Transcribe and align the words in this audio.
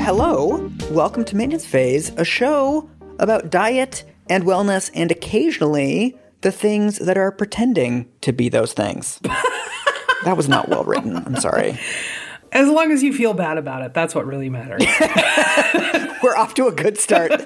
Hello, 0.00 0.70
welcome 0.90 1.26
to 1.26 1.36
Maintenance 1.36 1.66
Phase, 1.66 2.12
a 2.16 2.24
show 2.24 2.88
about 3.18 3.50
diet 3.50 4.04
and 4.30 4.44
wellness 4.44 4.90
and 4.94 5.10
occasionally 5.10 6.16
the 6.40 6.50
things 6.50 6.98
that 6.98 7.18
are 7.18 7.30
pretending 7.30 8.08
to 8.22 8.32
be 8.32 8.48
those 8.48 8.72
things. 8.72 9.20
that 10.24 10.34
was 10.34 10.48
not 10.48 10.70
well 10.70 10.84
written. 10.84 11.18
I'm 11.18 11.36
sorry. 11.36 11.78
As 12.54 12.68
long 12.68 12.92
as 12.92 13.02
you 13.02 13.12
feel 13.12 13.34
bad 13.34 13.58
about 13.58 13.82
it, 13.82 13.94
that's 13.94 14.14
what 14.14 14.26
really 14.26 14.48
matters. 14.48 14.82
We're 16.22 16.36
off 16.36 16.54
to 16.54 16.68
a 16.68 16.72
good 16.72 16.96
start. 16.98 17.32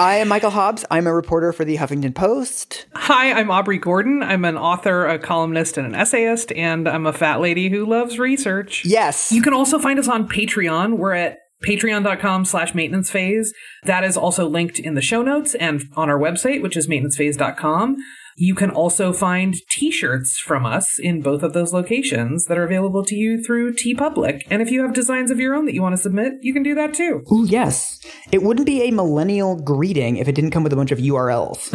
I 0.00 0.16
am 0.16 0.26
Michael 0.28 0.50
Hobbs. 0.50 0.84
I'm 0.90 1.06
a 1.06 1.14
reporter 1.14 1.52
for 1.52 1.64
the 1.64 1.76
Huffington 1.76 2.16
Post. 2.16 2.86
Hi, 2.94 3.32
I'm 3.32 3.50
Aubrey 3.50 3.78
Gordon. 3.78 4.24
I'm 4.24 4.44
an 4.44 4.58
author, 4.58 5.06
a 5.06 5.20
columnist, 5.20 5.78
and 5.78 5.86
an 5.86 5.94
essayist, 5.94 6.52
and 6.52 6.88
I'm 6.88 7.06
a 7.06 7.12
fat 7.12 7.40
lady 7.40 7.68
who 7.68 7.86
loves 7.86 8.18
research. 8.18 8.84
Yes. 8.84 9.30
You 9.30 9.40
can 9.40 9.54
also 9.54 9.78
find 9.78 9.98
us 9.98 10.08
on 10.08 10.28
Patreon. 10.28 10.98
We're 10.98 11.14
at 11.14 11.38
patreon.com 11.64 12.44
slash 12.44 12.74
maintenance 12.74 13.10
phase. 13.10 13.54
That 13.84 14.04
is 14.04 14.16
also 14.16 14.48
linked 14.48 14.78
in 14.78 14.94
the 14.94 15.02
show 15.02 15.22
notes 15.22 15.54
and 15.54 15.82
on 15.96 16.10
our 16.10 16.18
website, 16.18 16.62
which 16.62 16.76
is 16.76 16.86
maintenancephase.com. 16.86 17.96
You 18.40 18.54
can 18.54 18.70
also 18.70 19.12
find 19.12 19.56
t-shirts 19.68 20.38
from 20.38 20.64
us 20.64 21.00
in 21.00 21.22
both 21.22 21.42
of 21.42 21.54
those 21.54 21.72
locations 21.72 22.44
that 22.44 22.56
are 22.56 22.62
available 22.62 23.04
to 23.04 23.16
you 23.16 23.42
through 23.42 23.74
TeePublic. 23.74 24.46
And 24.48 24.62
if 24.62 24.70
you 24.70 24.82
have 24.82 24.92
designs 24.92 25.32
of 25.32 25.40
your 25.40 25.56
own 25.56 25.64
that 25.64 25.74
you 25.74 25.82
want 25.82 25.96
to 25.96 26.00
submit, 26.00 26.34
you 26.40 26.52
can 26.52 26.62
do 26.62 26.76
that 26.76 26.94
too. 26.94 27.24
Ooh, 27.32 27.44
yes. 27.44 27.98
It 28.30 28.44
wouldn't 28.44 28.64
be 28.64 28.82
a 28.82 28.92
millennial 28.92 29.56
greeting 29.56 30.18
if 30.18 30.28
it 30.28 30.36
didn't 30.36 30.52
come 30.52 30.62
with 30.62 30.72
a 30.72 30.76
bunch 30.76 30.92
of 30.92 31.00
URLs. 31.00 31.68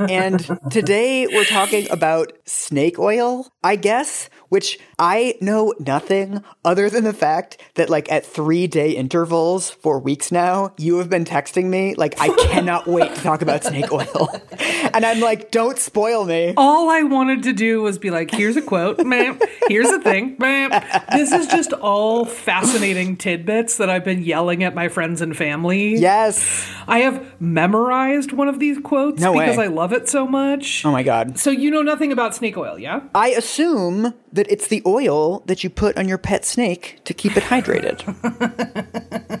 and 0.10 0.72
today 0.72 1.26
we're 1.26 1.44
talking 1.44 1.90
about 1.90 2.32
snake 2.46 2.98
oil, 2.98 3.52
I 3.62 3.76
guess, 3.76 4.30
which 4.50 4.78
I 4.98 5.36
know 5.40 5.72
nothing 5.80 6.44
other 6.64 6.90
than 6.90 7.04
the 7.04 7.14
fact 7.14 7.56
that, 7.76 7.88
like, 7.88 8.12
at 8.12 8.26
three 8.26 8.66
day 8.66 8.90
intervals 8.90 9.70
for 9.70 9.98
weeks 9.98 10.30
now, 10.30 10.74
you 10.76 10.98
have 10.98 11.08
been 11.08 11.24
texting 11.24 11.64
me, 11.66 11.94
like, 11.94 12.20
I 12.20 12.28
cannot 12.48 12.86
wait 12.86 13.14
to 13.14 13.20
talk 13.22 13.40
about 13.40 13.64
snake 13.64 13.90
oil. 13.90 14.28
and 14.92 15.06
I'm 15.06 15.20
like, 15.20 15.50
don't 15.50 15.78
spoil 15.78 16.24
me. 16.24 16.52
All 16.56 16.90
I 16.90 17.02
wanted 17.02 17.44
to 17.44 17.52
do 17.52 17.80
was 17.80 17.98
be 17.98 18.10
like, 18.10 18.30
here's 18.30 18.56
a 18.56 18.62
quote, 18.62 19.04
ma'am. 19.04 19.40
Here's 19.68 19.88
a 19.88 20.00
thing, 20.00 20.36
ma'am. 20.38 20.70
This 21.12 21.32
is 21.32 21.46
just 21.46 21.72
all 21.72 22.24
fascinating 22.24 23.16
tidbits 23.16 23.76
that 23.78 23.88
I've 23.88 24.04
been 24.04 24.22
yelling 24.22 24.64
at 24.64 24.74
my 24.74 24.88
friends 24.88 25.20
and 25.20 25.36
family. 25.36 25.96
Yes. 25.96 26.68
I 26.86 27.00
have 27.00 27.40
memorized 27.40 28.32
one 28.32 28.48
of 28.48 28.58
these 28.58 28.78
quotes 28.78 29.20
No 29.20 29.32
because 29.32 29.56
way. 29.56 29.64
I 29.64 29.68
love 29.68 29.92
it 29.92 30.08
so 30.08 30.26
much. 30.26 30.84
Oh 30.84 30.90
my 30.90 31.02
God. 31.02 31.38
So 31.38 31.50
you 31.50 31.70
know 31.70 31.82
nothing 31.82 32.12
about 32.12 32.34
snake 32.34 32.56
oil, 32.56 32.78
yeah? 32.78 33.02
I 33.14 33.28
assume 33.30 34.12
that 34.32 34.50
it's 34.50 34.68
the 34.68 34.82
oil 34.86 35.40
that 35.46 35.64
you 35.64 35.70
put 35.70 35.98
on 35.98 36.08
your 36.08 36.18
pet 36.18 36.44
snake 36.44 37.00
to 37.04 37.14
keep 37.14 37.36
it 37.36 37.44
hydrated. 37.44 38.00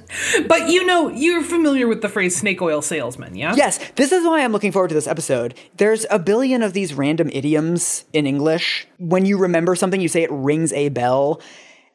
But 0.48 0.68
you 0.68 0.84
know, 0.84 1.08
you're 1.08 1.42
familiar 1.42 1.86
with 1.86 2.02
the 2.02 2.08
phrase 2.08 2.36
snake 2.36 2.60
oil 2.60 2.82
salesman, 2.82 3.36
yeah? 3.36 3.54
Yes, 3.54 3.78
this 3.96 4.12
is 4.12 4.24
why 4.24 4.42
I'm 4.42 4.52
looking 4.52 4.72
forward 4.72 4.88
to 4.88 4.94
this 4.94 5.06
episode. 5.06 5.54
There's 5.76 6.06
a 6.10 6.18
billion 6.18 6.62
of 6.62 6.72
these 6.72 6.94
random 6.94 7.30
idioms 7.32 8.04
in 8.12 8.26
English. 8.26 8.86
When 8.98 9.24
you 9.24 9.38
remember 9.38 9.74
something, 9.76 10.00
you 10.00 10.08
say 10.08 10.22
it 10.22 10.30
rings 10.32 10.72
a 10.72 10.88
bell. 10.88 11.40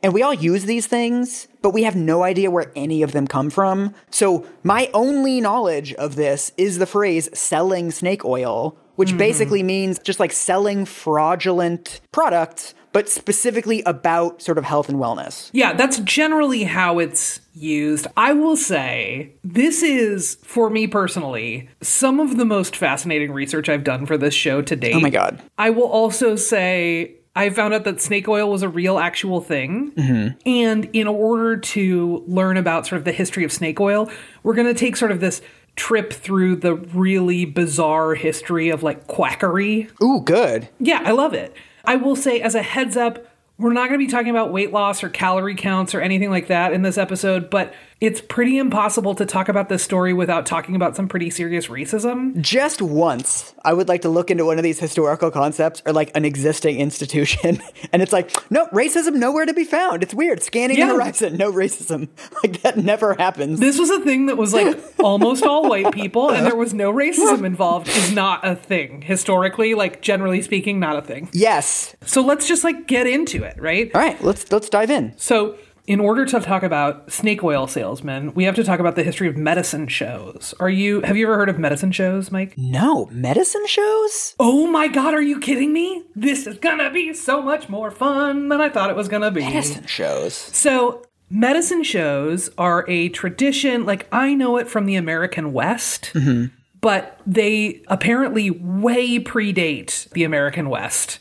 And 0.04 0.14
we 0.14 0.22
all 0.22 0.34
use 0.34 0.66
these 0.66 0.86
things, 0.86 1.48
but 1.62 1.72
we 1.72 1.84
have 1.84 1.96
no 1.96 2.24
idea 2.24 2.52
where 2.52 2.72
any 2.76 3.02
of 3.02 3.12
them 3.12 3.28
come 3.28 3.50
from. 3.50 3.96
So 4.12 4.46
my 4.64 4.90
only 4.94 5.42
knowledge 5.42 5.94
of 5.94 6.16
this 6.16 6.52
is 6.58 6.78
the 6.78 6.86
phrase 6.86 7.28
selling 7.38 7.92
snake 7.92 8.24
oil, 8.24 8.78
which 8.98 9.10
mm-hmm. 9.10 9.18
basically 9.18 9.64
means 9.64 9.98
just 10.00 10.20
like 10.20 10.32
selling 10.32 10.86
fraudulent 10.86 12.02
products, 12.12 12.76
but 12.96 13.10
specifically 13.10 13.84
about 13.86 14.42
sort 14.42 14.58
of 14.58 14.64
health 14.64 14.88
and 14.88 14.98
wellness. 14.98 15.50
Yeah, 15.52 15.74
that's 15.74 16.00
generally 16.00 16.64
how 16.64 16.98
it's 17.00 17.42
used. 17.54 18.08
I 18.16 18.32
will 18.32 18.56
say, 18.56 19.34
this 19.44 19.84
is, 19.84 20.36
for 20.44 20.70
me 20.70 20.88
personally, 20.88 21.68
some 21.82 22.22
of 22.22 22.38
the 22.38 22.46
most 22.46 22.78
fascinating 22.78 23.34
research 23.34 23.68
I've 23.68 23.84
done 23.84 24.06
for 24.06 24.18
this 24.18 24.34
show 24.34 24.62
to 24.62 24.78
date. 24.78 24.96
Oh 24.96 25.02
my 25.02 25.10
God. 25.10 25.42
I 25.58 25.72
will 25.72 25.90
also 25.90 26.38
say, 26.38 27.16
I 27.36 27.50
found 27.50 27.74
out 27.74 27.84
that 27.84 28.00
snake 28.00 28.30
oil 28.30 28.50
was 28.50 28.64
a 28.64 28.70
real 28.70 28.98
actual 28.98 29.42
thing. 29.42 29.92
Mm-hmm. 29.92 30.38
And 30.46 30.90
in 30.94 31.08
order 31.08 31.58
to 31.58 32.24
learn 32.28 32.56
about 32.56 32.88
sort 32.88 33.00
of 33.00 33.04
the 33.04 33.12
history 33.12 33.44
of 33.44 33.52
snake 33.52 33.82
oil, 33.82 34.10
we're 34.42 34.56
going 34.56 34.74
to 34.74 34.80
take 34.80 34.96
sort 34.96 35.12
of 35.12 35.20
this 35.20 35.42
trip 35.76 36.14
through 36.14 36.56
the 36.56 36.76
really 36.76 37.44
bizarre 37.44 38.16
history 38.16 38.70
of 38.70 38.84
like 38.84 39.08
quackery 39.08 39.90
Ooh, 40.02 40.22
good. 40.22 40.70
yeah, 40.80 41.02
I 41.04 41.12
love 41.12 41.34
it. 41.34 41.54
I 41.88 41.96
will 41.96 42.16
say, 42.16 42.42
as 42.42 42.56
a 42.56 42.62
heads 42.62 42.98
up, 42.98 43.26
we're 43.58 43.74
not 43.74 43.88
going 43.88 44.00
to 44.00 44.06
be 44.06 44.12
talking 44.12 44.30
about 44.30 44.52
weight 44.52 44.74
loss 44.74 45.04
or 45.04 45.10
calorie 45.10 45.56
counts 45.56 45.96
or 45.96 46.02
anything 46.02 46.30
like 46.30 46.48
that 46.48 46.74
in 46.74 46.82
this 46.82 46.98
episode, 46.98 47.50
but 47.50 47.74
it's 48.06 48.22
pretty 48.22 48.58
impossible 48.58 49.16
to 49.16 49.26
talk 49.26 49.50
about 49.50 49.68
this 49.70 49.84
story 49.84 50.14
without 50.14 50.46
talking 50.46 50.76
about 50.76 50.96
some 50.96 51.08
pretty 51.08 51.30
serious 51.30 51.68
racism. 51.68 52.40
just 52.40 52.82
once 52.82 53.54
I 53.64 53.74
would 53.74 53.88
like 53.88 54.02
to 54.04 54.10
look 54.10 54.30
into 54.30 54.46
one 54.46 54.58
of 54.58 54.64
these 54.64 54.80
historical 54.80 55.32
concepts 55.32 55.82
or 55.86 55.94
like 55.94 56.12
an 56.16 56.24
existing 56.26 56.80
institution 56.80 57.62
and 57.92 58.02
it's 58.02 58.14
like 58.14 58.32
no 58.52 58.68
racism 58.68 59.16
nowhere 59.16 59.46
to 59.46 59.54
be 59.54 59.64
found 59.64 60.04
it's 60.04 60.14
weird 60.14 60.44
scanning 60.44 60.76
the 60.76 60.82
Yeah. 60.86 60.94
horizon 60.94 61.36
no 61.38 61.52
racism 61.52 62.10
like 62.44 62.62
that 62.62 62.78
never 62.78 63.16
happens 63.16 63.60
This 63.60 63.80
was 63.80 63.90
a 63.90 64.00
thing 64.02 64.28
that 64.28 64.38
was 64.38 64.54
like 64.54 64.78
almost 65.00 65.44
all 65.44 65.68
white 65.70 65.92
people, 65.94 66.30
and 66.32 66.46
there 66.46 66.56
was 66.56 66.74
no 66.74 66.92
racism 66.94 67.46
involved, 67.46 67.88
is 67.88 68.12
not 68.14 68.46
a 68.48 68.56
thing. 68.56 69.02
Historically, 69.02 69.74
like 69.74 70.02
generally 70.02 70.42
speaking, 70.42 70.80
not 70.80 70.98
a 70.98 71.02
thing. 71.02 71.30
yes 71.34 71.96
So 72.06 72.22
let's 72.22 72.48
just 72.48 72.64
like 72.64 72.88
get 72.88 73.08
into 73.08 73.44
it, 73.44 73.56
right? 73.60 73.90
all 73.96 74.02
right 74.02 74.22
let's 74.24 74.52
let's 74.52 74.70
dive 74.70 74.90
in 74.92 75.14
So, 75.18 75.58
in 75.88 76.00
order 76.00 76.26
to 76.26 76.40
talk 76.40 76.64
about 76.64 77.12
snake 77.12 77.44
oil 77.44 77.68
salesmen, 77.68 78.34
we 78.34 78.46
have 78.46 78.56
to 78.56 78.64
talk 78.64 78.80
about 78.80 78.96
the 78.96 79.04
history 79.04 79.28
of 79.28 79.38
medicine 79.38 79.88
shows. 79.88 80.54
Are 80.60 80.70
you 80.70 81.02
have 81.02 81.16
you 81.16 81.28
ever 81.28 81.38
heard 81.38 81.50
of 81.50 81.60
medicine 81.60 81.92
shows, 81.92 82.32
Mike? 82.32 82.54
no 82.58 83.08
medicine 83.12 83.66
shows 83.68 84.36
Oh 84.40 84.68
my 84.68 84.88
god, 84.88 85.14
are 85.14 85.22
you 85.22 85.40
kidding 85.40 85.74
me? 85.74 86.04
This 86.16 86.48
is 86.48 86.58
gonna 86.58 86.90
be 86.90 87.14
so 87.14 87.42
much 87.42 87.70
more 87.70 87.92
fun 87.92 88.50
than 88.50 88.62
I 88.62 88.70
thought 88.70 88.90
it 88.90 88.96
was 88.96 89.08
gonna 89.08 89.32
be. 89.32 89.42
medicine 89.42 89.86
shows 89.86 90.34
So, 90.34 91.06
medicine 91.30 91.84
shows 91.84 92.50
are 92.58 92.86
a 92.90 93.10
tradition, 93.10 93.86
like 93.86 94.08
I 94.12 94.34
know 94.34 94.58
it 94.58 94.68
from 94.68 94.86
the 94.86 94.96
American 94.96 95.54
West, 95.54 96.12
mm-hmm. 96.14 96.54
but 96.82 97.20
they 97.26 97.84
apparently 97.88 98.50
way 98.50 99.20
predate 99.20 100.10
the 100.12 100.24
American 100.24 100.70
West. 100.70 101.20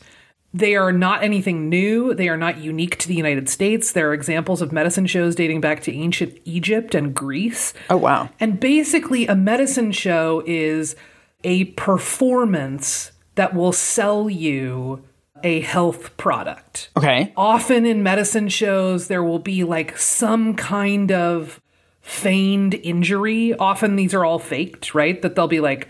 They 0.55 0.75
are 0.77 0.93
not 0.93 1.21
anything 1.21 1.67
new. 1.67 2.13
They 2.13 2.29
are 2.29 2.37
not 2.37 2.59
unique 2.59 2.97
to 2.99 3.09
the 3.09 3.13
United 3.15 3.49
States. 3.49 3.91
There 3.91 4.09
are 4.09 4.13
examples 4.13 4.61
of 4.61 4.71
medicine 4.71 5.05
shows 5.05 5.35
dating 5.35 5.59
back 5.59 5.81
to 5.81 5.93
ancient 5.93 6.37
Egypt 6.45 6.95
and 6.95 7.13
Greece. 7.13 7.73
oh 7.89 7.97
wow 7.97 8.29
And 8.39 8.57
basically, 8.57 9.27
a 9.27 9.35
medicine 9.35 9.91
show 9.91 10.43
is 10.45 10.95
a 11.43 11.65
performance 11.65 13.11
that 13.35 13.53
will 13.53 13.73
sell 13.73 14.29
you 14.29 15.03
a 15.43 15.59
health 15.59 16.15
product. 16.15 16.89
okay 16.95 17.33
Often 17.35 17.85
in 17.85 18.01
medicine 18.01 18.47
shows, 18.47 19.07
there 19.07 19.23
will 19.23 19.39
be 19.39 19.65
like 19.65 19.97
some 19.97 20.55
kind 20.55 21.11
of 21.11 21.59
feigned 21.99 22.75
injury. 22.75 23.53
Often 23.55 23.97
these 23.97 24.13
are 24.13 24.23
all 24.23 24.39
faked, 24.39 24.95
right? 24.95 25.21
That 25.21 25.35
they'll 25.35 25.47
be 25.49 25.59
like, 25.59 25.89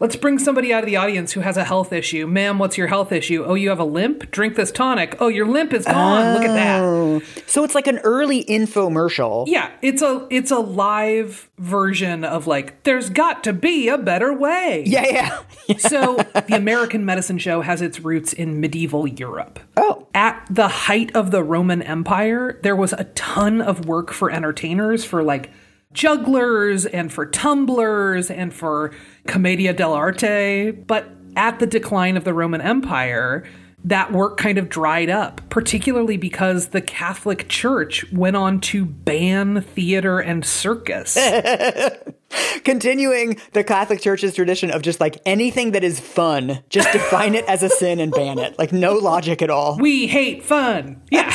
Let's 0.00 0.16
bring 0.16 0.38
somebody 0.38 0.72
out 0.72 0.82
of 0.82 0.86
the 0.86 0.96
audience 0.96 1.32
who 1.32 1.40
has 1.40 1.56
a 1.56 1.64
health 1.64 1.92
issue. 1.92 2.26
Ma'am, 2.26 2.58
what's 2.58 2.76
your 2.76 2.88
health 2.88 3.12
issue? 3.12 3.44
Oh, 3.44 3.54
you 3.54 3.68
have 3.68 3.78
a 3.78 3.84
limp? 3.84 4.30
Drink 4.32 4.56
this 4.56 4.72
tonic. 4.72 5.16
Oh, 5.20 5.28
your 5.28 5.46
limp 5.46 5.72
is 5.72 5.84
gone. 5.84 6.34
Look 6.34 6.44
at 6.44 6.54
that. 6.54 6.80
Oh, 6.82 7.20
so 7.46 7.62
it's 7.62 7.74
like 7.76 7.86
an 7.86 7.98
early 7.98 8.44
infomercial. 8.44 9.44
Yeah, 9.46 9.70
it's 9.82 10.02
a 10.02 10.26
it's 10.30 10.50
a 10.50 10.58
live 10.58 11.48
version 11.58 12.24
of 12.24 12.46
like 12.48 12.82
there's 12.82 13.08
got 13.08 13.44
to 13.44 13.52
be 13.52 13.88
a 13.88 13.96
better 13.96 14.32
way. 14.32 14.82
Yeah, 14.86 15.06
yeah. 15.06 15.38
So 15.78 16.16
the 16.16 16.56
American 16.56 17.04
medicine 17.06 17.38
show 17.38 17.62
has 17.62 17.80
its 17.80 18.00
roots 18.00 18.32
in 18.34 18.60
medieval 18.60 19.06
Europe. 19.06 19.58
Oh, 19.76 20.08
At 20.14 20.46
the 20.50 20.68
height 20.68 21.14
of 21.16 21.30
the 21.30 21.42
Roman 21.42 21.80
Empire, 21.80 22.58
there 22.62 22.76
was 22.76 22.92
a 22.92 23.04
ton 23.14 23.62
of 23.62 23.86
work 23.86 24.12
for 24.12 24.30
entertainers 24.30 25.04
for 25.04 25.22
like 25.22 25.50
jugglers 25.94 26.84
and 26.84 27.12
for 27.12 27.24
tumblers 27.24 28.30
and 28.30 28.52
for 28.52 28.92
commedia 29.26 29.74
dell'arte, 29.74 30.86
but 30.86 31.08
at 31.36 31.58
the 31.58 31.66
decline 31.66 32.16
of 32.16 32.24
the 32.24 32.34
Roman 32.34 32.60
Empire, 32.60 33.44
that 33.84 34.12
work 34.12 34.38
kind 34.38 34.56
of 34.56 34.68
dried 34.68 35.10
up, 35.10 35.42
particularly 35.50 36.16
because 36.16 36.68
the 36.68 36.80
Catholic 36.80 37.48
Church 37.48 38.10
went 38.12 38.36
on 38.36 38.60
to 38.60 38.86
ban 38.86 39.60
theater 39.60 40.20
and 40.20 40.44
circus. 40.44 41.14
continuing 42.64 43.36
the 43.52 43.62
Catholic 43.62 44.00
Church's 44.00 44.34
tradition 44.34 44.70
of 44.70 44.82
just 44.82 45.00
like 45.00 45.18
anything 45.26 45.72
that 45.72 45.84
is 45.84 46.00
fun, 46.00 46.62
just 46.70 46.90
define 46.92 47.34
it 47.34 47.44
as 47.46 47.62
a 47.62 47.68
sin 47.68 48.00
and 48.00 48.10
ban 48.10 48.38
it. 48.38 48.58
Like 48.58 48.72
no 48.72 48.94
logic 48.94 49.42
at 49.42 49.50
all. 49.50 49.78
we 49.78 50.06
hate 50.06 50.42
fun. 50.42 51.02
Yeah. 51.10 51.30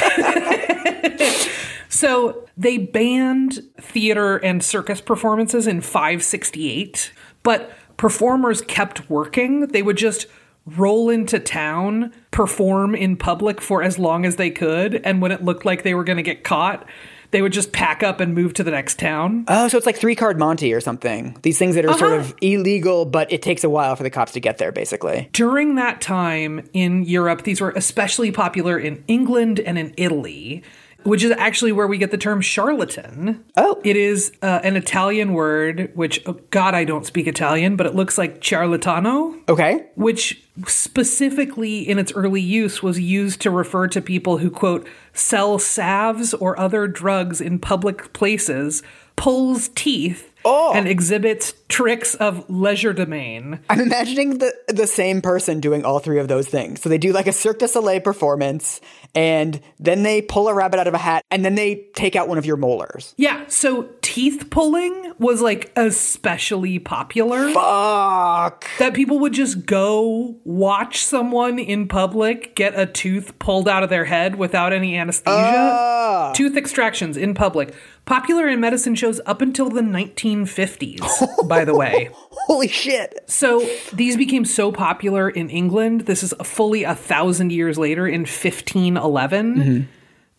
So 1.90 2.48
they 2.56 2.78
banned 2.78 3.62
theater 3.82 4.38
and 4.38 4.64
circus 4.64 5.02
performances 5.02 5.68
in 5.68 5.82
568, 5.82 7.12
but 7.44 7.74
performers 8.00 8.62
kept 8.62 9.08
working. 9.10 9.68
They 9.68 9.84
would 9.84 9.98
just 9.98 10.26
roll 10.66 11.10
into 11.10 11.38
town, 11.40 12.12
perform 12.32 12.96
in 12.96 13.18
public 13.18 13.60
for 13.62 13.84
as 13.84 14.00
long 14.00 14.26
as 14.26 14.38
they 14.38 14.50
could, 14.50 14.96
and 15.04 15.22
when 15.22 15.32
it 15.32 15.44
looked 15.44 15.66
like 15.66 15.84
they 15.84 15.94
were 15.94 16.04
going 16.04 16.18
to 16.18 16.24
get 16.24 16.44
caught, 16.44 16.88
they 17.32 17.42
would 17.42 17.54
just 17.54 17.72
pack 17.72 18.02
up 18.02 18.20
and 18.20 18.34
move 18.34 18.54
to 18.56 18.64
the 18.64 18.72
next 18.72 18.98
town. 19.00 19.46
Oh, 19.48 19.68
so 19.68 19.78
it's 19.78 19.86
like 19.86 19.98
three 19.98 20.16
card 20.16 20.40
Monty 20.40 20.74
or 20.74 20.80
something. 20.82 21.38
These 21.44 21.60
things 21.60 21.76
that 21.76 21.86
are 21.86 21.98
sort 21.98 22.14
Uh-huh. 22.14 22.22
of 22.22 22.34
illegal, 22.42 23.06
but 23.06 23.32
it 23.32 23.42
takes 23.42 23.64
a 23.64 23.70
while 23.70 23.96
for 23.96 24.04
the 24.04 24.10
cops 24.10 24.32
to 24.32 24.40
get 24.40 24.58
there, 24.60 24.72
basically. 24.72 25.30
During 25.34 25.76
that 25.76 26.02
time 26.02 26.68
in 26.74 27.04
Europe, 27.04 27.44
these 27.44 27.62
were 27.62 27.72
especially 27.72 28.32
popular 28.32 28.80
in 28.80 29.04
England 29.08 29.60
and 29.60 29.78
in 29.78 29.94
Italy, 29.98 30.64
which 31.04 31.24
is 31.24 31.32
actually 31.32 31.72
where 31.72 31.88
we 31.88 31.98
get 31.98 32.12
the 32.12 32.18
term 32.18 32.42
charlatan. 32.42 33.44
Oh. 33.56 33.82
It 33.84 33.96
is 33.96 34.32
uh, 34.42 34.60
an 34.64 34.76
Italian 34.76 35.34
word, 35.34 35.92
which, 35.96 36.22
oh, 36.26 36.34
God, 36.52 36.76
I 36.76 36.84
don't 36.84 37.06
speak 37.06 37.28
Italian, 37.28 37.76
but 37.76 37.86
it 37.86 37.96
looks 37.96 38.18
like 38.18 38.42
charlatano. 38.42 39.38
Okay. 39.48 39.86
which 39.96 40.44
specifically 40.68 41.88
in 41.88 41.98
its 41.98 42.12
early 42.14 42.42
use 42.42 42.84
was 42.84 43.00
used 43.00 43.42
to 43.42 43.50
refer 43.50 43.88
to 43.88 44.02
people 44.02 44.40
who, 44.40 44.52
quote, 44.52 44.88
sell 45.14 45.58
salves 45.58 46.34
or 46.34 46.60
other 46.60 46.88
drugs 46.88 47.40
in 47.40 47.60
public 47.60 48.12
places, 48.14 48.84
pulls 49.16 49.70
teeth, 49.70 50.29
Oh. 50.50 50.74
and 50.74 50.88
exhibits 50.88 51.54
tricks 51.68 52.16
of 52.16 52.48
legerdemain. 52.48 53.60
I'm 53.70 53.80
imagining 53.80 54.40
the 54.40 54.54
the 54.68 54.88
same 54.88 55.22
person 55.22 55.60
doing 55.60 55.86
all 55.86 56.00
three 56.00 56.20
of 56.20 56.28
those 56.28 56.48
things. 56.48 56.82
So 56.82 56.90
they 56.90 56.98
do 56.98 57.12
like 57.12 57.28
a 57.28 57.32
Cirque 57.32 57.60
du 57.60 57.68
Soleil 57.68 58.00
performance, 58.02 58.82
and 59.14 59.62
then 59.80 60.02
they 60.04 60.22
pull 60.22 60.48
a 60.48 60.54
rabbit 60.54 60.80
out 60.80 60.88
of 60.88 60.94
a 60.94 60.98
hat, 60.98 61.24
and 61.30 61.46
then 61.46 61.56
they 61.56 61.88
take 61.94 62.16
out 62.16 62.28
one 62.28 62.38
of 62.38 62.46
your 62.46 62.58
molars. 62.58 63.14
Yeah, 63.18 63.46
so 63.48 63.90
teeth 64.02 64.48
pulling 64.50 65.14
was 65.20 65.42
like 65.42 65.72
especially 65.76 66.80
popular. 66.80 67.54
Fuck. 67.54 68.66
that 68.80 68.94
people 68.94 69.20
would 69.20 69.34
just 69.34 69.66
go 69.66 70.36
watch 70.44 71.04
someone 71.04 71.60
in 71.60 71.88
public 71.88 72.56
get 72.56 72.78
a 72.78 72.86
tooth 72.86 73.38
pulled 73.40 73.68
out 73.68 73.84
of 73.84 73.90
their 73.90 74.06
head 74.06 74.36
without 74.36 74.74
any 74.74 74.98
anesthesia. 74.98 76.32
Tooth 76.36 76.58
extractions 76.58 77.18
in 77.18 77.34
public. 77.34 77.74
Popular 78.10 78.48
in 78.48 78.60
medicine 78.60 78.96
shows 78.96 79.22
up 79.28 79.40
until 79.40 79.70
the 79.70 79.82
1950s, 79.82 81.48
by 81.48 81.64
the 81.64 81.76
way. 81.76 82.10
Holy 82.32 82.68
shit. 82.68 83.24
So 83.28 83.64
these 83.94 84.18
became 84.18 84.46
so 84.46 84.72
popular 84.72 85.30
in 85.30 85.52
England. 85.52 86.02
This 86.02 86.24
is 86.24 86.34
fully 86.44 86.84
a 86.86 86.96
thousand 86.96 87.52
years 87.52 87.78
later 87.78 88.08
in 88.08 88.22
1511 88.22 89.56
mm-hmm. 89.56 89.84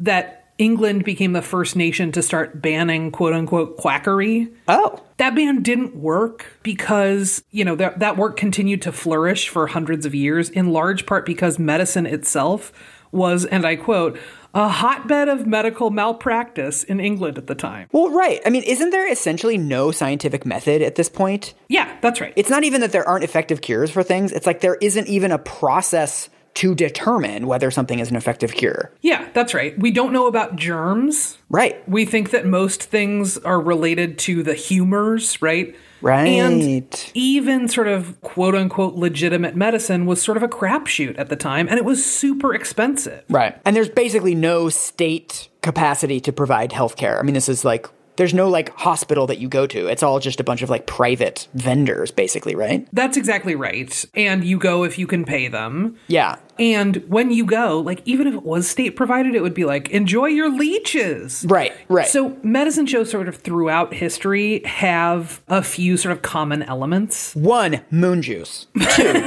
that 0.00 0.48
England 0.58 1.04
became 1.04 1.32
the 1.32 1.42
first 1.42 1.76
nation 1.76 2.10
to 2.10 2.22
start 2.24 2.60
banning 2.60 3.12
quote 3.12 3.34
unquote 3.34 3.76
quackery. 3.76 4.48
Oh. 4.66 5.00
That 5.18 5.36
ban 5.36 5.62
didn't 5.62 5.94
work 5.94 6.46
because, 6.64 7.44
you 7.52 7.64
know, 7.64 7.76
that, 7.76 8.00
that 8.00 8.16
work 8.16 8.36
continued 8.36 8.82
to 8.82 8.90
flourish 8.90 9.48
for 9.48 9.68
hundreds 9.68 10.04
of 10.04 10.12
years, 10.12 10.50
in 10.50 10.72
large 10.72 11.06
part 11.06 11.24
because 11.24 11.60
medicine 11.60 12.06
itself 12.06 12.72
was, 13.12 13.44
and 13.44 13.64
I 13.64 13.76
quote, 13.76 14.18
a 14.54 14.68
hotbed 14.68 15.28
of 15.28 15.46
medical 15.46 15.90
malpractice 15.90 16.82
in 16.84 17.00
England 17.00 17.38
at 17.38 17.46
the 17.46 17.54
time. 17.54 17.88
Well, 17.92 18.10
right. 18.10 18.40
I 18.44 18.50
mean, 18.50 18.64
isn't 18.64 18.90
there 18.90 19.10
essentially 19.10 19.56
no 19.58 19.90
scientific 19.92 20.44
method 20.44 20.82
at 20.82 20.96
this 20.96 21.08
point? 21.08 21.54
Yeah, 21.68 21.96
that's 22.00 22.20
right. 22.20 22.32
It's 22.36 22.50
not 22.50 22.64
even 22.64 22.80
that 22.80 22.92
there 22.92 23.08
aren't 23.08 23.24
effective 23.24 23.60
cures 23.60 23.90
for 23.90 24.02
things. 24.02 24.32
It's 24.32 24.46
like 24.46 24.60
there 24.60 24.76
isn't 24.80 25.06
even 25.06 25.30
a 25.32 25.38
process 25.38 26.28
to 26.54 26.74
determine 26.74 27.46
whether 27.46 27.70
something 27.70 28.00
is 28.00 28.10
an 28.10 28.16
effective 28.16 28.52
cure. 28.52 28.92
yeah, 29.02 29.28
that's 29.34 29.54
right. 29.54 29.78
We 29.78 29.92
don't 29.92 30.12
know 30.12 30.26
about 30.26 30.56
germs. 30.56 31.38
Right. 31.48 31.88
We 31.88 32.04
think 32.04 32.30
that 32.30 32.44
most 32.44 32.82
things 32.82 33.38
are 33.38 33.60
related 33.60 34.18
to 34.20 34.42
the 34.42 34.54
humors, 34.54 35.40
right? 35.40 35.76
Right. 36.02 36.26
And 36.26 37.10
even 37.14 37.68
sort 37.68 37.88
of 37.88 38.20
quote 38.22 38.54
unquote 38.54 38.94
legitimate 38.94 39.56
medicine 39.56 40.06
was 40.06 40.22
sort 40.22 40.36
of 40.36 40.42
a 40.42 40.48
crapshoot 40.48 41.18
at 41.18 41.28
the 41.28 41.36
time, 41.36 41.68
and 41.68 41.78
it 41.78 41.84
was 41.84 42.04
super 42.04 42.54
expensive. 42.54 43.24
Right. 43.28 43.60
And 43.64 43.76
there's 43.76 43.90
basically 43.90 44.34
no 44.34 44.68
state 44.68 45.48
capacity 45.62 46.20
to 46.20 46.32
provide 46.32 46.70
healthcare. 46.70 47.18
I 47.18 47.22
mean, 47.22 47.34
this 47.34 47.48
is 47.48 47.64
like 47.64 47.88
there's 48.16 48.34
no 48.34 48.48
like 48.48 48.70
hospital 48.76 49.26
that 49.28 49.38
you 49.38 49.48
go 49.48 49.66
to. 49.66 49.86
It's 49.86 50.02
all 50.02 50.20
just 50.20 50.40
a 50.40 50.44
bunch 50.44 50.62
of 50.62 50.70
like 50.70 50.86
private 50.86 51.48
vendors, 51.54 52.10
basically, 52.10 52.54
right? 52.54 52.86
That's 52.92 53.16
exactly 53.16 53.54
right. 53.54 54.04
And 54.14 54.44
you 54.44 54.58
go 54.58 54.84
if 54.84 54.98
you 54.98 55.06
can 55.06 55.24
pay 55.24 55.48
them. 55.48 55.96
Yeah. 56.08 56.36
And 56.58 56.96
when 57.08 57.30
you 57.30 57.46
go, 57.46 57.78
like, 57.80 58.02
even 58.04 58.26
if 58.26 58.34
it 58.34 58.42
was 58.42 58.68
state 58.68 58.90
provided, 58.94 59.34
it 59.34 59.42
would 59.42 59.54
be 59.54 59.64
like, 59.64 59.88
enjoy 59.88 60.26
your 60.26 60.50
leeches. 60.50 61.46
Right. 61.48 61.72
Right. 61.88 62.06
So, 62.06 62.36
medicine 62.42 62.84
shows 62.84 63.10
sort 63.10 63.28
of 63.28 63.36
throughout 63.36 63.94
history 63.94 64.62
have 64.66 65.40
a 65.48 65.62
few 65.62 65.96
sort 65.96 66.12
of 66.12 66.20
common 66.20 66.62
elements. 66.62 67.34
one, 67.34 67.80
moon 67.90 68.20
juice. 68.20 68.66
Two, 68.94 69.24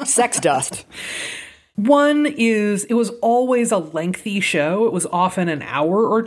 sex 0.04 0.38
dust. 0.38 0.86
One 1.74 2.26
is 2.26 2.84
it 2.84 2.94
was 2.94 3.10
always 3.20 3.72
a 3.72 3.78
lengthy 3.78 4.38
show, 4.40 4.86
it 4.86 4.92
was 4.92 5.06
often 5.06 5.48
an 5.48 5.62
hour 5.62 6.06
or 6.08 6.22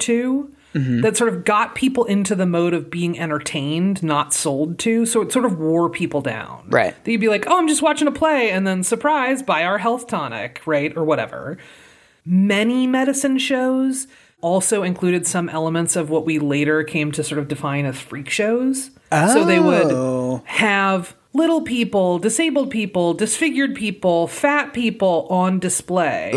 2 0.74 1.02
That 1.02 1.18
sort 1.18 1.34
of 1.34 1.46
got 1.46 1.76
people 1.76 2.06
into 2.06 2.36
the 2.36 2.46
mode 2.46 2.74
of 2.74 2.90
being 2.90 3.20
entertained, 3.20 4.04
not 4.04 4.34
sold 4.34 4.80
to. 4.80 5.06
So 5.06 5.22
it 5.22 5.32
sort 5.32 5.46
of 5.46 5.58
wore 5.58 5.90
people 5.90 6.22
down. 6.22 6.66
Right. 6.70 6.96
That 7.04 7.12
you'd 7.12 7.22
be 7.22 7.30
like, 7.30 7.46
oh, 7.48 7.58
I'm 7.58 7.68
just 7.68 7.82
watching 7.82 8.08
a 8.08 8.12
play, 8.12 8.52
and 8.52 8.66
then 8.68 8.84
surprise, 8.84 9.42
buy 9.44 9.64
our 9.64 9.78
health 9.78 10.08
tonic, 10.08 10.62
right? 10.66 10.96
Or 10.96 11.04
whatever. 11.04 11.58
Many 12.26 12.88
medicine 12.88 13.38
shows 13.40 14.08
also 14.42 14.84
included 14.84 15.28
some 15.28 15.50
elements 15.50 15.96
of 15.96 16.10
what 16.10 16.26
we 16.26 16.40
later 16.40 16.84
came 16.84 17.12
to 17.12 17.24
sort 17.24 17.40
of 17.40 17.48
define 17.48 17.86
as 17.86 18.00
freak 18.00 18.30
shows. 18.30 18.92
Oh. 19.12 19.34
So 19.34 19.46
they 19.46 19.60
would 19.60 19.92
oh. 19.92 20.44
have 20.46 21.16
little 21.34 21.62
people, 21.62 22.18
disabled 22.20 22.72
people, 22.72 23.14
disfigured 23.14 23.76
people, 23.76 24.28
fat 24.28 24.74
people 24.74 25.28
on 25.30 25.60
display. 25.60 26.32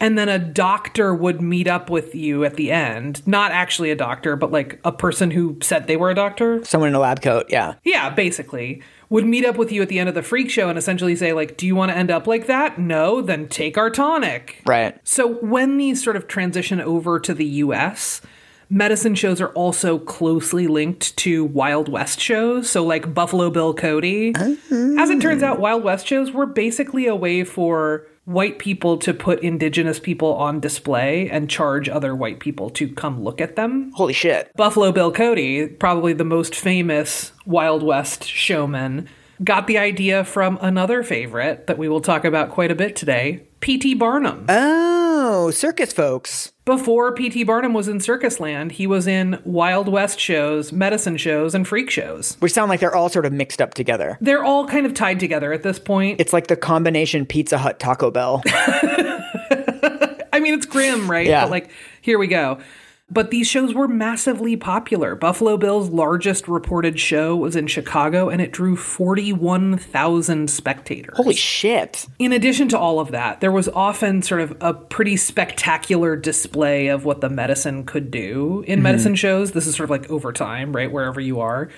And 0.00 0.16
then 0.16 0.28
a 0.28 0.38
doctor 0.38 1.14
would 1.14 1.40
meet 1.40 1.66
up 1.66 1.90
with 1.90 2.14
you 2.14 2.44
at 2.44 2.54
the 2.54 2.70
end. 2.70 3.26
Not 3.26 3.50
actually 3.50 3.90
a 3.90 3.96
doctor, 3.96 4.36
but 4.36 4.52
like 4.52 4.80
a 4.84 4.92
person 4.92 5.32
who 5.32 5.58
said 5.62 5.86
they 5.86 5.96
were 5.96 6.10
a 6.10 6.14
doctor. 6.14 6.64
Someone 6.64 6.88
in 6.88 6.94
a 6.94 7.00
lab 7.00 7.22
coat. 7.22 7.46
Yeah. 7.48 7.74
Yeah, 7.82 8.10
basically. 8.10 8.82
Would 9.10 9.26
meet 9.26 9.44
up 9.44 9.56
with 9.56 9.72
you 9.72 9.80
at 9.82 9.88
the 9.88 9.98
end 9.98 10.08
of 10.08 10.14
the 10.14 10.22
freak 10.22 10.50
show 10.50 10.68
and 10.68 10.78
essentially 10.78 11.16
say, 11.16 11.32
like, 11.32 11.56
do 11.56 11.66
you 11.66 11.74
want 11.74 11.90
to 11.90 11.96
end 11.96 12.10
up 12.10 12.26
like 12.26 12.46
that? 12.46 12.78
No, 12.78 13.22
then 13.22 13.48
take 13.48 13.78
our 13.78 13.90
tonic. 13.90 14.62
Right. 14.66 14.98
So 15.02 15.26
when 15.26 15.78
these 15.78 16.04
sort 16.04 16.14
of 16.14 16.28
transition 16.28 16.80
over 16.80 17.18
to 17.18 17.32
the 17.32 17.46
US, 17.46 18.20
medicine 18.70 19.14
shows 19.14 19.40
are 19.40 19.48
also 19.50 19.98
closely 19.98 20.66
linked 20.66 21.16
to 21.18 21.44
Wild 21.44 21.88
West 21.88 22.20
shows. 22.20 22.70
So 22.70 22.84
like 22.84 23.14
Buffalo 23.14 23.50
Bill 23.50 23.74
Cody. 23.74 24.32
Oh. 24.36 24.96
As 24.98 25.10
it 25.10 25.20
turns 25.20 25.42
out, 25.42 25.60
Wild 25.60 25.84
West 25.84 26.06
shows 26.06 26.32
were 26.32 26.46
basically 26.46 27.06
a 27.06 27.16
way 27.16 27.44
for 27.44 28.06
white 28.24 28.58
people 28.58 28.98
to 28.98 29.14
put 29.14 29.40
indigenous 29.40 29.98
people 29.98 30.34
on 30.34 30.60
display 30.60 31.30
and 31.30 31.48
charge 31.48 31.88
other 31.88 32.14
white 32.14 32.40
people 32.40 32.68
to 32.68 32.86
come 32.86 33.24
look 33.24 33.40
at 33.40 33.56
them. 33.56 33.90
Holy 33.94 34.12
shit. 34.12 34.54
Buffalo 34.54 34.92
Bill 34.92 35.10
Cody, 35.10 35.66
probably 35.66 36.12
the 36.12 36.24
most 36.24 36.54
famous 36.54 37.32
Wild 37.46 37.82
West 37.82 38.24
showman, 38.24 39.08
got 39.42 39.66
the 39.66 39.78
idea 39.78 40.24
from 40.24 40.58
another 40.60 41.02
favorite 41.02 41.68
that 41.68 41.78
we 41.78 41.88
will 41.88 42.02
talk 42.02 42.26
about 42.26 42.50
quite 42.50 42.70
a 42.70 42.74
bit 42.74 42.96
today, 42.96 43.47
P.T. 43.60 43.94
Barnum. 43.94 44.46
Oh, 44.48 45.50
circus 45.50 45.92
folks. 45.92 46.52
Before 46.64 47.12
P.T. 47.12 47.42
Barnum 47.44 47.72
was 47.72 47.88
in 47.88 47.98
Circus 47.98 48.38
Land, 48.38 48.72
he 48.72 48.86
was 48.86 49.06
in 49.06 49.40
Wild 49.44 49.88
West 49.88 50.20
shows, 50.20 50.70
medicine 50.72 51.16
shows, 51.16 51.54
and 51.54 51.66
freak 51.66 51.90
shows. 51.90 52.36
Which 52.40 52.52
sound 52.52 52.68
like 52.68 52.80
they're 52.80 52.94
all 52.94 53.08
sort 53.08 53.26
of 53.26 53.32
mixed 53.32 53.60
up 53.60 53.74
together. 53.74 54.16
They're 54.20 54.44
all 54.44 54.66
kind 54.66 54.86
of 54.86 54.94
tied 54.94 55.18
together 55.18 55.52
at 55.52 55.62
this 55.62 55.78
point. 55.78 56.20
It's 56.20 56.32
like 56.32 56.46
the 56.46 56.56
combination 56.56 57.26
Pizza 57.26 57.58
Hut 57.58 57.80
Taco 57.80 58.10
Bell. 58.10 58.42
I 58.46 60.40
mean, 60.40 60.54
it's 60.54 60.66
grim, 60.66 61.10
right? 61.10 61.26
Yeah. 61.26 61.44
But 61.44 61.50
like, 61.50 61.70
here 62.00 62.18
we 62.18 62.28
go. 62.28 62.60
But 63.10 63.30
these 63.30 63.48
shows 63.48 63.72
were 63.72 63.88
massively 63.88 64.54
popular. 64.54 65.14
Buffalo 65.14 65.56
Bill's 65.56 65.88
largest 65.88 66.46
reported 66.46 67.00
show 67.00 67.34
was 67.34 67.56
in 67.56 67.66
Chicago, 67.66 68.28
and 68.28 68.42
it 68.42 68.52
drew 68.52 68.76
41,000 68.76 70.50
spectators. 70.50 71.16
Holy 71.16 71.34
shit. 71.34 72.04
In 72.18 72.34
addition 72.34 72.68
to 72.68 72.78
all 72.78 73.00
of 73.00 73.10
that, 73.12 73.40
there 73.40 73.52
was 73.52 73.68
often 73.70 74.20
sort 74.20 74.42
of 74.42 74.56
a 74.60 74.74
pretty 74.74 75.16
spectacular 75.16 76.16
display 76.16 76.88
of 76.88 77.06
what 77.06 77.22
the 77.22 77.30
medicine 77.30 77.84
could 77.84 78.10
do 78.10 78.62
in 78.66 78.76
mm-hmm. 78.76 78.82
medicine 78.82 79.14
shows. 79.14 79.52
This 79.52 79.66
is 79.66 79.74
sort 79.74 79.86
of 79.86 79.90
like 79.90 80.10
over 80.10 80.30
time, 80.30 80.76
right? 80.76 80.92
Wherever 80.92 81.20
you 81.20 81.40
are. 81.40 81.70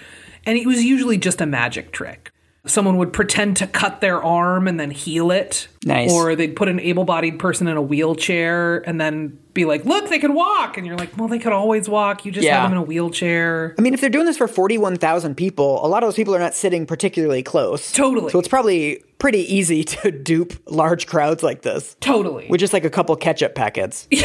And 0.45 0.59
it 0.59 0.67
was 0.67 0.83
usually 0.83 1.19
just 1.19 1.41
a 1.41 1.47
magic 1.47 1.93
trick. 1.93 2.33
Someone 2.67 2.99
would 2.99 3.13
pretend 3.15 3.57
to 3.57 3.67
cut 3.67 4.03
their 4.03 4.23
arm 4.23 4.69
and 4.69 4.79
then 4.79 4.91
heal 4.91 5.31
it. 5.31 5.67
Nice. 5.85 6.13
Or 6.13 6.37
they'd 6.37 6.55
put 6.55 6.69
an 6.69 6.79
able 6.79 7.05
bodied 7.05 7.39
person 7.39 7.67
in 7.69 7.77
a 7.79 7.83
wheelchair 7.83 8.87
and 8.87 9.01
then 9.01 9.39
be 9.55 9.65
like, 9.65 9.87
look, 9.87 10.11
they 10.11 10.19
can 10.19 10.35
walk. 10.35 10.77
And 10.77 10.87
you're 10.87 10.99
like, 10.99 11.17
well, 11.17 11.27
they 11.27 11.39
could 11.39 11.55
always 11.55 11.89
walk. 11.89 12.27
You 12.27 12.33
just 12.33 12.45
Yeah. 12.45 12.61
have 12.61 12.65
them 12.71 12.73
in 12.73 12.79
a 12.79 12.87
wheelchair. 12.87 13.75
I 13.79 13.81
mean, 13.83 13.95
if 13.95 14.03
they're 14.03 14.11
doing 14.11 14.27
this 14.27 14.37
for 14.37 14.47
41,000 14.47 15.37
people, 15.37 15.85
a 15.85 15.89
lot 15.89 16.03
of 16.03 16.07
those 16.09 16.17
people 16.17 16.35
are 16.35 16.39
not 16.39 16.55
sitting 16.55 16.85
particularly 16.85 17.43
close. 17.43 17.93
Totally. 17.93 18.31
So 18.31 18.39
it's 18.39 18.49
probably 18.49 19.03
pretty 19.19 19.41
easy 19.55 19.83
to 19.85 20.11
dupe 20.11 20.53
large 20.71 21.07
crowds 21.07 21.43
like 21.43 21.63
this 21.63 21.97
Totally. 22.01 22.47
with 22.51 22.61
just 22.61 22.75
like 22.75 22.85
a 22.85 22.91
couple 22.91 23.17
ketchup 23.17 23.55
packets. 23.55 24.07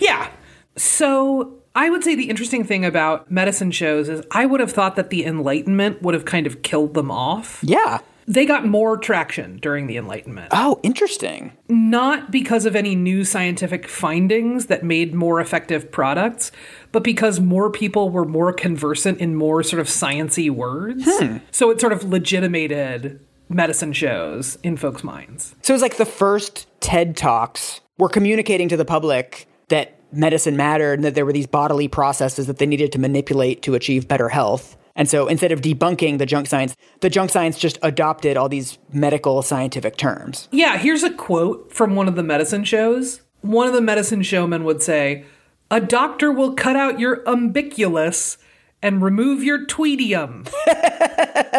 Yeah. 0.00 0.28
So 0.76 1.61
I 1.74 1.90
would 1.90 2.04
say 2.04 2.14
the 2.14 2.28
interesting 2.28 2.64
thing 2.64 2.84
about 2.84 3.30
medicine 3.30 3.70
shows 3.70 4.08
is 4.08 4.24
I 4.30 4.46
would 4.46 4.60
have 4.60 4.72
thought 4.72 4.96
that 4.96 5.10
the 5.10 5.24
Enlightenment 5.24 6.02
would 6.02 6.14
have 6.14 6.24
kind 6.24 6.46
of 6.46 6.62
killed 6.62 6.94
them 6.94 7.10
off. 7.10 7.60
Yeah. 7.62 8.00
They 8.26 8.46
got 8.46 8.66
more 8.66 8.96
traction 8.96 9.56
during 9.56 9.88
the 9.88 9.96
Enlightenment. 9.96 10.48
Oh, 10.52 10.78
interesting. 10.82 11.52
Not 11.68 12.30
because 12.30 12.66
of 12.66 12.76
any 12.76 12.94
new 12.94 13.24
scientific 13.24 13.88
findings 13.88 14.66
that 14.66 14.84
made 14.84 15.12
more 15.14 15.40
effective 15.40 15.90
products, 15.90 16.52
but 16.92 17.02
because 17.02 17.40
more 17.40 17.70
people 17.70 18.10
were 18.10 18.24
more 18.24 18.52
conversant 18.52 19.18
in 19.18 19.34
more 19.34 19.62
sort 19.62 19.80
of 19.80 19.88
sciency 19.88 20.50
words. 20.50 21.04
Hmm. 21.04 21.38
So 21.50 21.70
it 21.70 21.80
sort 21.80 21.92
of 21.92 22.04
legitimated 22.04 23.18
medicine 23.48 23.92
shows 23.92 24.56
in 24.62 24.76
folks' 24.76 25.02
minds. 25.02 25.56
So 25.62 25.72
it 25.72 25.76
was 25.76 25.82
like 25.82 25.96
the 25.96 26.06
first 26.06 26.68
TED 26.80 27.16
Talks 27.16 27.80
were 27.98 28.08
communicating 28.08 28.68
to 28.68 28.76
the 28.76 28.84
public 28.84 29.48
that 29.68 29.98
medicine 30.12 30.56
mattered 30.56 30.94
and 30.94 31.04
that 31.04 31.14
there 31.14 31.24
were 31.24 31.32
these 31.32 31.46
bodily 31.46 31.88
processes 31.88 32.46
that 32.46 32.58
they 32.58 32.66
needed 32.66 32.92
to 32.92 32.98
manipulate 32.98 33.62
to 33.62 33.74
achieve 33.74 34.08
better 34.08 34.28
health. 34.28 34.76
And 34.94 35.08
so 35.08 35.26
instead 35.26 35.52
of 35.52 35.62
debunking 35.62 36.18
the 36.18 36.26
junk 36.26 36.46
science, 36.46 36.76
the 37.00 37.08
junk 37.08 37.30
science 37.30 37.58
just 37.58 37.78
adopted 37.82 38.36
all 38.36 38.48
these 38.48 38.78
medical 38.92 39.42
scientific 39.42 39.96
terms. 39.96 40.48
Yeah, 40.50 40.76
here's 40.76 41.02
a 41.02 41.10
quote 41.10 41.72
from 41.72 41.96
one 41.96 42.08
of 42.08 42.16
the 42.16 42.22
medicine 42.22 42.64
shows. 42.64 43.22
One 43.40 43.66
of 43.66 43.72
the 43.72 43.80
medicine 43.80 44.22
showmen 44.22 44.64
would 44.64 44.82
say, 44.82 45.24
A 45.70 45.80
doctor 45.80 46.30
will 46.30 46.54
cut 46.54 46.76
out 46.76 47.00
your 47.00 47.22
umbiculus 47.24 48.36
and 48.82 49.02
remove 49.02 49.42
your 49.42 49.64
tweedium. 49.64 50.44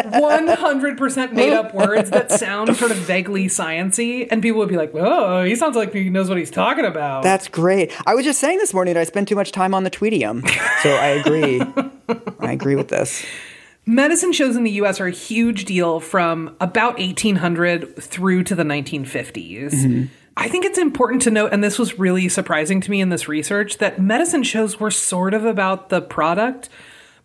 100% 0.04 1.32
made 1.32 1.52
up 1.52 1.74
words 1.74 2.10
that 2.10 2.30
sound 2.30 2.76
sort 2.76 2.90
of 2.90 2.96
vaguely 2.98 3.46
sciency, 3.46 4.28
and 4.30 4.42
people 4.42 4.58
would 4.60 4.68
be 4.68 4.76
like, 4.76 4.92
"Oh, 4.94 5.44
he 5.44 5.56
sounds 5.56 5.76
like 5.76 5.92
he 5.92 6.10
knows 6.10 6.28
what 6.28 6.38
he's 6.38 6.50
talking 6.50 6.84
about." 6.84 7.22
That's 7.22 7.48
great. 7.48 7.92
I 8.06 8.14
was 8.14 8.24
just 8.24 8.40
saying 8.40 8.58
this 8.58 8.74
morning 8.74 8.94
that 8.94 9.00
I 9.00 9.04
spend 9.04 9.28
too 9.28 9.36
much 9.36 9.52
time 9.52 9.74
on 9.74 9.84
the 9.84 9.90
tweetium. 9.90 10.46
So 10.82 10.90
I 10.90 11.06
agree. 11.08 11.62
I 12.40 12.52
agree 12.52 12.76
with 12.76 12.88
this. 12.88 13.24
Medicine 13.86 14.32
shows 14.32 14.56
in 14.56 14.64
the 14.64 14.70
US 14.72 15.00
are 15.00 15.06
a 15.06 15.10
huge 15.10 15.66
deal 15.66 16.00
from 16.00 16.56
about 16.60 16.98
1800 16.98 18.02
through 18.02 18.44
to 18.44 18.54
the 18.54 18.62
1950s. 18.62 19.72
Mm-hmm. 19.72 20.04
I 20.36 20.48
think 20.48 20.64
it's 20.64 20.78
important 20.78 21.22
to 21.22 21.30
note, 21.30 21.52
and 21.52 21.62
this 21.62 21.78
was 21.78 21.98
really 21.98 22.28
surprising 22.28 22.80
to 22.80 22.90
me 22.90 23.00
in 23.00 23.10
this 23.10 23.28
research, 23.28 23.78
that 23.78 24.00
medicine 24.00 24.42
shows 24.42 24.80
were 24.80 24.90
sort 24.90 25.32
of 25.32 25.44
about 25.44 25.90
the 25.90 26.00
product, 26.00 26.68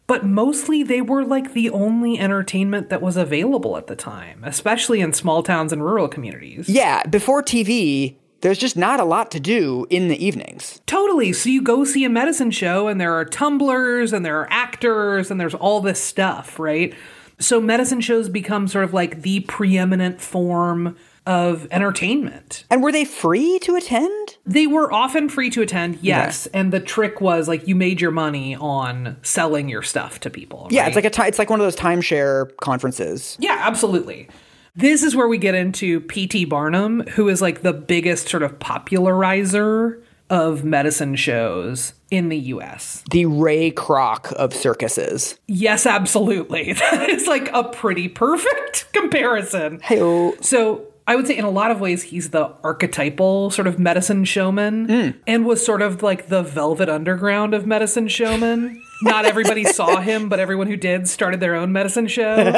but 0.09 0.25
mostly 0.25 0.81
they 0.81 1.01
were 1.01 1.23
like 1.23 1.53
the 1.53 1.69
only 1.69 2.17
entertainment 2.17 2.89
that 2.89 2.99
was 2.99 3.15
available 3.15 3.77
at 3.77 3.85
the 3.85 3.95
time, 3.95 4.43
especially 4.43 5.01
in 5.01 5.13
small 5.13 5.43
towns 5.43 5.71
and 5.71 5.85
rural 5.85 6.07
communities. 6.07 6.67
Yeah, 6.67 7.03
before 7.03 7.43
TV, 7.43 8.15
there's 8.41 8.57
just 8.57 8.75
not 8.75 8.99
a 8.99 9.03
lot 9.03 9.29
to 9.29 9.39
do 9.39 9.85
in 9.91 10.07
the 10.07 10.25
evenings. 10.25 10.81
Totally. 10.87 11.31
So 11.31 11.49
you 11.49 11.61
go 11.61 11.85
see 11.85 12.05
a 12.05 12.09
medicine 12.09 12.49
show, 12.49 12.87
and 12.87 12.99
there 12.99 13.13
are 13.13 13.23
tumblers, 13.23 14.11
and 14.11 14.25
there 14.25 14.39
are 14.39 14.47
actors, 14.49 15.29
and 15.29 15.39
there's 15.39 15.53
all 15.53 15.79
this 15.79 16.01
stuff, 16.01 16.57
right? 16.57 16.91
So 17.37 17.61
medicine 17.61 18.01
shows 18.01 18.29
become 18.29 18.67
sort 18.67 18.85
of 18.85 18.95
like 18.95 19.21
the 19.21 19.41
preeminent 19.41 20.19
form 20.19 20.97
of 21.29 21.67
entertainment. 21.69 22.65
And 22.71 22.81
were 22.81 22.91
they 22.91 23.05
free 23.05 23.59
to 23.59 23.75
attend? 23.75 24.37
They 24.47 24.65
were 24.65 24.91
often 24.91 25.29
free 25.29 25.51
to 25.51 25.61
attend, 25.61 25.99
yes. 26.01 26.47
And 26.47 26.73
the 26.73 26.79
trick 26.79 27.21
was 27.21 27.47
like 27.47 27.67
you 27.67 27.75
made 27.75 28.01
your 28.01 28.09
money 28.09 28.55
on 28.55 29.15
selling 29.21 29.69
your 29.69 29.83
stuff 29.83 30.19
to 30.21 30.31
people. 30.31 30.67
Yeah, 30.71 30.87
it's 30.87 30.95
like 30.95 31.05
a 31.05 31.27
it's 31.27 31.37
like 31.37 31.51
one 31.51 31.59
of 31.59 31.65
those 31.65 31.75
timeshare 31.75 32.49
conferences. 32.57 33.37
Yeah, 33.39 33.57
absolutely. 33.61 34.27
This 34.75 35.03
is 35.03 35.15
where 35.15 35.27
we 35.27 35.37
get 35.37 35.53
into 35.53 35.99
P.T. 36.01 36.45
Barnum, 36.45 37.01
who 37.01 37.29
is 37.29 37.43
like 37.43 37.61
the 37.61 37.73
biggest 37.73 38.27
sort 38.27 38.41
of 38.41 38.57
popularizer 38.57 40.01
of 40.31 40.63
medicine 40.63 41.15
shows 41.15 41.93
in 42.09 42.29
the 42.29 42.37
US. 42.37 43.03
The 43.11 43.27
Ray 43.27 43.71
Kroc 43.71 44.33
of 44.33 44.51
circuses. 44.51 45.37
Yes, 45.47 45.85
absolutely. 45.85 46.73
That 46.91 47.09
is 47.09 47.27
like 47.27 47.51
a 47.53 47.65
pretty 47.65 48.07
perfect 48.07 48.87
comparison. 48.93 49.79
Hey-o. 49.81 50.35
So 50.41 50.87
I 51.09 51.15
would 51.15 51.25
say 51.25 51.35
in 51.35 51.43
a 51.43 51.49
lot 51.49 51.71
of 51.71 51.81
ways 51.81 52.03
he's 52.03 52.29
the 52.29 52.53
archetypal 52.63 53.49
sort 53.49 53.65
of 53.65 53.79
medicine 53.79 54.25
showman 54.25 54.87
hmm. 54.87 55.17
and 55.25 55.43
was 55.43 55.65
sort 55.65 55.81
of 55.81 56.03
like 56.03 56.27
the 56.27 56.43
velvet 56.43 56.87
underground 56.87 57.55
of 57.55 57.65
medicine 57.65 58.07
showmen. 58.07 58.79
Not 59.01 59.25
everybody 59.25 59.63
saw 59.73 60.01
him, 60.01 60.29
but 60.29 60.39
everyone 60.39 60.67
who 60.67 60.75
did 60.75 61.07
started 61.07 61.39
their 61.39 61.55
own 61.55 61.71
medicine 61.71 62.05
show. 62.05 62.51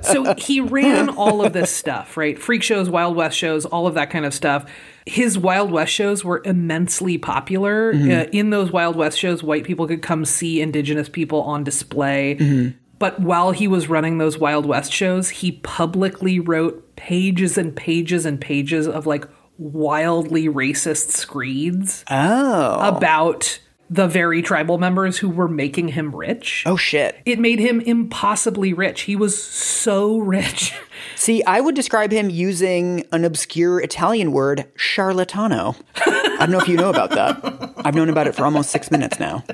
so 0.00 0.32
he 0.38 0.62
ran 0.62 1.10
all 1.10 1.44
of 1.44 1.52
this 1.52 1.70
stuff, 1.70 2.16
right? 2.16 2.38
Freak 2.38 2.62
shows, 2.62 2.88
Wild 2.88 3.16
West 3.16 3.36
shows, 3.36 3.66
all 3.66 3.86
of 3.86 3.92
that 3.96 4.08
kind 4.08 4.24
of 4.24 4.32
stuff. 4.32 4.64
His 5.04 5.36
Wild 5.36 5.70
West 5.70 5.92
shows 5.92 6.24
were 6.24 6.40
immensely 6.46 7.18
popular. 7.18 7.92
Mm-hmm. 7.92 8.10
Uh, 8.10 8.30
in 8.32 8.48
those 8.48 8.72
Wild 8.72 8.96
West 8.96 9.18
shows, 9.18 9.42
white 9.42 9.64
people 9.64 9.86
could 9.86 10.00
come 10.00 10.24
see 10.24 10.62
indigenous 10.62 11.10
people 11.10 11.42
on 11.42 11.64
display. 11.64 12.36
Mm-hmm. 12.36 12.78
But 13.02 13.18
while 13.18 13.50
he 13.50 13.66
was 13.66 13.88
running 13.88 14.18
those 14.18 14.38
Wild 14.38 14.64
West 14.64 14.92
shows, 14.92 15.28
he 15.28 15.52
publicly 15.52 16.38
wrote 16.38 16.91
pages 17.06 17.58
and 17.58 17.74
pages 17.74 18.24
and 18.24 18.40
pages 18.40 18.86
of 18.86 19.06
like 19.06 19.26
wildly 19.58 20.46
racist 20.48 21.10
screeds 21.10 22.04
Oh. 22.08 22.78
about 22.80 23.58
the 23.90 24.06
very 24.06 24.40
tribal 24.40 24.78
members 24.78 25.18
who 25.18 25.28
were 25.28 25.48
making 25.48 25.88
him 25.88 26.14
rich. 26.14 26.62
Oh 26.64 26.76
shit. 26.76 27.20
It 27.26 27.38
made 27.40 27.58
him 27.58 27.80
impossibly 27.80 28.72
rich. 28.72 29.02
He 29.02 29.16
was 29.16 29.42
so 29.42 30.18
rich. 30.36 30.72
See, 31.16 31.42
I 31.44 31.60
would 31.60 31.74
describe 31.74 32.12
him 32.12 32.30
using 32.30 33.04
an 33.12 33.24
obscure 33.24 33.80
Italian 33.80 34.30
word, 34.32 34.64
charlatano. 34.78 35.76
I 35.96 36.36
don't 36.38 36.50
know 36.52 36.60
if 36.60 36.68
you 36.68 36.76
know 36.76 36.88
about 36.90 37.10
that. 37.10 37.74
I've 37.84 37.94
known 37.96 38.08
about 38.08 38.28
it 38.28 38.34
for 38.36 38.44
almost 38.44 38.70
six 38.70 38.90
minutes 38.92 39.18
now. 39.20 39.44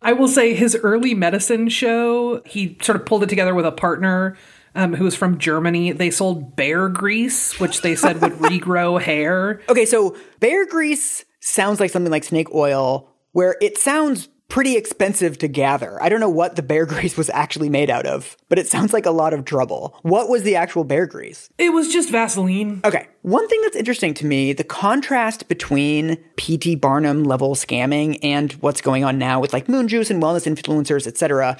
I 0.00 0.12
will 0.12 0.28
say 0.28 0.54
his 0.54 0.76
early 0.76 1.12
medicine 1.14 1.68
show, 1.68 2.40
he 2.46 2.78
sort 2.80 2.96
of 2.96 3.04
pulled 3.04 3.24
it 3.24 3.28
together 3.28 3.54
with 3.54 3.66
a 3.66 3.72
partner 3.72 4.36
um, 4.76 4.94
who 4.94 5.04
was 5.04 5.16
from 5.16 5.38
Germany. 5.38 5.92
They 5.92 6.10
sold 6.10 6.54
bear 6.54 6.88
grease, 6.88 7.58
which 7.58 7.80
they 7.80 7.96
said 7.96 8.20
would 8.20 8.32
regrow 8.34 9.00
hair. 9.00 9.60
Okay, 9.68 9.86
so 9.86 10.16
bear 10.40 10.66
grease 10.66 11.24
sounds 11.40 11.80
like 11.80 11.90
something 11.90 12.12
like 12.12 12.24
snake 12.24 12.54
oil, 12.54 13.10
where 13.32 13.56
it 13.60 13.78
sounds 13.78 14.28
pretty 14.48 14.76
expensive 14.76 15.38
to 15.38 15.48
gather. 15.48 16.00
I 16.02 16.08
don't 16.08 16.20
know 16.20 16.28
what 16.28 16.56
the 16.56 16.62
bear 16.62 16.86
grease 16.86 17.16
was 17.16 17.30
actually 17.30 17.68
made 17.68 17.90
out 17.90 18.06
of, 18.06 18.36
but 18.48 18.58
it 18.58 18.68
sounds 18.68 18.92
like 18.92 19.06
a 19.06 19.10
lot 19.10 19.32
of 19.32 19.44
trouble. 19.44 19.98
What 20.02 20.28
was 20.28 20.42
the 20.42 20.56
actual 20.56 20.84
bear 20.84 21.06
grease? 21.06 21.48
It 21.58 21.70
was 21.70 21.92
just 21.92 22.10
Vaseline. 22.10 22.80
Okay, 22.84 23.08
one 23.22 23.48
thing 23.48 23.60
that's 23.62 23.76
interesting 23.76 24.14
to 24.14 24.26
me 24.26 24.52
the 24.52 24.64
contrast 24.64 25.48
between 25.48 26.18
P.T. 26.36 26.76
Barnum 26.76 27.24
level 27.24 27.54
scamming 27.54 28.18
and 28.22 28.52
what's 28.54 28.80
going 28.80 29.04
on 29.04 29.18
now 29.18 29.40
with 29.40 29.52
like 29.52 29.68
moon 29.68 29.88
juice 29.88 30.10
and 30.10 30.22
wellness 30.22 30.46
influencers, 30.46 31.06
etc., 31.06 31.56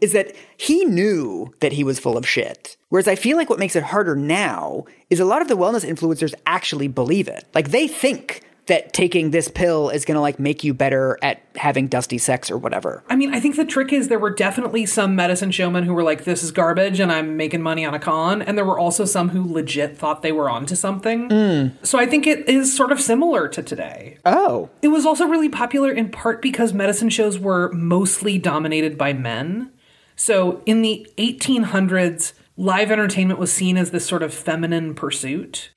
is 0.00 0.12
that 0.12 0.34
he 0.56 0.84
knew 0.84 1.52
that 1.60 1.72
he 1.72 1.84
was 1.84 1.98
full 1.98 2.16
of 2.16 2.28
shit. 2.28 2.76
Whereas 2.88 3.08
I 3.08 3.14
feel 3.14 3.36
like 3.36 3.50
what 3.50 3.58
makes 3.58 3.76
it 3.76 3.82
harder 3.82 4.14
now 4.14 4.84
is 5.10 5.20
a 5.20 5.24
lot 5.24 5.42
of 5.42 5.48
the 5.48 5.56
wellness 5.56 5.88
influencers 5.88 6.34
actually 6.46 6.88
believe 6.88 7.28
it. 7.28 7.44
Like 7.54 7.70
they 7.70 7.88
think 7.88 8.42
that 8.66 8.92
taking 8.92 9.30
this 9.30 9.48
pill 9.48 9.90
is 9.90 10.04
going 10.04 10.16
to 10.16 10.20
like 10.20 10.38
make 10.38 10.64
you 10.64 10.74
better 10.74 11.18
at 11.22 11.40
having 11.54 11.86
dusty 11.86 12.18
sex 12.18 12.50
or 12.50 12.58
whatever. 12.58 13.02
I 13.08 13.16
mean, 13.16 13.32
I 13.32 13.40
think 13.40 13.56
the 13.56 13.64
trick 13.64 13.92
is 13.92 14.08
there 14.08 14.18
were 14.18 14.30
definitely 14.30 14.86
some 14.86 15.14
medicine 15.14 15.50
showmen 15.50 15.84
who 15.84 15.94
were 15.94 16.02
like, 16.02 16.24
this 16.24 16.42
is 16.42 16.50
garbage 16.50 17.00
and 17.00 17.10
I'm 17.12 17.36
making 17.36 17.62
money 17.62 17.84
on 17.84 17.94
a 17.94 17.98
con. 17.98 18.42
And 18.42 18.58
there 18.58 18.64
were 18.64 18.78
also 18.78 19.04
some 19.04 19.30
who 19.30 19.52
legit 19.52 19.96
thought 19.96 20.22
they 20.22 20.32
were 20.32 20.50
onto 20.50 20.74
something. 20.74 21.28
Mm. 21.28 21.86
So 21.86 21.98
I 21.98 22.06
think 22.06 22.26
it 22.26 22.48
is 22.48 22.76
sort 22.76 22.92
of 22.92 23.00
similar 23.00 23.48
to 23.48 23.62
today. 23.62 24.18
Oh, 24.24 24.68
It 24.82 24.88
was 24.88 25.06
also 25.06 25.26
really 25.26 25.48
popular 25.48 25.92
in 25.92 26.10
part 26.10 26.42
because 26.42 26.72
medicine 26.72 27.08
shows 27.08 27.38
were 27.38 27.70
mostly 27.72 28.38
dominated 28.38 28.98
by 28.98 29.12
men. 29.12 29.70
So 30.16 30.62
in 30.66 30.82
the 30.82 31.06
1800s, 31.18 32.32
live 32.56 32.90
entertainment 32.90 33.38
was 33.38 33.52
seen 33.52 33.76
as 33.76 33.90
this 33.90 34.06
sort 34.06 34.22
of 34.22 34.32
feminine 34.34 34.94
pursuit. 34.94 35.70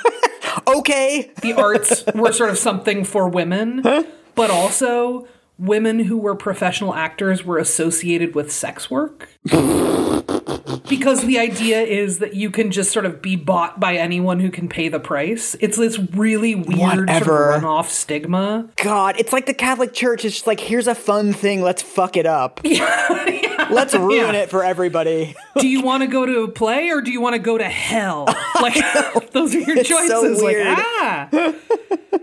okay. 0.66 1.30
The 1.40 1.54
arts 1.54 2.04
were 2.14 2.32
sort 2.32 2.50
of 2.50 2.58
something 2.58 3.04
for 3.04 3.28
women, 3.28 3.82
but 4.34 4.50
also 4.50 5.26
women 5.58 6.00
who 6.00 6.18
were 6.18 6.34
professional 6.34 6.94
actors 6.94 7.44
were 7.44 7.58
associated 7.58 8.34
with 8.34 8.52
sex 8.52 8.90
work. 8.90 9.28
Because 10.88 11.24
the 11.24 11.38
idea 11.38 11.80
is 11.82 12.18
that 12.18 12.34
you 12.34 12.50
can 12.50 12.70
just 12.70 12.92
sort 12.92 13.06
of 13.06 13.20
be 13.22 13.36
bought 13.36 13.80
by 13.80 13.96
anyone 13.96 14.40
who 14.40 14.50
can 14.50 14.68
pay 14.68 14.88
the 14.88 15.00
price. 15.00 15.56
It's 15.60 15.76
this 15.76 15.98
really 15.98 16.54
weird 16.54 16.78
sort 16.78 16.98
Whatever. 17.08 17.52
of 17.54 17.62
runoff 17.62 17.86
stigma. 17.88 18.68
God, 18.76 19.16
it's 19.18 19.32
like 19.32 19.46
the 19.46 19.54
Catholic 19.54 19.92
Church. 19.92 20.24
It's 20.24 20.34
just 20.36 20.46
like, 20.46 20.60
here's 20.60 20.86
a 20.86 20.94
fun 20.94 21.32
thing. 21.32 21.62
Let's 21.62 21.82
fuck 21.82 22.16
it 22.16 22.26
up. 22.26 22.60
Let's 22.64 23.94
ruin 23.94 24.34
Yeah. 24.34 24.40
it 24.42 24.50
for 24.50 24.64
everybody. 24.64 25.34
do 25.58 25.68
you 25.68 25.82
want 25.82 26.02
to 26.02 26.06
go 26.06 26.24
to 26.24 26.40
a 26.42 26.48
play 26.48 26.90
or 26.90 27.00
do 27.00 27.10
you 27.10 27.20
want 27.20 27.34
to 27.34 27.38
go 27.40 27.58
to 27.58 27.64
hell? 27.64 28.26
Like 28.60 28.74
those 29.32 29.54
are 29.54 29.60
your 29.60 29.78
It's 29.78 29.88
so 29.88 29.98
choices. 30.08 30.42
like 30.42 30.56
ah. 30.58 31.54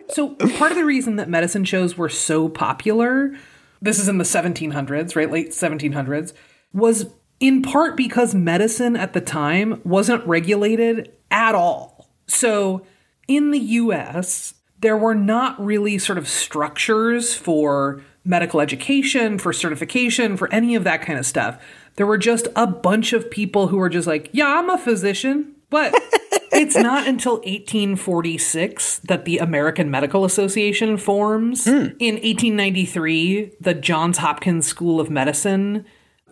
so 0.10 0.30
part 0.36 0.72
of 0.72 0.78
the 0.78 0.84
reason 0.84 1.16
that 1.16 1.30
medicine 1.30 1.64
shows 1.64 1.98
were 1.98 2.10
so 2.10 2.50
popular, 2.50 3.34
this 3.82 4.00
is 4.00 4.10
in 4.10 4.18
the 4.18 4.26
1700s, 4.26 5.16
right, 5.16 5.32
late 5.32 5.52
1700s, 5.52 6.34
was 6.74 7.06
in 7.40 7.62
part 7.62 7.98
because 7.98 8.34
medicine 8.34 8.96
at 8.96 9.14
the 9.14 9.22
time 9.22 9.82
wasn't 9.84 10.26
regulated 10.28 11.12
at 11.32 11.56
all. 11.56 12.10
So 12.28 12.86
in 13.28 13.52
the 13.52 13.60
U.S. 13.60 14.54
there 14.80 14.98
were 14.98 15.16
not 15.16 15.64
really 15.64 15.98
sort 15.98 16.18
of 16.18 16.28
structures 16.28 17.34
for 17.34 18.02
medical 18.24 18.60
education, 18.60 19.38
for 19.38 19.54
certification, 19.54 20.36
for 20.36 20.52
any 20.52 20.76
of 20.76 20.84
that 20.84 21.02
kind 21.02 21.20
of 21.20 21.26
stuff. 21.26 21.62
There 21.96 22.08
were 22.08 22.18
just 22.18 22.48
a 22.56 22.68
bunch 22.68 23.14
of 23.14 23.30
people 23.30 23.68
who 23.68 23.78
were 23.78 23.90
just 23.90 24.08
like, 24.08 24.30
yeah, 24.34 24.60
I'm 24.60 24.70
a 24.70 24.78
physician. 24.78 25.56
But 25.70 25.94
it's 26.52 26.76
not 26.76 27.08
until 27.08 27.36
1846 27.36 29.00
that 29.00 29.26
the 29.26 29.38
American 29.38 29.92
Medical 29.92 30.26
Association 30.26 30.98
forms. 30.98 31.66
Hmm. 31.66 31.90
In 32.00 32.16
1893, 32.16 33.54
the 33.62 33.74
Johns 33.74 34.18
Hopkins 34.18 34.66
School 34.66 35.00
of 35.00 35.10
Medicine 35.10 35.86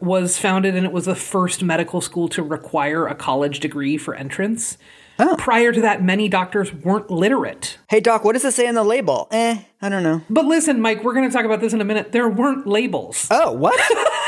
was 0.04 0.38
founded, 0.38 0.76
and 0.76 0.86
it 0.86 0.92
was 0.92 1.06
the 1.06 1.16
first 1.16 1.64
medical 1.64 2.02
school 2.02 2.28
to 2.30 2.44
require 2.44 3.08
a 3.08 3.16
college 3.16 3.60
degree 3.60 3.98
for 3.98 4.14
entrance. 4.16 4.78
Prior 5.38 5.72
to 5.72 5.82
that, 5.82 6.04
many 6.04 6.28
doctors 6.28 6.74
weren't 6.74 7.10
literate. 7.10 7.78
Hey, 7.88 8.00
Doc, 8.00 8.24
what 8.24 8.34
does 8.34 8.44
it 8.44 8.54
say 8.54 8.68
on 8.68 8.76
the 8.76 8.84
label? 8.84 9.28
Eh, 9.32 9.62
I 9.82 9.90
don't 9.90 10.04
know. 10.04 10.22
But 10.30 10.46
listen, 10.46 10.82
Mike, 10.82 11.04
we're 11.04 11.14
going 11.14 11.30
to 11.30 11.34
talk 11.34 11.46
about 11.46 11.62
this 11.62 11.72
in 11.74 11.82
a 11.82 11.86
minute. 11.86 12.12
There 12.12 12.28
weren't 12.28 12.66
labels. 12.68 13.28
Oh, 13.30 13.52
what? 13.52 13.80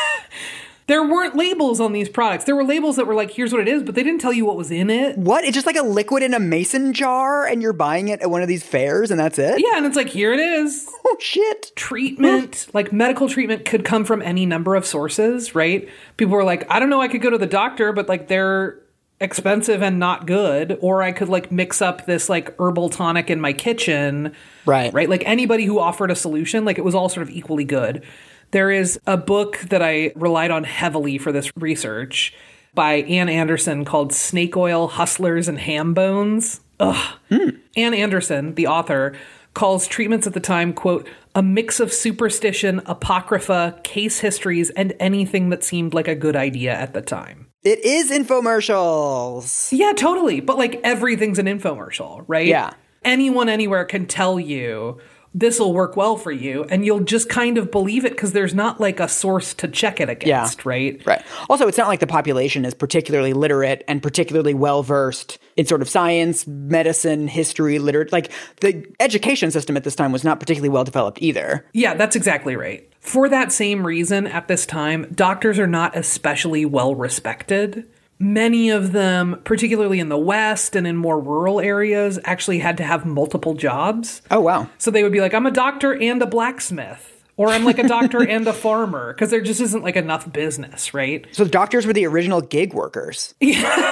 There 0.88 1.04
weren't 1.04 1.36
labels 1.36 1.80
on 1.80 1.94
these 1.94 2.10
products. 2.10 2.46
There 2.46 2.56
were 2.56 2.64
labels 2.64 2.96
that 2.98 3.08
were 3.08 3.16
like, 3.16 3.32
here's 3.32 3.52
what 3.52 3.62
it 3.62 3.68
is, 3.68 3.82
but 3.82 3.96
they 3.96 4.04
didn't 4.04 4.22
tell 4.22 4.32
you 4.32 4.46
what 4.46 4.56
was 4.56 4.70
in 4.70 4.92
it. 4.92 5.18
what? 5.18 5.44
It's 5.44 5.56
just 5.56 5.66
like 5.66 5.76
a 5.76 5.82
liquid 5.82 6.22
in 6.22 6.36
a 6.36 6.40
mason 6.40 6.94
jar 6.94 7.46
and 7.46 7.60
you're 7.60 7.74
buying 7.74 8.10
it 8.10 8.22
at 8.22 8.30
one 8.30 8.44
of 8.44 8.48
these 8.48 8.64
fairs 8.64 9.10
and 9.10 9.20
that's 9.20 9.40
it? 9.40 9.60
Yeah, 9.60 9.78
and 9.78 9.86
it's 9.88 9.96
like, 9.96 10.10
here 10.10 10.32
it 10.32 10.40
is. 10.40 10.88
Oh, 11.08 11.18
shit. 11.20 11.72
Treatment, 11.76 12.68
like 12.74 12.92
medical 12.92 13.30
treatment, 13.30 13.66
could 13.66 13.86
come 13.86 14.06
from 14.06 14.22
any 14.22 14.46
number 14.46 14.76
of 14.76 14.86
sources, 14.86 15.56
right? 15.56 15.88
People 16.18 16.34
were 16.34 16.44
like, 16.44 16.66
I 16.70 16.80
don't 16.80 16.90
know, 16.90 17.02
I 17.02 17.08
could 17.08 17.22
go 17.22 17.30
to 17.30 17.38
the 17.38 17.46
doctor, 17.46 17.94
but 17.94 18.10
like 18.10 18.28
they're 18.28 18.80
expensive 19.20 19.82
and 19.82 20.00
not 20.00 20.28
good. 20.28 20.78
Or 20.82 21.02
I 21.02 21.12
could 21.12 21.30
like 21.30 21.52
mix 21.52 21.82
up 21.82 22.06
this 22.06 22.28
like 22.28 22.56
herbal 22.60 22.90
tonic 22.90 23.30
in 23.30 23.40
my 23.40 23.54
kitchen. 23.54 24.34
Right. 24.66 24.94
Right? 24.94 25.10
Like 25.10 25.24
anybody 25.26 25.66
who 25.66 25.80
offered 25.80 26.12
a 26.12 26.16
solution, 26.16 26.66
like 26.66 26.78
it 26.78 26.84
was 26.84 26.96
all 26.96 27.10
sort 27.10 27.28
of 27.28 27.30
equally 27.30 27.66
good. 27.66 28.04
There 28.52 28.72
is 28.72 29.00
a 29.06 29.18
book 29.18 29.60
that 29.70 29.82
I 29.82 30.12
relied 30.16 30.52
on 30.52 30.64
heavily 30.64 31.18
for 31.18 31.32
this 31.32 31.52
research 31.58 32.34
by 32.74 32.96
Ann 32.96 33.30
Anderson 33.30 33.86
called 33.86 34.14
Snake 34.14 34.56
Oil, 34.56 34.88
Hustlers, 34.88 35.48
and 35.48 35.60
Ham 35.60 35.94
Bones. 35.94 36.62
Ugh. 36.80 37.18
Hmm. 37.30 37.50
Ann 37.78 37.94
Anderson, 37.94 38.56
the 38.56 38.68
author, 38.68 39.16
calls 39.54 39.88
treatments 39.88 40.28
at 40.28 40.34
the 40.34 40.40
time, 40.40 40.74
quote, 40.74 41.08
a 41.34 41.42
mix 41.42 41.80
of 41.80 41.92
superstition, 41.92 42.82
apocrypha, 42.86 43.80
case 43.84 44.20
histories, 44.20 44.70
and 44.72 44.94
anything 45.00 45.50
that 45.50 45.64
seemed 45.64 45.94
like 45.94 46.08
a 46.08 46.16
good 46.16 46.36
idea 46.36 46.74
at 46.74 46.94
the 46.94 47.02
time. 47.02 47.48
It 47.64 47.80
is 47.84 48.12
infomercials. 48.12 49.72
Yeah, 49.72 49.94
totally. 49.94 50.40
But 50.40 50.58
like 50.58 50.80
everything's 50.84 51.40
an 51.40 51.48
infomercial, 51.48 52.24
right? 52.28 52.46
Yeah. 52.46 52.74
Anyone 53.04 53.50
anywhere 53.50 53.86
can 53.86 54.06
tell 54.06 54.40
you 54.40 55.00
this 55.36 55.60
will 55.60 55.74
work 55.74 55.98
well 55.98 56.16
for 56.16 56.32
you, 56.32 56.64
and 56.70 56.86
you'll 56.86 57.02
just 57.02 57.28
kind 57.28 57.58
of 57.58 57.70
believe 57.70 58.06
it 58.06 58.14
because 58.14 58.32
there's 58.32 58.54
not 58.54 58.80
like 58.80 59.02
a 59.02 59.10
source 59.10 59.54
to 59.56 59.68
check 59.68 60.00
it 60.00 60.10
against, 60.10 60.66
right? 60.66 61.06
Right. 61.06 61.22
Also, 61.50 61.68
it's 61.68 61.78
not 61.78 61.90
like 61.90 62.00
the 62.00 62.08
population 62.08 62.64
is 62.64 62.74
particularly 62.74 63.34
literate 63.34 63.84
and 63.90 64.02
particularly 64.02 64.54
well 64.54 64.82
versed 64.82 65.38
in 65.58 65.66
sort 65.66 65.82
of 65.82 65.90
science, 65.90 66.48
medicine, 66.48 67.28
history, 67.28 67.80
literate. 67.80 68.14
Like 68.14 68.32
the 68.62 68.86
education 69.02 69.52
system 69.52 69.76
at 69.76 69.84
this 69.84 69.96
time 69.96 70.14
was 70.14 70.24
not 70.24 70.40
particularly 70.40 70.70
well 70.70 70.86
developed 70.86 71.22
either. 71.22 71.66
Yeah, 71.74 71.96
that's 71.96 72.16
exactly 72.16 72.56
right. 72.56 72.90
For 73.02 73.28
that 73.28 73.52
same 73.52 73.86
reason, 73.86 74.28
at 74.28 74.48
this 74.48 74.66
time, 74.66 75.12
doctors 75.14 75.60
are 75.60 75.68
not 75.68 75.98
especially 75.98 76.66
well 76.66 76.96
respected. 76.96 77.86
Many 78.18 78.70
of 78.70 78.94
them, 78.94 79.42
particularly 79.44 80.00
in 80.00 80.10
the 80.10 80.18
West 80.18 80.76
and 80.76 80.88
in 80.88 80.96
more 80.96 81.20
rural 81.20 81.60
areas, 81.60 82.18
actually 82.24 82.60
had 82.60 82.78
to 82.78 82.84
have 82.84 83.06
multiple 83.06 83.54
jobs. 83.54 84.22
Oh, 84.32 84.40
wow. 84.40 84.70
So 84.78 84.90
they 84.90 85.04
would 85.04 85.12
be 85.12 85.20
like, 85.20 85.34
I'm 85.34 85.46
a 85.46 85.52
doctor 85.52 85.94
and 85.94 86.22
a 86.22 86.26
blacksmith, 86.26 87.24
or 87.36 87.50
I'm 87.50 87.66
like 87.66 87.78
a 87.78 87.88
doctor 87.88 88.22
and 88.30 88.48
a 88.48 88.54
farmer, 88.54 89.14
because 89.14 89.32
there 89.32 89.42
just 89.42 89.60
isn't 89.60 89.84
like 89.84 89.98
enough 89.98 90.32
business, 90.32 90.94
right? 90.94 91.28
So 91.34 91.44
the 91.44 91.50
doctors 91.50 91.86
were 91.86 91.94
the 91.94 92.08
original 92.08 92.40
gig 92.40 92.74
workers. 92.74 93.36
yeah. 93.42 93.92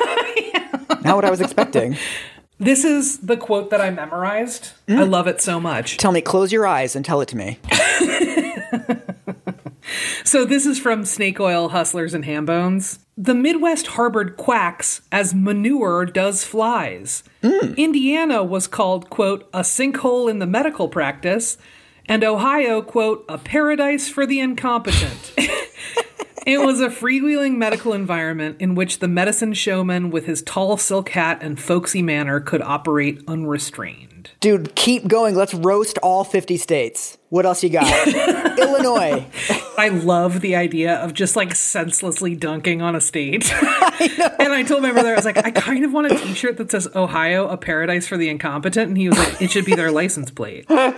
Not 1.03 1.15
what 1.15 1.25
I 1.25 1.29
was 1.29 1.41
expecting. 1.41 1.97
This 2.59 2.85
is 2.85 3.17
the 3.17 3.35
quote 3.35 3.71
that 3.71 3.81
I 3.81 3.89
memorized. 3.89 4.71
I 4.87 4.91
mm. 4.91 5.09
love 5.09 5.27
it 5.27 5.41
so 5.41 5.59
much. 5.59 5.97
Tell 5.97 6.13
me, 6.13 6.21
close 6.21 6.53
your 6.53 6.65
eyes 6.65 6.95
and 6.95 7.03
tell 7.03 7.19
it 7.19 7.27
to 7.29 7.35
me. 7.35 7.59
So 10.23 10.45
this 10.45 10.65
is 10.65 10.79
from 10.79 11.05
Snake 11.05 11.39
Oil 11.39 11.69
Hustlers 11.69 12.13
and 12.13 12.25
Ham 12.25 12.45
Bones. 12.45 12.99
The 13.17 13.35
Midwest 13.35 13.87
harbored 13.87 14.37
quacks 14.37 15.01
as 15.11 15.35
manure 15.35 16.05
does 16.05 16.43
flies. 16.43 17.23
Indiana 17.77 18.43
was 18.43 18.67
called, 18.67 19.09
quote, 19.09 19.47
a 19.53 19.59
sinkhole 19.61 20.29
in 20.29 20.39
the 20.39 20.47
medical 20.47 20.87
practice, 20.87 21.57
and 22.07 22.23
Ohio, 22.23 22.81
quote, 22.81 23.25
a 23.29 23.37
paradise 23.37 24.09
for 24.09 24.25
the 24.25 24.39
incompetent. 24.39 25.33
It 26.45 26.59
was 26.59 26.81
a 26.81 26.89
freewheeling 26.89 27.55
medical 27.55 27.93
environment 27.93 28.57
in 28.59 28.75
which 28.75 28.99
the 28.99 29.07
medicine 29.07 29.53
showman 29.53 30.09
with 30.09 30.25
his 30.25 30.41
tall 30.41 30.75
silk 30.75 31.09
hat 31.09 31.39
and 31.41 31.57
folksy 31.57 32.01
manner 32.01 32.41
could 32.41 32.61
operate 32.61 33.21
unrestrained. 33.29 34.12
Dude, 34.39 34.75
keep 34.75 35.07
going. 35.07 35.35
Let's 35.35 35.53
roast 35.53 35.97
all 35.99 36.23
50 36.23 36.57
states. 36.57 37.17
What 37.29 37.45
else 37.45 37.63
you 37.63 37.69
got? 37.69 38.07
Illinois. 38.59 39.25
I 39.77 39.89
love 39.89 40.41
the 40.41 40.55
idea 40.55 40.95
of 40.97 41.13
just 41.13 41.35
like 41.35 41.55
senselessly 41.55 42.35
dunking 42.35 42.81
on 42.81 42.95
a 42.95 43.01
state. 43.01 43.51
and 43.53 44.53
I 44.53 44.63
told 44.67 44.83
my 44.83 44.91
brother, 44.91 45.13
I 45.13 45.15
was 45.15 45.25
like, 45.25 45.37
I 45.37 45.51
kind 45.51 45.83
of 45.83 45.91
want 45.91 46.11
a 46.11 46.15
t 46.15 46.33
shirt 46.35 46.57
that 46.57 46.69
says 46.69 46.87
Ohio, 46.95 47.47
a 47.47 47.57
paradise 47.57 48.07
for 48.07 48.17
the 48.17 48.29
incompetent. 48.29 48.89
And 48.89 48.97
he 48.97 49.09
was 49.09 49.17
like, 49.17 49.41
it 49.41 49.51
should 49.51 49.65
be 49.65 49.75
their 49.75 49.91
license 49.91 50.29
plate. 50.29 50.65
I 50.69 50.93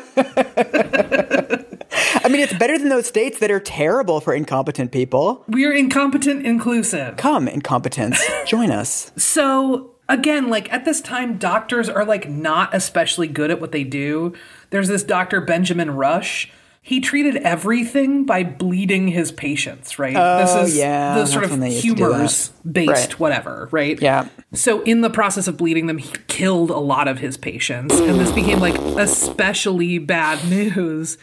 mean, 2.27 2.41
it's 2.41 2.57
better 2.57 2.77
than 2.77 2.89
those 2.89 3.07
states 3.07 3.39
that 3.39 3.51
are 3.51 3.59
terrible 3.59 4.19
for 4.19 4.33
incompetent 4.33 4.91
people. 4.91 5.43
We're 5.47 5.73
incompetent 5.73 6.45
inclusive. 6.45 7.17
Come, 7.17 7.47
incompetence. 7.47 8.21
Join 8.45 8.71
us. 8.71 9.11
So 9.15 9.94
again, 10.09 10.49
like 10.49 10.71
at 10.71 10.85
this 10.85 11.01
time, 11.01 11.37
doctors 11.37 11.89
are 11.89 12.05
like 12.05 12.29
not 12.29 12.73
especially 12.73 13.27
good 13.27 13.51
at 13.51 13.59
what 13.61 13.71
they 13.71 13.83
do. 13.83 14.33
There's 14.69 14.87
this 14.87 15.03
doctor, 15.03 15.41
Benjamin 15.41 15.91
Rush. 15.91 16.51
He 16.81 16.99
treated 17.01 17.37
everything 17.37 18.25
by 18.27 18.43
bleeding 18.43 19.07
his 19.07 19.31
patients, 19.31 19.97
right? 19.97 20.15
Oh, 20.15 20.37
this 20.37 20.69
is 20.69 20.77
yeah, 20.77 21.15
the 21.15 21.25
sort 21.25 21.43
of 21.43 21.49
when 21.49 21.59
they 21.59 21.71
used 21.71 21.81
to 21.81 21.95
do 21.95 22.03
humors 22.05 22.49
based 22.69 22.89
Right. 22.91 23.19
whatever, 23.19 23.69
right? 23.71 23.99
Yeah. 23.99 24.27
So 24.53 24.83
in 24.83 25.01
the 25.01 25.09
process 25.09 25.47
of 25.47 25.57
bleeding 25.57 25.87
them, 25.87 25.97
he 25.97 26.13
killed 26.27 26.69
a 26.69 26.77
lot 26.77 27.07
of 27.07 27.17
his 27.17 27.37
patients, 27.37 27.95
and 27.99 28.19
this 28.19 28.31
became 28.31 28.59
like 28.59 28.77
especially 28.77 29.97
bad 29.97 30.45
news 30.49 31.17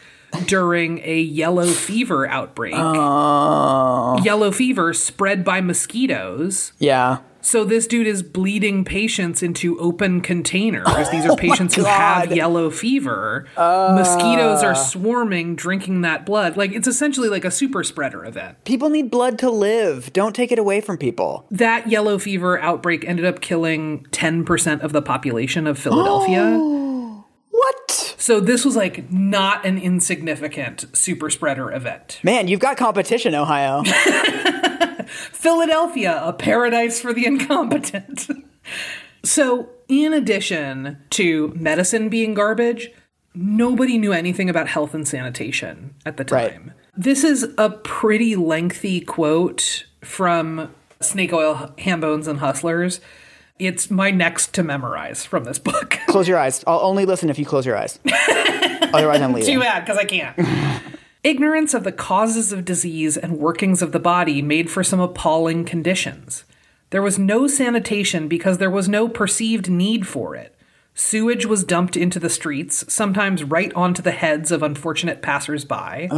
during 0.45 0.99
a 1.03 1.19
yellow 1.19 1.67
fever 1.67 2.27
outbreak. 2.27 2.75
Oh. 2.75 4.21
Yellow 4.23 4.51
fever 4.51 4.93
spread 4.93 5.43
by 5.43 5.61
mosquitoes. 5.61 6.73
Yeah. 6.79 7.19
So 7.45 7.65
this 7.65 7.87
dude 7.87 8.07
is 8.07 8.23
bleeding 8.23 8.85
patients 8.85 9.43
into 9.43 9.77
open 9.77 10.21
containers. 10.21 10.87
Oh 10.87 11.11
These 11.11 11.25
are 11.25 11.35
patients 11.35 11.75
who 11.75 11.83
have 11.83 12.33
yellow 12.33 12.69
fever. 12.69 13.45
Oh. 13.57 13.95
Mosquitoes 13.95 14.63
are 14.63 14.73
swarming, 14.73 15.55
drinking 15.57 16.01
that 16.01 16.25
blood. 16.25 16.55
Like 16.55 16.71
it's 16.71 16.87
essentially 16.87 17.27
like 17.27 17.43
a 17.43 17.51
super 17.51 17.83
spreader 17.83 18.23
event. 18.25 18.63
People 18.63 18.89
need 18.89 19.11
blood 19.11 19.37
to 19.39 19.49
live. 19.49 20.13
Don't 20.13 20.33
take 20.33 20.53
it 20.53 20.59
away 20.59 20.79
from 20.79 20.97
people. 20.97 21.45
That 21.51 21.89
yellow 21.89 22.17
fever 22.17 22.59
outbreak 22.61 23.03
ended 23.05 23.25
up 23.25 23.41
killing 23.41 24.07
10% 24.11 24.79
of 24.79 24.93
the 24.93 25.01
population 25.01 25.67
of 25.67 25.77
Philadelphia. 25.77 26.59
Oh. 26.73 26.82
So 28.23 28.39
this 28.39 28.63
was 28.63 28.77
like 28.77 29.11
not 29.11 29.65
an 29.65 29.77
insignificant 29.77 30.85
super 30.93 31.29
spreader 31.29 31.69
event. 31.73 32.21
Man, 32.23 32.47
you've 32.47 32.61
got 32.61 32.77
competition, 32.77 33.35
Ohio. 33.35 33.83
Philadelphia, 35.33 36.21
a 36.23 36.31
paradise 36.31 37.01
for 37.01 37.11
the 37.11 37.25
incompetent. 37.25 38.29
so, 39.25 39.67
in 39.89 40.13
addition 40.13 40.99
to 41.09 41.49
medicine 41.53 42.07
being 42.07 42.33
garbage, 42.33 42.91
nobody 43.35 43.97
knew 43.97 44.13
anything 44.13 44.49
about 44.49 44.69
health 44.69 44.93
and 44.93 45.05
sanitation 45.05 45.93
at 46.05 46.15
the 46.15 46.23
Right. 46.23 46.53
time. 46.53 46.71
This 46.95 47.25
is 47.25 47.49
a 47.57 47.71
pretty 47.71 48.37
lengthy 48.37 49.01
quote 49.01 49.83
from 50.01 50.73
Snake 51.01 51.33
Oil, 51.33 51.73
Ham 51.79 51.99
Bones, 51.99 52.29
and 52.29 52.39
Hustlers. 52.39 53.01
It's 53.65 53.89
my 53.89 54.11
next 54.11 54.53
to 54.55 54.63
memorize 54.63 55.25
from 55.25 55.45
this 55.45 55.57
book. 55.57 55.97
close 56.07 56.27
your 56.27 56.37
eyes. 56.37 56.63
I'll 56.67 56.81
only 56.81 57.05
listen 57.05 57.29
if 57.29 57.39
you 57.39 57.45
close 57.45 57.65
your 57.65 57.77
eyes. 57.77 57.97
Otherwise, 58.93 59.21
I'm 59.21 59.31
leaving. 59.31 59.53
Too 59.53 59.59
bad, 59.61 59.85
because 59.85 59.97
I 59.97 60.03
can't. 60.03 60.37
Ignorance 61.23 61.73
of 61.73 61.85
the 61.85 61.93
causes 61.93 62.51
of 62.51 62.65
disease 62.65 63.15
and 63.15 63.37
workings 63.37 63.81
of 63.81 63.93
the 63.93 63.99
body 63.99 64.41
made 64.41 64.69
for 64.69 64.83
some 64.83 64.99
appalling 64.99 65.63
conditions. 65.63 66.43
There 66.89 67.01
was 67.01 67.17
no 67.17 67.47
sanitation 67.47 68.27
because 68.27 68.57
there 68.57 68.69
was 68.69 68.89
no 68.89 69.07
perceived 69.07 69.69
need 69.69 70.05
for 70.05 70.35
it. 70.35 70.53
Sewage 70.93 71.45
was 71.45 71.63
dumped 71.63 71.95
into 71.95 72.19
the 72.19 72.29
streets, 72.29 72.83
sometimes 72.93 73.43
right 73.43 73.73
onto 73.73 74.01
the 74.01 74.11
heads 74.11 74.51
of 74.51 74.61
unfortunate 74.61 75.21
passers-by. 75.21 76.09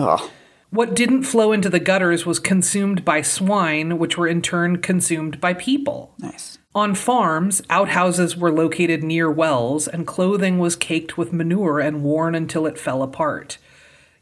What 0.72 0.96
didn't 0.96 1.24
flow 1.24 1.54
into 1.54 1.70
the 1.70 1.80
gutters 1.80 2.26
was 2.26 2.40
consumed 2.40 3.06
by 3.06 3.22
swine, 3.22 3.98
which 3.98 4.18
were 4.18 4.28
in 4.28 4.42
turn 4.42 4.82
consumed 4.82 5.40
by 5.40 5.54
people. 5.54 6.14
Nice. 6.20 6.58
On 6.76 6.94
farms, 6.94 7.62
outhouses 7.70 8.36
were 8.36 8.52
located 8.52 9.02
near 9.02 9.32
wells, 9.32 9.88
and 9.88 10.06
clothing 10.06 10.60
was 10.60 10.76
caked 10.76 11.18
with 11.18 11.32
manure 11.32 11.80
and 11.80 12.04
worn 12.04 12.36
until 12.36 12.68
it 12.68 12.78
fell 12.78 13.02
apart. 13.02 13.58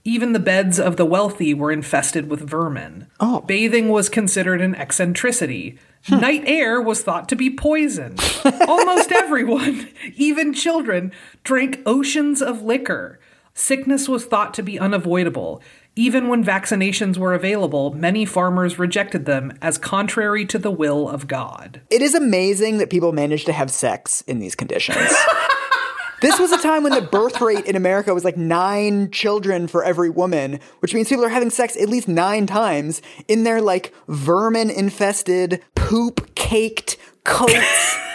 Even 0.03 0.33
the 0.33 0.39
beds 0.39 0.79
of 0.79 0.95
the 0.95 1.05
wealthy 1.05 1.55
were 1.55 1.71
infested 1.71 2.29
with 2.29 2.47
vermin. 2.47 3.07
Oh. 3.19 3.41
Bathing 3.41 3.89
was 3.89 4.07
considered 4.07 4.61
an 4.61 4.75
eccentricity. 4.75 5.79
Hmm. 6.05 6.19
Night 6.19 6.43
air 6.45 6.79
was 6.79 7.01
thought 7.01 7.27
to 7.29 7.35
be 7.35 7.49
poison. 7.49 8.17
Almost 8.67 9.11
everyone, 9.11 9.89
even 10.15 10.53
children, 10.53 11.11
drank 11.43 11.79
oceans 11.87 12.39
of 12.39 12.61
liquor. 12.61 13.19
Sickness 13.55 14.07
was 14.07 14.25
thought 14.25 14.53
to 14.55 14.63
be 14.63 14.77
unavoidable. 14.77 15.61
Even 15.95 16.27
when 16.27 16.43
vaccinations 16.43 17.17
were 17.19 17.35
available, 17.35 17.93
many 17.93 18.25
farmers 18.25 18.79
rejected 18.79 19.25
them 19.25 19.55
as 19.61 19.77
contrary 19.77 20.43
to 20.43 20.57
the 20.57 20.71
will 20.71 21.07
of 21.07 21.27
God. 21.27 21.81
It 21.91 22.01
is 22.01 22.15
amazing 22.15 22.79
that 22.79 22.89
people 22.89 23.11
managed 23.11 23.45
to 23.45 23.53
have 23.53 23.69
sex 23.69 24.21
in 24.21 24.39
these 24.39 24.55
conditions. 24.55 24.97
this 26.21 26.39
was 26.39 26.51
a 26.51 26.57
time 26.57 26.81
when 26.81 26.93
the 26.93 27.01
birth 27.01 27.39
rate 27.41 27.65
in 27.65 27.75
America 27.75 28.11
was 28.11 28.25
like 28.25 28.37
nine 28.37 29.11
children 29.11 29.67
for 29.67 29.83
every 29.83 30.09
woman, 30.09 30.59
which 30.79 30.95
means 30.95 31.09
people 31.09 31.25
are 31.25 31.29
having 31.29 31.51
sex 31.51 31.77
at 31.77 31.89
least 31.89 32.07
nine 32.07 32.47
times 32.47 33.03
in 33.27 33.43
their 33.43 33.61
like 33.61 33.93
vermin 34.07 34.71
infested, 34.71 35.63
poop 35.75 36.33
caked 36.33 36.97
coats. 37.23 37.97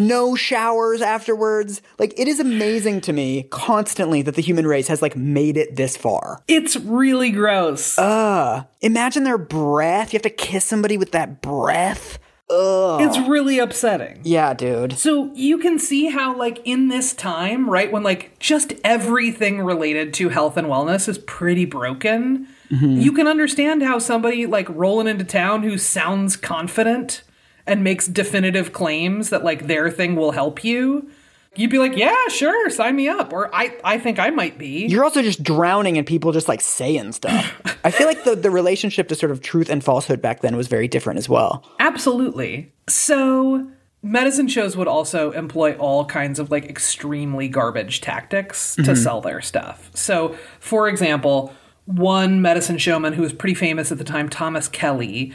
no 0.00 0.34
showers 0.34 1.02
afterwards. 1.02 1.82
Like 1.98 2.18
it 2.18 2.26
is 2.26 2.40
amazing 2.40 3.02
to 3.02 3.12
me 3.12 3.44
constantly 3.50 4.22
that 4.22 4.34
the 4.34 4.42
human 4.42 4.66
race 4.66 4.88
has 4.88 5.02
like 5.02 5.16
made 5.16 5.56
it 5.56 5.76
this 5.76 5.96
far. 5.96 6.42
It's 6.48 6.76
really 6.76 7.30
gross. 7.30 7.96
Uh, 7.98 8.64
imagine 8.80 9.22
their 9.24 9.38
breath. 9.38 10.12
You 10.12 10.16
have 10.16 10.22
to 10.22 10.30
kiss 10.30 10.64
somebody 10.64 10.96
with 10.96 11.12
that 11.12 11.40
breath. 11.40 12.18
Ugh. 12.50 13.00
it's 13.02 13.16
really 13.28 13.60
upsetting. 13.60 14.20
Yeah, 14.24 14.54
dude. 14.54 14.98
So 14.98 15.30
you 15.34 15.58
can 15.58 15.78
see 15.78 16.10
how, 16.10 16.36
like, 16.36 16.60
in 16.64 16.88
this 16.88 17.14
time, 17.14 17.70
right, 17.70 17.92
when 17.92 18.02
like 18.02 18.40
just 18.40 18.72
everything 18.82 19.60
related 19.60 20.12
to 20.14 20.30
health 20.30 20.56
and 20.56 20.66
wellness 20.66 21.08
is 21.08 21.18
pretty 21.18 21.64
broken, 21.64 22.48
you 22.72 23.12
can 23.12 23.26
understand 23.26 23.82
how 23.82 23.98
somebody 23.98 24.46
like 24.46 24.68
rolling 24.68 25.08
into 25.08 25.24
town 25.24 25.64
who 25.64 25.76
sounds 25.76 26.36
confident 26.36 27.22
and 27.70 27.84
makes 27.84 28.06
definitive 28.06 28.72
claims 28.72 29.30
that 29.30 29.44
like 29.44 29.66
their 29.66 29.90
thing 29.90 30.16
will 30.16 30.32
help 30.32 30.64
you. 30.64 31.10
You'd 31.56 31.70
be 31.70 31.78
like, 31.78 31.96
yeah, 31.96 32.28
sure, 32.28 32.70
sign 32.70 32.94
me 32.94 33.08
up. 33.08 33.32
Or 33.32 33.52
I, 33.54 33.76
I 33.82 33.98
think 33.98 34.18
I 34.18 34.30
might 34.30 34.56
be. 34.56 34.86
You're 34.86 35.04
also 35.04 35.20
just 35.20 35.42
drowning 35.42 35.96
in 35.96 36.04
people 36.04 36.30
just 36.30 36.48
like 36.48 36.60
saying 36.60 37.12
stuff. 37.12 37.60
I 37.84 37.90
feel 37.90 38.06
like 38.06 38.22
the, 38.24 38.36
the 38.36 38.50
relationship 38.50 39.08
to 39.08 39.14
sort 39.14 39.32
of 39.32 39.40
truth 39.40 39.68
and 39.68 39.82
falsehood 39.82 40.22
back 40.22 40.42
then 40.42 40.56
was 40.56 40.68
very 40.68 40.86
different 40.86 41.18
as 41.18 41.28
well. 41.28 41.64
Absolutely. 41.80 42.72
So 42.88 43.68
medicine 44.02 44.48
shows 44.48 44.76
would 44.76 44.88
also 44.88 45.32
employ 45.32 45.74
all 45.76 46.04
kinds 46.04 46.38
of 46.38 46.50
like 46.50 46.66
extremely 46.66 47.48
garbage 47.48 48.00
tactics 48.00 48.76
to 48.76 48.82
mm-hmm. 48.82 48.94
sell 48.94 49.20
their 49.20 49.40
stuff. 49.40 49.90
So, 49.94 50.36
for 50.60 50.88
example, 50.88 51.52
one 51.84 52.40
medicine 52.40 52.78
showman 52.78 53.14
who 53.14 53.22
was 53.22 53.32
pretty 53.32 53.54
famous 53.54 53.90
at 53.90 53.98
the 53.98 54.04
time, 54.04 54.28
Thomas 54.28 54.68
Kelly, 54.68 55.32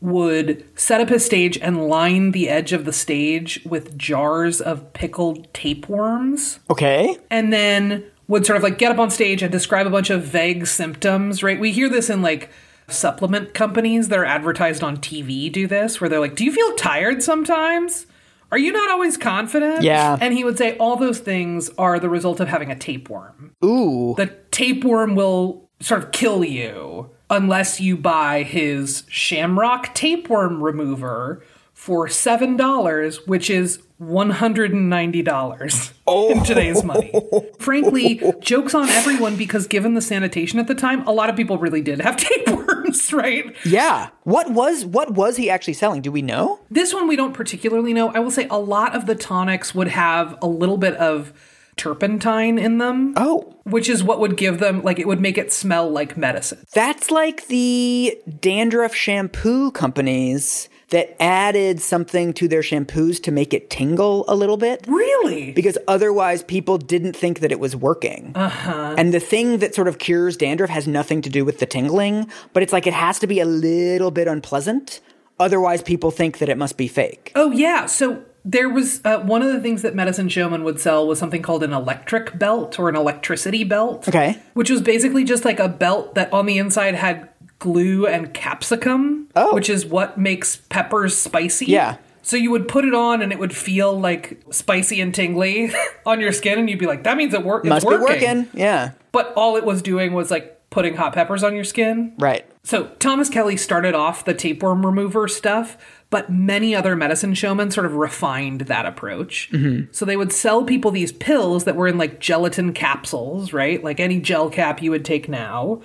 would 0.00 0.64
set 0.78 1.00
up 1.00 1.08
his 1.08 1.24
stage 1.24 1.58
and 1.58 1.88
line 1.88 2.30
the 2.30 2.48
edge 2.48 2.72
of 2.72 2.84
the 2.84 2.92
stage 2.92 3.60
with 3.66 3.98
jars 3.98 4.60
of 4.60 4.92
pickled 4.92 5.52
tapeworms 5.52 6.60
Okay. 6.70 7.16
and 7.30 7.52
then 7.52 8.04
would 8.28 8.46
sort 8.46 8.56
of 8.58 8.62
like 8.62 8.78
get 8.78 8.92
up 8.92 8.98
on 8.98 9.10
stage 9.10 9.42
and 9.42 9.50
describe 9.50 9.86
a 9.86 9.90
bunch 9.90 10.10
of 10.10 10.22
vague 10.22 10.66
symptoms, 10.66 11.42
right? 11.42 11.58
We 11.58 11.72
hear 11.72 11.88
this 11.88 12.10
in 12.10 12.22
like 12.22 12.50
supplement 12.86 13.54
companies 13.54 14.08
that 14.08 14.18
are 14.18 14.24
advertised 14.24 14.82
on 14.82 14.98
TV 14.98 15.50
do 15.50 15.66
this, 15.66 16.00
where 16.00 16.08
they're 16.08 16.20
like, 16.20 16.36
Do 16.36 16.44
you 16.44 16.52
feel 16.52 16.74
tired 16.76 17.22
sometimes? 17.22 18.06
Are 18.50 18.58
you 18.58 18.72
not 18.72 18.90
always 18.90 19.16
confident? 19.18 19.82
Yeah. 19.82 20.16
And 20.20 20.32
he 20.32 20.44
would 20.44 20.56
say, 20.58 20.76
All 20.78 20.96
those 20.96 21.18
things 21.20 21.70
are 21.78 21.98
the 21.98 22.08
result 22.08 22.38
of 22.40 22.48
having 22.48 22.70
a 22.70 22.76
tapeworm. 22.76 23.54
Ooh. 23.64 24.14
The 24.16 24.26
tapeworm 24.50 25.14
will 25.14 25.68
sort 25.80 26.02
of 26.04 26.12
kill 26.12 26.44
you 26.44 27.10
unless 27.30 27.80
you 27.80 27.96
buy 27.96 28.42
his 28.42 29.04
Shamrock 29.08 29.94
tapeworm 29.94 30.62
remover 30.62 31.42
for 31.74 32.08
$7, 32.08 33.26
which 33.28 33.48
is 33.48 33.78
$190 34.00 35.88
in 35.88 35.94
oh. 36.06 36.44
today's 36.44 36.84
money. 36.84 37.12
Frankly, 37.58 38.22
jokes 38.40 38.74
on 38.74 38.88
everyone 38.88 39.36
because 39.36 39.66
given 39.66 39.94
the 39.94 40.00
sanitation 40.00 40.58
at 40.58 40.68
the 40.68 40.74
time, 40.74 41.06
a 41.06 41.12
lot 41.12 41.28
of 41.28 41.36
people 41.36 41.58
really 41.58 41.80
did 41.80 42.00
have 42.00 42.16
tapeworms, 42.18 43.12
right? 43.12 43.54
Yeah. 43.64 44.08
What 44.22 44.50
was 44.52 44.84
what 44.84 45.12
was 45.14 45.36
he 45.36 45.50
actually 45.50 45.74
selling? 45.74 46.02
Do 46.02 46.12
we 46.12 46.22
know? 46.22 46.60
This 46.70 46.94
one 46.94 47.08
we 47.08 47.16
don't 47.16 47.34
particularly 47.34 47.92
know. 47.92 48.10
I 48.10 48.20
will 48.20 48.30
say 48.30 48.46
a 48.50 48.58
lot 48.58 48.94
of 48.94 49.06
the 49.06 49.14
tonics 49.14 49.74
would 49.74 49.88
have 49.88 50.38
a 50.40 50.46
little 50.46 50.78
bit 50.78 50.94
of 50.94 51.32
turpentine 51.78 52.58
in 52.58 52.78
them, 52.78 53.14
Oh. 53.16 53.54
which 53.64 53.88
is 53.88 54.02
what 54.02 54.20
would 54.20 54.36
give 54.36 54.58
them 54.58 54.82
like 54.82 54.98
it 54.98 55.06
would 55.06 55.20
make 55.20 55.38
it 55.38 55.52
smell 55.52 55.88
like 55.90 56.16
medicine. 56.16 56.58
That's 56.74 57.10
like 57.10 57.46
the 57.48 58.18
dandruff 58.40 58.94
shampoo 58.94 59.70
companies 59.70 60.68
that 60.90 61.14
added 61.22 61.80
something 61.82 62.32
to 62.32 62.48
their 62.48 62.62
shampoos 62.62 63.22
to 63.22 63.30
make 63.30 63.52
it 63.52 63.68
tingle 63.68 64.24
a 64.26 64.34
little 64.34 64.56
bit. 64.56 64.86
Really? 64.88 65.52
Because 65.52 65.76
otherwise, 65.86 66.42
people 66.42 66.78
didn't 66.78 67.12
think 67.14 67.40
that 67.40 67.52
it 67.52 67.60
was 67.60 67.76
working. 67.76 68.32
Uh-huh. 68.34 68.94
And 68.96 69.12
the 69.12 69.20
thing 69.20 69.58
that 69.58 69.74
sort 69.74 69.86
of 69.86 69.98
cures 69.98 70.36
dandruff 70.38 70.70
has 70.70 70.86
nothing 70.88 71.20
to 71.22 71.28
do 71.28 71.44
with 71.44 71.58
the 71.58 71.66
tingling, 71.66 72.30
but 72.54 72.62
it's 72.62 72.72
like 72.72 72.86
it 72.86 72.94
has 72.94 73.18
to 73.18 73.26
be 73.26 73.38
a 73.38 73.44
little 73.44 74.10
bit 74.10 74.28
unpleasant. 74.28 75.00
Otherwise, 75.38 75.82
people 75.82 76.10
think 76.10 76.38
that 76.38 76.48
it 76.48 76.56
must 76.56 76.76
be 76.78 76.88
fake. 76.88 77.32
Oh 77.34 77.50
yeah. 77.50 77.84
So 77.84 78.22
there 78.44 78.68
was 78.68 79.00
uh, 79.04 79.18
one 79.20 79.42
of 79.42 79.52
the 79.52 79.60
things 79.60 79.82
that 79.82 79.94
Medicine 79.94 80.28
Showman 80.28 80.64
would 80.64 80.80
sell 80.80 81.06
was 81.06 81.18
something 81.18 81.42
called 81.42 81.62
an 81.62 81.72
electric 81.72 82.38
belt 82.38 82.78
or 82.78 82.88
an 82.88 82.96
electricity 82.96 83.64
belt. 83.64 84.08
Okay. 84.08 84.38
Which 84.54 84.70
was 84.70 84.80
basically 84.80 85.24
just 85.24 85.44
like 85.44 85.58
a 85.60 85.68
belt 85.68 86.14
that 86.14 86.32
on 86.32 86.46
the 86.46 86.58
inside 86.58 86.94
had 86.94 87.28
glue 87.58 88.06
and 88.06 88.32
capsicum, 88.34 89.28
Oh. 89.36 89.54
which 89.54 89.68
is 89.68 89.84
what 89.84 90.18
makes 90.18 90.56
peppers 90.68 91.16
spicy. 91.16 91.66
Yeah. 91.66 91.96
So 92.22 92.36
you 92.36 92.50
would 92.50 92.68
put 92.68 92.84
it 92.84 92.94
on 92.94 93.22
and 93.22 93.32
it 93.32 93.38
would 93.38 93.54
feel 93.56 93.98
like 93.98 94.40
spicy 94.50 95.00
and 95.00 95.14
tingly 95.14 95.72
on 96.06 96.20
your 96.20 96.32
skin, 96.32 96.58
and 96.58 96.68
you'd 96.68 96.78
be 96.78 96.86
like, 96.86 97.04
"That 97.04 97.16
means 97.16 97.32
it 97.34 97.42
work- 97.44 97.64
it's 97.64 97.70
Must 97.70 97.86
working." 97.86 97.98
be 97.98 98.04
working. 98.26 98.48
Yeah. 98.52 98.90
But 99.12 99.32
all 99.34 99.56
it 99.56 99.64
was 99.64 99.80
doing 99.82 100.12
was 100.12 100.30
like 100.30 100.54
putting 100.70 100.94
hot 100.94 101.14
peppers 101.14 101.42
on 101.42 101.54
your 101.54 101.64
skin. 101.64 102.12
Right. 102.18 102.44
So 102.62 102.88
Thomas 102.98 103.30
Kelly 103.30 103.56
started 103.56 103.94
off 103.94 104.26
the 104.26 104.34
tapeworm 104.34 104.84
remover 104.84 105.26
stuff, 105.26 105.78
but 106.10 106.30
many 106.30 106.74
other 106.74 106.96
medicine 106.96 107.34
showmen 107.34 107.70
sort 107.70 107.86
of 107.86 107.94
refined 107.94 108.62
that 108.62 108.86
approach. 108.86 109.50
Mm-hmm. 109.52 109.92
So 109.92 110.04
they 110.04 110.16
would 110.16 110.32
sell 110.32 110.64
people 110.64 110.90
these 110.90 111.12
pills 111.12 111.64
that 111.64 111.76
were 111.76 111.88
in 111.88 111.98
like 111.98 112.18
gelatin 112.18 112.72
capsules, 112.72 113.52
right? 113.52 113.82
Like 113.82 114.00
any 114.00 114.18
gel 114.18 114.48
cap 114.48 114.80
you 114.80 114.90
would 114.90 115.04
take 115.04 115.28
now. 115.28 115.82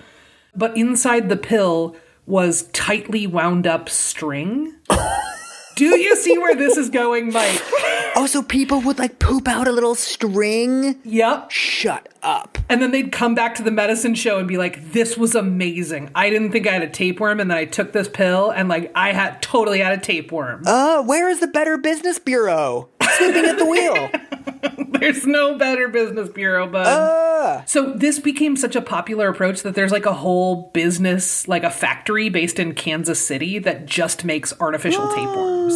But 0.56 0.78
inside 0.78 1.30
the 1.30 1.38
pill 1.38 1.96
was 2.26 2.64
tightly 2.72 3.28
wound 3.28 3.68
up 3.68 3.90
string. 3.90 4.74
Do 5.76 5.98
you 5.98 6.16
see 6.16 6.38
where 6.38 6.56
this 6.56 6.78
is 6.78 6.90
going, 6.90 7.32
Mike? 7.34 7.62
Oh, 8.16 8.28
so 8.28 8.44
people 8.44 8.82
would 8.82 9.00
like 9.00 9.18
poop 9.20 9.48
out 9.48 9.68
a 9.68 9.72
little 9.72 9.96
string? 9.96 11.00
Yep. 11.04 11.50
Shut 11.52 12.10
up. 12.22 12.58
And 12.70 12.82
then 12.82 12.92
they'd 12.92 13.12
come 13.12 13.34
back 13.34 13.56
to 13.56 13.64
the 13.64 13.72
medicine 13.72 14.14
show 14.16 14.38
and 14.38 14.48
be 14.48 14.58
like, 14.58 14.92
this 14.92 15.18
was 15.18 15.34
amazing. 15.36 16.12
I 16.14 16.30
didn't 16.30 16.52
think 16.52 16.68
I 16.68 16.74
had 16.74 16.84
a 16.84 16.90
tapeworm. 16.90 17.40
And 17.40 17.50
then 17.50 17.58
I 17.58 17.66
took 17.66 17.92
this 17.92 18.08
pill 18.08 18.52
and 18.52 18.70
like 18.70 18.92
I 18.96 19.14
had 19.14 19.42
totally 19.42 19.80
had 19.80 19.98
a 19.98 20.02
tapeworm. 20.02 20.64
Uh, 20.66 21.02
where 21.04 21.28
is 21.30 21.40
the 21.40 21.48
Better 21.48 21.78
Business 21.78 22.20
Bureau? 22.20 22.90
Sleeping 23.18 23.46
at 23.46 23.58
the 23.58 23.66
wheel. 23.66 24.10
There's 25.00 25.26
no 25.26 25.58
better 25.58 25.88
business 25.90 26.30
bureau, 26.30 26.68
bud. 26.68 26.88
Uh, 26.88 27.66
so 27.66 27.94
this 27.94 28.20
became 28.20 28.56
such 28.56 28.76
a 28.76 28.82
popular 28.82 29.30
approach 29.30 29.64
that 29.64 29.76
there's 29.76 29.92
like 29.92 30.06
a 30.06 30.14
whole 30.14 30.72
business, 30.74 31.48
like 31.48 31.64
a 31.64 31.70
factory 31.70 32.30
based 32.30 32.58
in 32.60 32.74
Kansas 32.74 33.26
City 33.26 33.60
that 33.60 33.86
just 33.86 34.24
makes 34.24 34.54
artificial 34.62 35.08
tapeworms. 35.10 35.74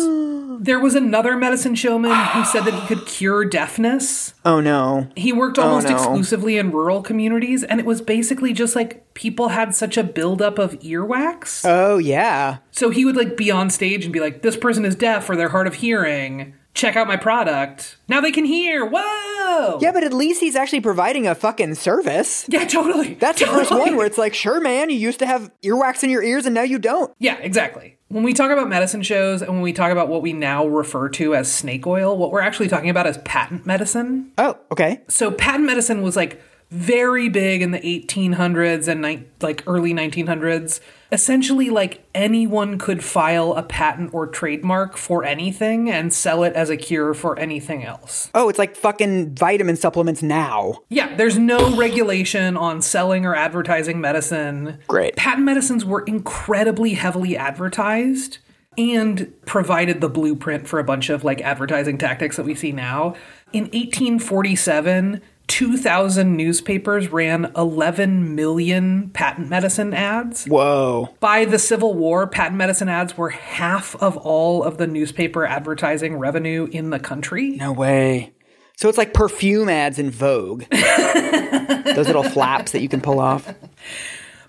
There 0.60 0.80
was 0.80 0.96
another 0.96 1.36
medicine 1.36 1.76
showman 1.76 2.12
who 2.12 2.44
said 2.46 2.64
that 2.66 2.74
he 2.74 2.88
could 2.88 3.06
cure 3.06 3.46
deafness. 3.46 4.34
oh 4.46 4.60
no. 4.60 5.08
He 5.16 5.32
worked 5.32 5.60
almost 5.60 5.88
no. 5.88 5.96
exclusively 5.96 6.58
in 6.58 6.72
rural 6.72 7.02
communities, 7.02 7.64
and 7.64 7.80
it 7.80 7.86
was 7.86 8.02
basically 8.02 8.54
just 8.54 8.76
like 8.76 9.14
people 9.14 9.50
had 9.50 9.76
such 9.76 9.98
a 9.98 10.04
buildup 10.04 10.58
of 10.58 10.80
earwax. 10.80 11.64
Oh 11.66 11.98
yeah. 11.98 12.58
so 12.72 12.90
he 12.90 13.06
would 13.06 13.16
like 13.16 13.38
be 13.38 13.52
on 13.52 13.70
stage 13.70 14.04
and 14.04 14.14
be 14.14 14.20
like, 14.20 14.42
"This 14.42 14.58
person 14.58 14.86
is 14.86 14.96
deaf 14.96 15.30
or 15.30 15.36
they're 15.36 15.50
hard 15.50 15.68
of 15.68 15.76
hearing. 15.76 16.54
Check 16.78 16.96
out 16.96 17.08
my 17.08 17.18
product. 17.18 17.98
Now 18.08 18.22
they 18.22 18.32
can 18.32 18.46
hear. 18.46 18.86
Whoa! 18.86 19.80
Yeah, 19.82 19.92
but 19.92 20.04
at 20.04 20.14
least 20.14 20.40
he's 20.40 20.56
actually 20.56 20.82
providing 20.82 21.26
a 21.26 21.34
fucking 21.34 21.74
service. 21.74 22.46
yeah, 22.48 22.66
totally. 22.68 23.16
That's 23.16 23.40
the 23.40 23.48
first 23.48 23.72
one 23.72 23.96
where 23.96 24.06
it's 24.06 24.20
like, 24.20 24.36
sure, 24.36 24.62
man, 24.62 24.92
you 24.92 24.96
used 24.96 25.18
to 25.20 25.26
have 25.26 25.52
earwax 25.64 26.04
in 26.04 26.12
your 26.12 26.22
ears 26.22 26.46
and 26.46 26.54
now 26.54 26.62
you 26.62 26.78
don't. 26.78 27.12
Yeah, 27.18 27.38
exactly. 27.40 27.98
When 28.10 28.22
we 28.22 28.32
talk 28.32 28.52
about 28.52 28.70
medicine 28.70 29.02
shows 29.02 29.42
and 29.42 29.52
when 29.54 29.62
we 29.62 29.74
talk 29.74 29.92
about 29.92 30.08
what 30.08 30.22
we 30.22 30.34
now 30.34 30.68
refer 30.68 31.10
to 31.10 31.34
as 31.34 31.52
snake 31.52 31.88
oil, 31.88 32.16
what 32.16 32.32
we're 32.32 32.42
actually 32.42 32.68
talking 32.68 32.92
about 32.92 33.08
is 33.08 33.18
patent 33.26 33.66
medicine. 33.66 34.32
Oh, 34.38 34.56
okay. 34.72 35.02
So 35.08 35.32
patent 35.32 35.66
medicine 35.66 36.04
was 36.04 36.16
like 36.16 36.40
very 36.70 37.30
big 37.30 37.62
in 37.62 37.72
the 37.72 37.80
1800s 37.80 38.88
and 38.88 39.02
ni- 39.02 39.24
like 39.42 39.64
early 39.68 39.94
1900s. 39.94 40.80
Essentially, 41.12 41.70
like 41.70 42.06
anyone 42.14 42.78
could 42.78 43.02
file 43.02 43.54
a 43.54 43.64
patent 43.64 44.14
or 44.14 44.28
trademark 44.28 44.98
for 44.98 45.24
anything 45.24 45.90
and 45.90 46.14
sell 46.14 46.44
it 46.44 46.52
as 46.54 46.70
a 46.70 46.76
cure 46.76 47.14
for 47.14 47.40
anything 47.40 47.86
else. 47.86 48.30
Oh, 48.36 48.50
it's 48.50 48.60
like 48.60 48.76
fucking 48.76 49.36
vitamin 49.36 49.78
supplements 49.78 50.22
now. 50.22 50.82
Yeah, 50.90 51.16
there's 51.16 51.38
no 51.38 51.74
regulation 51.78 52.58
on 52.58 52.82
selling 52.82 53.26
or 53.26 53.34
advertising 53.36 54.02
medicine. 54.02 54.80
Great. 54.88 55.16
Patent 55.16 55.46
medicines 55.46 55.86
were 55.86 56.02
incredibly 56.02 56.96
heavily 56.96 57.38
advertised 57.38 58.40
and 58.78 59.34
provided 59.46 60.02
the 60.02 60.10
blueprint 60.10 60.68
for 60.68 60.78
a 60.78 60.84
bunch 60.84 61.10
of 61.10 61.24
like 61.24 61.42
advertising 61.42 61.98
tactics 61.98 62.36
that 62.36 62.46
we 62.46 62.54
see 62.54 62.74
now. 62.74 63.16
In 63.54 63.64
1847, 63.66 65.22
2,000 65.48 66.36
newspapers 66.36 67.10
ran 67.10 67.52
11 67.56 68.36
million 68.36 69.10
patent 69.12 69.50
medicine 69.50 69.94
ads. 69.94 70.46
Whoa. 70.46 71.16
By 71.20 71.46
the 71.46 71.58
Civil 71.60 71.94
War, 71.94 72.28
patent 72.28 72.58
medicine 72.58 72.90
ads 72.90 73.18
were 73.18 73.30
half 73.30 73.96
of 73.96 74.18
all 74.18 74.64
of 74.64 74.78
the 74.78 74.88
newspaper 74.88 75.46
advertising 75.46 76.18
revenue 76.18 76.68
in 76.72 76.90
the 76.90 77.00
country. 77.00 77.52
No 77.52 77.72
way. 77.72 78.34
So 78.76 78.90
it's 78.90 78.98
like 78.98 79.14
perfume 79.14 79.70
ads 79.70 79.98
in 79.98 80.12
Vogue. 80.12 80.66
Those 80.72 82.08
little 82.08 82.24
flaps 82.24 82.74
that 82.74 82.82
you 82.82 82.90
can 82.90 83.02
pull 83.02 83.20
off. 83.20 83.52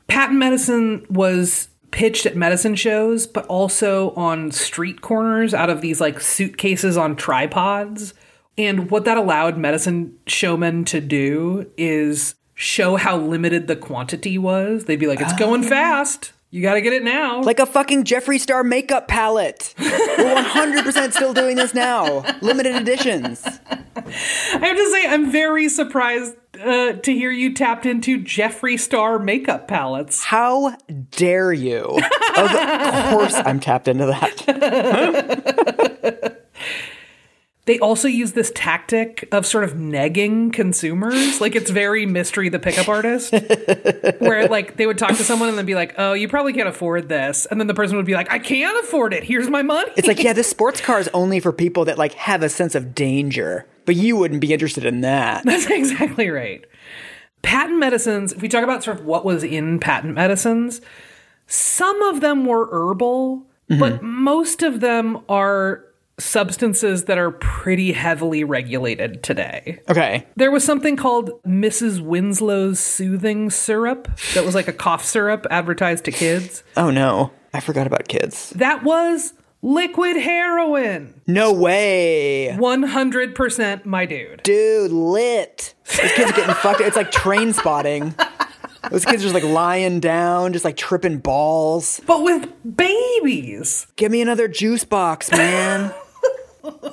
Patent 0.09 0.39
medicine 0.39 1.07
was 1.09 1.69
pitched 1.91 2.27
at 2.27 2.37
medicine 2.37 2.75
shows, 2.75 3.27
but 3.27 3.47
also 3.47 4.11
on 4.11 4.51
street 4.51 5.01
corners 5.01 5.55
out 5.55 5.71
of 5.71 5.81
these 5.81 6.01
like 6.01 6.21
suitcases 6.21 6.97
on 6.97 7.17
tripods. 7.17 8.15
And 8.59 8.91
what 8.91 9.05
that 9.05 9.17
allowed 9.17 9.57
medicine 9.57 10.19
showmen 10.27 10.85
to 10.87 11.01
do 11.01 11.71
is 11.77 12.35
show 12.55 12.97
how 12.97 13.17
limited 13.17 13.69
the 13.69 13.77
quantity 13.77 14.37
was. 14.37 14.85
They'd 14.85 14.97
be 14.97 15.07
like, 15.07 15.21
it's 15.21 15.33
going 15.35 15.63
fast. 15.63 16.33
You 16.51 16.63
got 16.63 16.75
to 16.75 16.81
get 16.81 16.95
it 16.95 17.05
now. 17.05 17.43
Like 17.43 17.61
a 17.61 17.67
fucking 17.67 18.05
Jeffree 18.05 18.41
Star 18.41 18.65
makeup 18.65 19.07
palette. 19.07 19.75
We're 19.79 19.85
100% 19.87 21.13
still 21.13 21.35
doing 21.35 21.57
this 21.57 21.75
now. 21.75 22.25
Limited 22.41 22.75
editions. 22.75 23.45
I 23.45 24.59
have 24.67 24.77
to 24.77 24.91
say, 24.91 25.07
I'm 25.07 25.31
very 25.31 25.69
surprised 25.69 26.35
uh, 26.59 26.95
to 26.95 27.13
hear 27.13 27.31
you 27.31 27.53
tapped 27.55 27.85
into 27.87 28.19
Jeffree 28.19 28.81
Star 28.81 29.19
makeup 29.19 29.69
palettes. 29.69 30.25
How 30.25 30.77
dare 31.11 31.53
you? 31.53 32.01
Of 32.37 33.11
course 33.11 33.35
I'm 33.35 33.61
tapped 33.61 33.87
into 33.89 34.07
that. 34.07 35.55
They 37.69 37.79
also 37.81 38.09
use 38.09 38.33
this 38.33 38.51
tactic 38.55 39.29
of 39.31 39.45
sort 39.45 39.63
of 39.63 39.75
negging 39.75 40.55
consumers. 40.55 41.39
Like 41.39 41.55
it's 41.55 41.71
very 41.71 42.07
mystery 42.07 42.49
the 42.49 42.59
pickup 42.59 42.89
artist. 42.89 43.31
where 44.21 44.49
like 44.49 44.79
they 44.79 44.87
would 44.87 44.97
talk 44.97 45.11
to 45.11 45.23
someone 45.23 45.51
and 45.51 45.59
then 45.59 45.67
be 45.67 45.75
like, 45.75 45.95
Oh, 45.99 46.15
you 46.15 46.29
probably 46.29 46.55
can't 46.55 46.67
afford 46.67 47.11
this. 47.11 47.45
And 47.45 47.61
then 47.61 47.67
the 47.67 47.75
person 47.75 47.99
would 47.99 48.07
be 48.07 48.15
like, 48.15 48.31
I 48.31 48.39
can't 48.39 48.83
afford 48.83 49.13
it. 49.13 49.23
Here's 49.23 49.51
my 49.51 49.61
money. 49.61 49.91
It's 49.99 50.09
like, 50.09 50.23
yeah, 50.23 50.33
this 50.33 50.49
sports 50.51 50.81
car 50.81 50.99
is 50.99 51.11
only 51.13 51.41
for 51.41 51.53
people 51.53 51.85
that 51.85 51.99
like 51.99 52.15
have 52.15 52.43
a 52.43 52.49
sense 52.49 52.75
of 52.75 52.95
danger. 52.95 53.67
But 53.85 53.97
you 53.97 54.17
wouldn't 54.17 54.41
be 54.41 54.55
interested 54.55 54.87
in 54.87 55.03
that. 55.03 55.45
That's 55.45 55.67
exactly 55.67 56.31
right. 56.31 56.65
Patent 57.43 57.79
medicines, 57.79 58.33
if 58.33 58.41
we 58.41 58.49
talk 58.49 58.65
about 58.65 58.83
sort 58.83 58.99
of 58.99 59.05
what 59.05 59.27
was 59.27 59.45
in 59.45 59.79
patent 59.79 60.15
medicines, 60.15 60.81
some 61.47 62.01
of 62.01 62.23
them 62.23 62.47
were 62.47 62.67
herbal, 62.73 63.45
but 63.69 63.97
mm-hmm. 63.97 64.07
most 64.07 64.63
of 64.63 64.81
them 64.81 65.23
are 65.29 65.85
substances 66.19 67.05
that 67.05 67.19
are 67.19 67.31
pretty 67.31 67.93
heavily 67.93 68.45
regulated 68.45 69.23
today. 69.23 69.81
Okay. 69.89 70.27
There 70.37 70.51
was 70.51 70.65
something 70.65 70.97
called 70.97 71.31
Mrs. 71.45 72.01
Winslow's 72.01 72.81
soothing 72.81 73.51
syrup 73.51 74.09
that 74.35 74.45
was 74.45 74.55
like 74.55 74.69
a 74.69 74.73
cough 74.73 75.05
syrup 75.05 75.47
advertised 75.51 76.05
to 76.07 76.13
kids. 76.13 76.65
Oh 76.77 76.91
no. 76.91 77.33
I 77.55 77.61
forgot 77.61 77.87
about 77.87 78.09
kids. 78.09 78.51
That 78.51 78.83
was 78.85 79.33
liquid 79.63 80.17
heroin. 80.17 81.21
No 81.27 81.53
way. 81.53 82.55
100% 82.59 83.85
my 83.85 84.07
dude. 84.07 84.43
Dude, 84.43 84.93
lit. 84.93 85.75
Those 86.01 86.13
kids 86.13 86.31
are 86.31 86.35
getting 86.35 86.55
fucked. 86.57 86.81
It's 86.81 86.97
like 86.97 87.11
Trainspotting. 87.11 88.15
Those 88.91 89.05
kids 89.05 89.23
are 89.23 89.31
just 89.31 89.35
like 89.35 89.45
lying 89.45 90.01
down, 90.01 90.53
just 90.53 90.65
like 90.65 90.77
tripping 90.77 91.19
balls. 91.19 92.01
But 92.07 92.23
with 92.23 92.49
babies. 92.77 93.87
Give 93.97 94.11
me 94.11 94.21
another 94.21 94.49
juice 94.49 94.85
box, 94.85 95.31
man. 95.31 95.93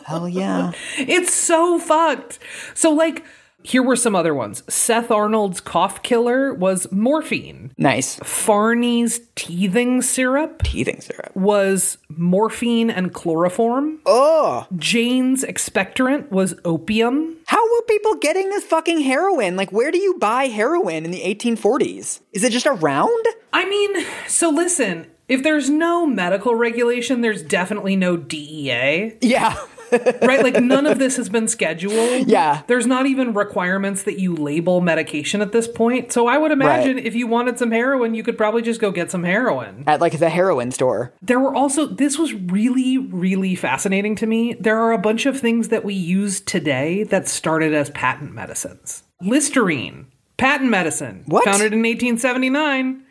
Hell 0.05 0.27
yeah. 0.29 0.71
It's 0.97 1.33
so 1.33 1.79
fucked. 1.79 2.39
So, 2.73 2.91
like, 2.91 3.23
here 3.63 3.81
were 3.81 3.95
some 3.95 4.15
other 4.15 4.35
ones. 4.35 4.61
Seth 4.71 5.09
Arnold's 5.09 5.59
cough 5.59 6.03
killer 6.03 6.53
was 6.53 6.85
morphine. 6.91 7.71
Nice. 7.79 8.17
Fahrney's 8.19 9.21
teething 9.35 10.03
syrup 10.03 10.61
Teething 10.61 11.01
syrup. 11.01 11.35
was 11.35 11.97
morphine 12.07 12.91
and 12.91 13.11
chloroform. 13.11 13.99
Oh, 14.05 14.67
Jayne's 14.77 15.43
expectorant 15.43 16.29
was 16.29 16.53
opium. 16.63 17.37
how 17.47 17.63
were 17.63 17.81
people 17.87 18.13
getting 18.15 18.49
this 18.49 18.63
fucking 18.65 18.99
heroin? 19.01 19.55
Like, 19.55 19.71
where 19.71 19.89
do 19.91 19.97
you 19.97 20.19
buy 20.19 20.45
heroin 20.45 21.03
in 21.03 21.09
the 21.09 21.21
1840s? 21.23 22.19
Is 22.33 22.43
it 22.43 22.51
just 22.51 22.67
around? 22.67 23.25
I 23.51 23.67
mean, 23.67 24.05
so 24.27 24.51
listen, 24.51 25.07
if 25.27 25.43
there's 25.43 25.69
no 25.69 26.05
medical 26.05 26.55
regulation, 26.55 27.21
there's 27.21 27.41
definitely 27.43 27.95
no 27.95 28.17
DEA, 28.17 29.17
Yeah. 29.21 29.55
right? 30.21 30.41
Like 30.43 30.59
none 30.61 30.87
of 30.87 30.97
this 30.97 31.15
has 31.17 31.29
been 31.29 31.47
scheduled. 31.47 32.27
Yeah. 32.27 32.63
There's 32.67 32.87
not 32.87 33.05
even 33.05 33.33
requirements 33.33 34.03
that 34.03 34.19
you 34.19 34.35
label 34.35 34.81
medication 34.81 35.41
at 35.41 35.51
this 35.51 35.67
point. 35.67 36.11
So 36.11 36.27
I 36.27 36.37
would 36.39 36.51
imagine 36.51 36.97
if 36.97 37.13
you 37.15 37.27
wanted 37.27 37.59
some 37.59 37.71
heroin, 37.71 38.15
you 38.15 38.23
could 38.23 38.35
probably 38.37 38.63
just 38.63 38.81
go 38.81 38.91
get 38.91 39.11
some 39.11 39.23
heroin. 39.23 39.83
At 39.85 40.01
like 40.01 40.17
the 40.17 40.29
heroin 40.29 40.71
store. 40.71 41.13
There 41.21 41.39
were 41.39 41.53
also, 41.55 41.85
this 41.85 42.17
was 42.17 42.33
really, 42.33 42.97
really 42.97 43.53
fascinating 43.55 44.15
to 44.17 44.25
me. 44.25 44.55
There 44.59 44.77
are 44.79 44.91
a 44.91 44.97
bunch 44.97 45.27
of 45.27 45.39
things 45.39 45.67
that 45.69 45.85
we 45.85 45.93
use 45.93 46.41
today 46.41 47.03
that 47.03 47.27
started 47.27 47.73
as 47.73 47.91
patent 47.91 48.33
medicines. 48.33 49.03
Listerine, 49.21 50.07
patent 50.37 50.71
medicine, 50.71 51.23
What? 51.27 51.45
founded 51.45 51.73
in 51.73 51.79
1879. 51.83 53.03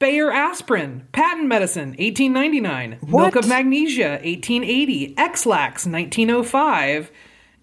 Bayer 0.00 0.32
aspirin, 0.32 1.06
patent 1.12 1.46
medicine, 1.46 1.90
1899. 1.90 3.00
Milk 3.06 3.36
of 3.36 3.46
magnesia, 3.46 4.12
1880. 4.24 5.14
Ex-Lax, 5.18 5.84
1905. 5.86 7.10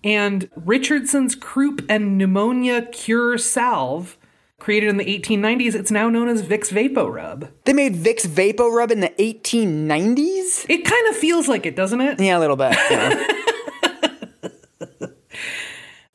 And 0.04 0.48
Richardson's 0.56 1.34
croup 1.34 1.84
and 1.90 2.16
pneumonia 2.16 2.84
cure 2.84 3.40
salve, 3.40 4.20
created 4.60 4.88
in 4.88 4.98
the 4.98 5.06
1890s. 5.06 5.74
It's 5.74 5.90
now 5.90 6.10
known 6.10 6.28
as 6.28 6.44
Vicks 6.44 6.72
VapoRub. 6.72 7.50
They 7.66 7.74
made 7.74 7.96
Vicks 7.96 8.28
VapoRub 8.28 8.92
in 8.92 9.00
the 9.00 9.10
1890s? 9.18 10.68
It 10.70 10.86
kind 10.86 11.08
of 11.08 11.16
feels 11.16 11.48
like 11.48 11.66
it, 11.66 11.76
doesn't 11.76 12.02
it? 12.02 12.20
Yeah, 12.20 12.38
a 12.38 12.40
little 12.40 12.56
bit. 12.56 12.78
yeah. 12.92 13.34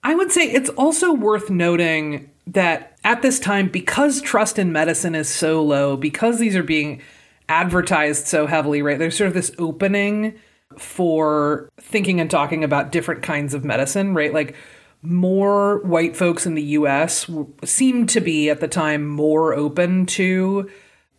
I 0.04 0.14
would 0.14 0.30
say 0.30 0.48
it's 0.48 0.70
also 0.70 1.12
worth 1.12 1.50
noting 1.50 2.30
that 2.46 2.91
at 3.04 3.22
this 3.22 3.40
time, 3.40 3.68
because 3.68 4.20
trust 4.20 4.58
in 4.58 4.72
medicine 4.72 5.14
is 5.14 5.28
so 5.28 5.62
low, 5.62 5.96
because 5.96 6.38
these 6.38 6.56
are 6.56 6.62
being 6.62 7.00
advertised 7.48 8.26
so 8.26 8.46
heavily, 8.46 8.82
right? 8.82 8.98
There's 8.98 9.16
sort 9.16 9.28
of 9.28 9.34
this 9.34 9.52
opening 9.58 10.34
for 10.78 11.68
thinking 11.78 12.20
and 12.20 12.30
talking 12.30 12.64
about 12.64 12.92
different 12.92 13.22
kinds 13.22 13.54
of 13.54 13.64
medicine, 13.64 14.14
right? 14.14 14.32
Like 14.32 14.54
more 15.02 15.78
white 15.80 16.16
folks 16.16 16.46
in 16.46 16.54
the 16.54 16.62
US 16.62 17.26
w- 17.26 17.52
seemed 17.64 18.08
to 18.10 18.20
be 18.20 18.48
at 18.48 18.60
the 18.60 18.68
time 18.68 19.06
more 19.06 19.52
open 19.52 20.06
to 20.06 20.70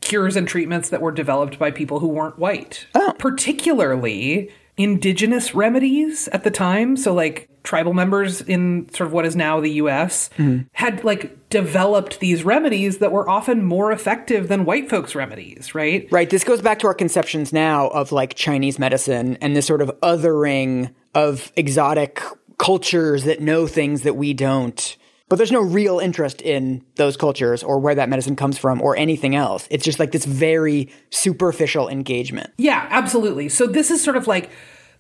cures 0.01 0.35
and 0.35 0.47
treatments 0.47 0.89
that 0.89 1.01
were 1.01 1.11
developed 1.11 1.59
by 1.59 1.71
people 1.71 1.99
who 1.99 2.07
weren't 2.07 2.39
white. 2.39 2.87
Oh. 2.95 3.13
Particularly 3.17 4.49
indigenous 4.77 5.53
remedies 5.53 6.27
at 6.29 6.43
the 6.43 6.51
time. 6.51 6.97
So, 6.97 7.13
like, 7.13 7.47
tribal 7.63 7.93
members 7.93 8.41
in 8.41 8.89
sort 8.93 9.07
of 9.07 9.13
what 9.13 9.25
is 9.25 9.35
now 9.35 9.59
the 9.59 9.71
US 9.71 10.29
mm-hmm. 10.37 10.63
had, 10.73 11.03
like, 11.03 11.49
developed 11.49 12.19
these 12.19 12.43
remedies 12.43 12.97
that 12.97 13.11
were 13.11 13.29
often 13.29 13.63
more 13.63 13.91
effective 13.91 14.47
than 14.47 14.65
white 14.65 14.89
folks' 14.89 15.13
remedies, 15.13 15.75
right? 15.75 16.07
Right. 16.11 16.27
This 16.29 16.43
goes 16.43 16.61
back 16.61 16.79
to 16.79 16.87
our 16.87 16.95
conceptions 16.95 17.53
now 17.53 17.89
of 17.89 18.11
like 18.11 18.33
Chinese 18.33 18.79
medicine 18.79 19.37
and 19.39 19.55
this 19.55 19.67
sort 19.67 19.81
of 19.81 19.91
othering 20.01 20.91
of 21.13 21.51
exotic 21.55 22.23
cultures 22.57 23.25
that 23.25 23.39
know 23.39 23.67
things 23.67 24.01
that 24.01 24.15
we 24.15 24.33
don't. 24.33 24.97
But 25.29 25.37
there's 25.37 25.51
no 25.51 25.61
real 25.61 25.99
interest 25.99 26.41
in 26.41 26.83
those 26.95 27.17
cultures 27.17 27.61
or 27.61 27.79
where 27.79 27.95
that 27.95 28.09
medicine 28.09 28.35
comes 28.35 28.57
from 28.57 28.81
or 28.81 28.97
anything 28.97 29.35
else. 29.35 29.67
It's 29.69 29.85
just 29.85 29.99
like 29.99 30.11
this 30.11 30.25
very 30.25 30.89
superficial 31.11 31.87
engagement. 31.87 32.51
Yeah, 32.57 32.87
absolutely. 32.89 33.49
So 33.49 33.67
this 33.67 33.91
is 33.91 34.03
sort 34.03 34.17
of 34.17 34.27
like 34.27 34.49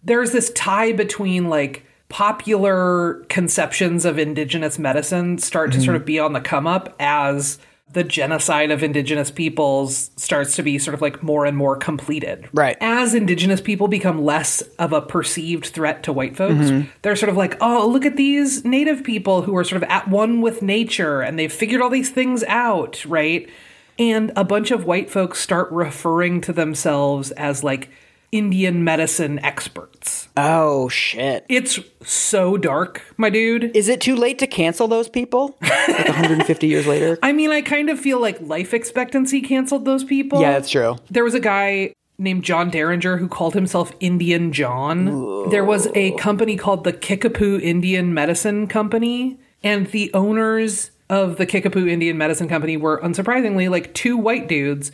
there's 0.03 0.31
this 0.31 0.51
tie 0.51 0.91
between 0.91 1.49
like 1.49 1.85
popular 2.13 3.25
conceptions 3.27 4.05
of 4.05 4.19
indigenous 4.19 4.77
medicine 4.77 5.39
start 5.39 5.71
to 5.71 5.81
sort 5.81 5.95
of 5.95 6.03
mm-hmm. 6.03 6.05
be 6.05 6.19
on 6.19 6.33
the 6.33 6.39
come 6.39 6.67
up 6.67 6.95
as 6.99 7.57
the 7.91 8.03
genocide 8.03 8.69
of 8.69 8.83
indigenous 8.83 9.31
peoples 9.31 10.11
starts 10.15 10.55
to 10.55 10.61
be 10.61 10.77
sort 10.77 10.93
of 10.93 11.01
like 11.01 11.23
more 11.23 11.43
and 11.47 11.57
more 11.57 11.75
completed. 11.75 12.47
Right. 12.53 12.77
As 12.79 13.15
indigenous 13.15 13.61
people 13.61 13.87
become 13.87 14.23
less 14.23 14.61
of 14.77 14.93
a 14.93 15.01
perceived 15.01 15.65
threat 15.65 16.03
to 16.03 16.13
white 16.13 16.37
folks, 16.37 16.53
mm-hmm. 16.53 16.87
they're 17.01 17.15
sort 17.15 17.31
of 17.31 17.35
like, 17.35 17.57
oh, 17.59 17.87
look 17.87 18.05
at 18.05 18.15
these 18.15 18.63
native 18.63 19.03
people 19.03 19.41
who 19.41 19.57
are 19.57 19.63
sort 19.63 19.81
of 19.81 19.89
at 19.89 20.07
one 20.07 20.39
with 20.39 20.61
nature 20.61 21.21
and 21.21 21.39
they've 21.39 21.51
figured 21.51 21.81
all 21.81 21.89
these 21.89 22.11
things 22.11 22.43
out, 22.43 23.03
right? 23.05 23.49
And 23.97 24.31
a 24.35 24.43
bunch 24.43 24.69
of 24.69 24.85
white 24.85 25.09
folks 25.09 25.39
start 25.39 25.71
referring 25.71 26.41
to 26.41 26.53
themselves 26.53 27.31
as 27.31 27.63
like 27.63 27.89
Indian 28.33 28.83
medicine 28.83 29.37
experts. 29.39 30.27
Oh 30.35 30.89
shit. 30.89 31.45
It's 31.47 31.79
so 32.03 32.57
dark, 32.57 33.03
my 33.15 33.29
dude. 33.29 33.75
Is 33.77 33.87
it 33.87 34.01
too 34.01 34.15
late 34.15 34.39
to 34.39 34.47
cancel 34.47 34.87
those 34.87 35.07
people? 35.07 35.55
Like 35.61 36.07
150 36.07 36.67
years 36.67 36.87
later? 36.87 37.19
I 37.23 37.31
mean, 37.31 37.51
I 37.51 37.61
kind 37.61 37.91
of 37.91 37.99
feel 37.99 38.19
like 38.19 38.41
life 38.41 38.73
expectancy 38.73 39.39
canceled 39.39 39.85
those 39.85 40.03
people. 40.03 40.41
Yeah, 40.41 40.53
that's 40.53 40.71
true. 40.71 40.97
There 41.11 41.23
was 41.23 41.35
a 41.35 41.39
guy 41.39 41.93
named 42.17 42.43
John 42.43 42.71
Derringer 42.71 43.17
who 43.17 43.27
called 43.27 43.53
himself 43.53 43.93
Indian 43.99 44.51
John. 44.51 45.49
There 45.51 45.63
was 45.63 45.87
a 45.93 46.13
company 46.13 46.57
called 46.57 46.85
the 46.85 46.93
Kickapoo 46.93 47.59
Indian 47.61 48.15
Medicine 48.15 48.65
Company, 48.65 49.37
and 49.63 49.87
the 49.87 50.11
owners 50.15 50.89
of 51.07 51.37
the 51.37 51.45
Kickapoo 51.45 51.87
Indian 51.87 52.17
Medicine 52.17 52.47
Company 52.47 52.77
were 52.77 52.99
unsurprisingly 53.01 53.69
like 53.69 53.93
two 53.93 54.17
white 54.17 54.47
dudes. 54.47 54.91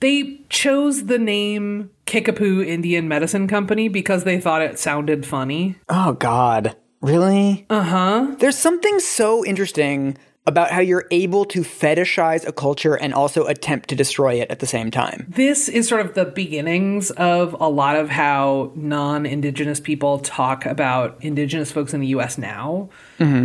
They 0.00 0.40
chose 0.48 1.04
the 1.04 1.18
name 1.18 1.90
Kickapoo 2.12 2.62
Indian 2.62 3.08
Medicine 3.08 3.48
Company 3.48 3.88
because 3.88 4.24
they 4.24 4.38
thought 4.38 4.60
it 4.60 4.78
sounded 4.78 5.24
funny. 5.24 5.76
Oh 5.88 6.12
god. 6.12 6.76
Really? 7.00 7.64
Uh 7.70 7.82
huh. 7.82 8.34
There's 8.38 8.58
something 8.58 9.00
so 9.00 9.42
interesting 9.46 10.18
about 10.46 10.70
how 10.72 10.80
you're 10.80 11.06
able 11.10 11.46
to 11.46 11.62
fetishize 11.62 12.46
a 12.46 12.52
culture 12.52 12.96
and 12.96 13.14
also 13.14 13.46
attempt 13.46 13.88
to 13.88 13.96
destroy 13.96 14.34
it 14.34 14.50
at 14.50 14.58
the 14.58 14.66
same 14.66 14.90
time. 14.90 15.24
This 15.26 15.70
is 15.70 15.88
sort 15.88 16.04
of 16.04 16.12
the 16.12 16.26
beginnings 16.26 17.10
of 17.12 17.56
a 17.58 17.70
lot 17.70 17.96
of 17.96 18.10
how 18.10 18.72
non 18.74 19.24
Indigenous 19.24 19.80
people 19.80 20.18
talk 20.18 20.66
about 20.66 21.16
Indigenous 21.22 21.72
folks 21.72 21.94
in 21.94 22.00
the 22.00 22.08
US 22.08 22.36
now, 22.36 22.90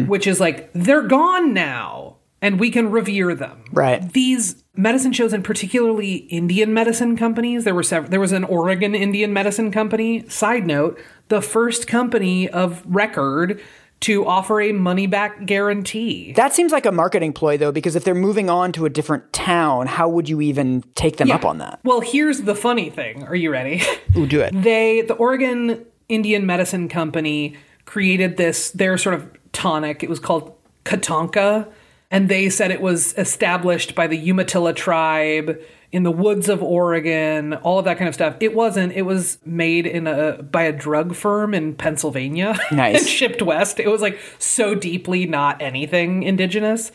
which 0.07 0.27
is 0.27 0.41
like, 0.41 0.69
they're 0.73 1.03
gone 1.03 1.53
now 1.53 2.16
and 2.47 2.61
we 2.61 2.71
can 2.71 2.89
revere 2.89 3.35
them. 3.35 3.61
Right. 3.73 4.13
These 4.13 4.63
medicine 4.73 5.11
shows, 5.11 5.33
and 5.33 5.43
particularly 5.43 6.15
Indian 6.15 6.73
medicine 6.73 7.17
companies, 7.17 7.65
there 7.65 7.75
were 7.75 7.83
several, 7.83 8.09
there 8.09 8.21
was 8.21 8.31
an 8.31 8.45
Oregon 8.45 8.95
Indian 8.95 9.33
medicine 9.33 9.69
company. 9.69 10.25
Side 10.29 10.65
note, 10.65 10.97
the 11.27 11.41
first 11.41 11.87
company 11.87 12.47
of 12.47 12.81
record 12.85 13.61
to 13.99 14.25
offer 14.25 14.61
a 14.61 14.71
money 14.71 15.07
back 15.07 15.45
guarantee. 15.45 16.31
That 16.33 16.53
seems 16.53 16.71
like 16.71 16.85
a 16.85 16.91
marketing 16.91 17.33
ploy 17.33 17.57
though, 17.57 17.73
because 17.73 17.97
if 17.97 18.05
they're 18.05 18.15
moving 18.15 18.49
on 18.49 18.71
to 18.73 18.85
a 18.85 18.89
different 18.89 19.33
town, 19.33 19.87
how 19.87 20.07
would 20.07 20.29
you 20.29 20.39
even 20.39 20.83
take 20.95 21.17
them 21.17 21.31
up 21.31 21.43
on 21.43 21.57
that? 21.57 21.81
Well, 21.83 21.99
here's 21.99 22.43
the 22.43 22.55
funny 22.55 22.89
thing. 22.89 23.23
Are 23.23 23.35
you 23.35 23.51
ready? 23.51 23.81
Ooh, 24.15 24.25
do 24.25 24.39
it. 24.39 24.51
they 24.63 25.01
the 25.01 25.15
Oregon 25.15 25.85
Indian 26.07 26.45
Medicine 26.45 26.87
Company 26.87 27.57
created 27.83 28.37
this 28.37 28.71
their 28.71 28.97
sort 28.97 29.15
of 29.15 29.29
tonic. 29.51 30.01
It 30.01 30.09
was 30.09 30.19
called 30.21 30.55
Katonka, 30.85 31.67
and 32.11 32.29
they 32.29 32.49
said 32.49 32.71
it 32.71 32.81
was 32.81 33.13
established 33.17 33.95
by 33.95 34.07
the 34.07 34.17
Umatilla 34.17 34.73
tribe 34.73 35.59
in 35.91 36.03
the 36.03 36.11
woods 36.11 36.49
of 36.49 36.61
Oregon, 36.61 37.53
all 37.55 37.79
of 37.79 37.85
that 37.85 37.97
kind 37.97 38.09
of 38.09 38.13
stuff. 38.13 38.35
It 38.41 38.53
wasn't. 38.53 38.91
It 38.93 39.03
was 39.03 39.37
made 39.45 39.85
in 39.87 40.05
a 40.07 40.41
by 40.43 40.63
a 40.63 40.73
drug 40.73 41.15
firm 41.15 41.53
in 41.53 41.75
Pennsylvania 41.75 42.57
Nice. 42.71 42.99
and 42.99 43.07
shipped 43.07 43.41
west. 43.41 43.79
It 43.79 43.87
was 43.87 44.01
like 44.01 44.19
so 44.39 44.75
deeply 44.75 45.25
not 45.25 45.61
anything 45.61 46.23
indigenous. 46.23 46.91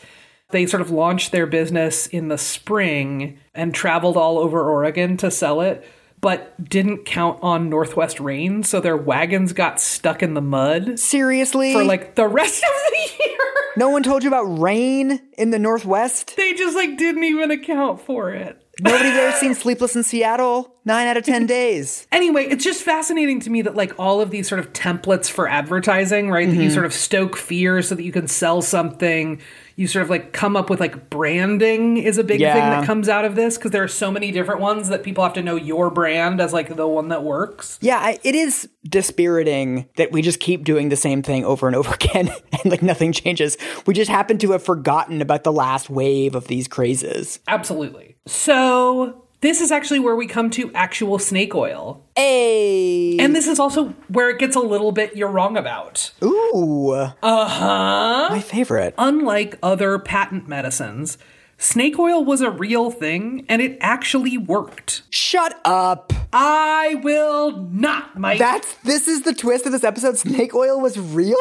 They 0.51 0.67
sort 0.67 0.81
of 0.81 0.91
launched 0.91 1.31
their 1.31 1.47
business 1.47 2.05
in 2.05 2.27
the 2.27 2.37
spring 2.37 3.39
and 3.55 3.73
traveled 3.73 4.15
all 4.17 4.37
over 4.37 4.69
Oregon 4.69 5.17
to 5.17 5.31
sell 5.31 5.61
it, 5.61 5.83
but 6.21 6.69
didn't 6.69 7.05
count 7.05 7.39
on 7.41 7.69
Northwest 7.69 8.19
rain, 8.19 8.61
so 8.61 8.79
their 8.79 8.95
wagons 8.95 9.53
got 9.53 9.81
stuck 9.81 10.21
in 10.21 10.35
the 10.35 10.41
mud 10.41 10.99
Seriously? 10.99 11.73
for 11.73 11.83
like 11.83 12.13
the 12.13 12.27
rest 12.27 12.63
of 12.63 12.69
the 12.69 13.23
year. 13.25 13.32
No 13.75 13.89
one 13.89 14.03
told 14.03 14.23
you 14.23 14.29
about 14.29 14.43
rain 14.43 15.21
in 15.37 15.49
the 15.51 15.59
Northwest? 15.59 16.35
They 16.37 16.53
just 16.53 16.75
like 16.75 16.97
didn't 16.97 17.23
even 17.23 17.51
account 17.51 18.01
for 18.01 18.31
it. 18.31 18.59
Nobody's 18.81 19.13
ever 19.17 19.37
seen 19.37 19.55
Sleepless 19.55 19.95
in 19.95 20.03
Seattle? 20.03 20.75
Nine 20.85 21.07
out 21.07 21.17
of 21.17 21.23
10 21.23 21.45
days. 21.45 22.07
Anyway, 22.11 22.45
it's 22.45 22.63
just 22.63 22.83
fascinating 22.83 23.39
to 23.41 23.49
me 23.49 23.61
that 23.61 23.75
like 23.75 23.97
all 23.99 24.21
of 24.21 24.31
these 24.31 24.47
sort 24.47 24.59
of 24.59 24.73
templates 24.73 25.29
for 25.29 25.47
advertising, 25.47 26.29
right? 26.29 26.47
That 26.47 26.55
you 26.55 26.63
mm-hmm. 26.63 26.73
sort 26.73 26.85
of 26.85 26.93
stoke 26.93 27.37
fear 27.37 27.81
so 27.81 27.95
that 27.95 28.03
you 28.03 28.11
can 28.11 28.27
sell 28.27 28.61
something. 28.61 29.41
You 29.75 29.87
sort 29.87 30.03
of 30.03 30.09
like 30.09 30.33
come 30.33 30.55
up 30.55 30.69
with 30.69 30.79
like 30.79 31.09
branding 31.09 31.97
is 31.97 32.17
a 32.17 32.23
big 32.23 32.39
thing 32.39 32.53
that 32.53 32.85
comes 32.85 33.09
out 33.09 33.25
of 33.25 33.35
this 33.35 33.57
because 33.57 33.71
there 33.71 33.83
are 33.83 33.87
so 33.87 34.11
many 34.11 34.31
different 34.31 34.61
ones 34.61 34.89
that 34.89 35.03
people 35.03 35.23
have 35.23 35.33
to 35.33 35.41
know 35.41 35.55
your 35.55 35.89
brand 35.89 36.39
as 36.39 36.53
like 36.53 36.75
the 36.75 36.87
one 36.87 37.09
that 37.09 37.23
works. 37.23 37.79
Yeah, 37.81 37.97
I, 37.97 38.19
it 38.23 38.35
is 38.35 38.69
dispiriting 38.87 39.89
that 39.95 40.11
we 40.11 40.21
just 40.21 40.39
keep 40.39 40.63
doing 40.63 40.89
the 40.89 40.95
same 40.95 41.23
thing 41.23 41.45
over 41.45 41.67
and 41.67 41.75
over 41.75 41.93
again 41.93 42.29
and 42.51 42.65
like 42.65 42.81
nothing 42.81 43.11
changes. 43.11 43.57
We 43.85 43.93
just 43.93 44.11
happen 44.11 44.37
to 44.39 44.51
have 44.51 44.63
forgotten 44.63 45.21
about 45.21 45.43
the 45.43 45.51
last 45.51 45.89
wave 45.89 46.35
of 46.35 46.47
these 46.47 46.67
crazes. 46.67 47.39
Absolutely. 47.47 48.17
So 48.25 49.22
this 49.43 49.59
is 49.59 49.71
actually 49.73 49.99
where 49.99 50.15
we 50.15 50.25
come 50.25 50.49
to 50.51 50.71
actual 50.73 51.19
snake 51.19 51.53
oil. 51.53 52.01
Hey. 52.15 53.17
And 53.19 53.35
this 53.35 53.45
is 53.45 53.59
also 53.59 53.89
where 54.07 54.29
it 54.29 54.39
gets 54.39 54.55
a 54.55 54.61
little 54.61 54.93
bit 54.93 55.17
you're 55.17 55.27
wrong 55.27 55.57
about. 55.57 56.13
Ooh. 56.23 56.91
Uh-huh. 56.91 58.27
My 58.31 58.39
favorite. 58.39 58.95
Unlike 58.97 59.59
other 59.61 59.99
patent 59.99 60.47
medicines, 60.47 61.17
snake 61.57 61.99
oil 61.99 62.23
was 62.23 62.39
a 62.39 62.49
real 62.49 62.89
thing 62.89 63.45
and 63.49 63.61
it 63.61 63.77
actually 63.81 64.37
worked. 64.37 65.01
Shut 65.09 65.59
up. 65.65 66.13
I 66.31 67.01
will 67.03 67.51
not, 67.63 68.17
Mike. 68.17 68.39
That's 68.39 68.73
this 68.75 69.09
is 69.09 69.23
the 69.23 69.33
twist 69.33 69.65
of 69.65 69.73
this 69.73 69.83
episode. 69.83 70.17
Snake 70.17 70.55
oil 70.55 70.79
was 70.79 70.97
real? 70.97 71.35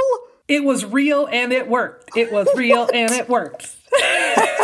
it 0.48 0.64
was 0.64 0.84
real 0.84 1.28
and 1.30 1.52
it 1.52 1.68
worked. 1.68 2.16
It 2.16 2.32
was 2.32 2.48
real 2.56 2.88
and 2.92 3.12
it 3.12 3.28
worked. 3.28 3.76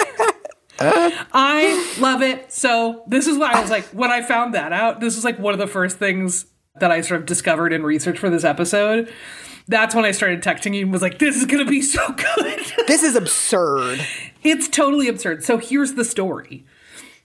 I 1.32 1.96
love 1.98 2.22
it. 2.22 2.52
So 2.52 3.02
this 3.06 3.26
is 3.26 3.36
why 3.36 3.52
I 3.52 3.60
was 3.60 3.70
like, 3.70 3.84
when 3.86 4.10
I 4.10 4.22
found 4.22 4.54
that 4.54 4.72
out, 4.72 5.00
this 5.00 5.16
was 5.16 5.24
like 5.24 5.38
one 5.38 5.52
of 5.52 5.58
the 5.58 5.66
first 5.66 5.98
things 5.98 6.46
that 6.80 6.90
I 6.90 7.00
sort 7.00 7.20
of 7.20 7.26
discovered 7.26 7.72
in 7.72 7.82
research 7.82 8.18
for 8.18 8.30
this 8.30 8.44
episode. 8.44 9.12
That's 9.66 9.94
when 9.94 10.04
I 10.04 10.12
started 10.12 10.42
texting 10.42 10.74
you 10.74 10.82
and 10.82 10.92
was 10.92 11.02
like, 11.02 11.18
this 11.18 11.36
is 11.36 11.44
gonna 11.44 11.64
be 11.64 11.82
so 11.82 12.06
good. 12.12 12.60
This 12.86 13.02
is 13.02 13.16
absurd. 13.16 14.00
It's 14.42 14.66
totally 14.66 15.08
absurd. 15.08 15.44
So 15.44 15.58
here's 15.58 15.92
the 15.92 16.04
story. 16.04 16.64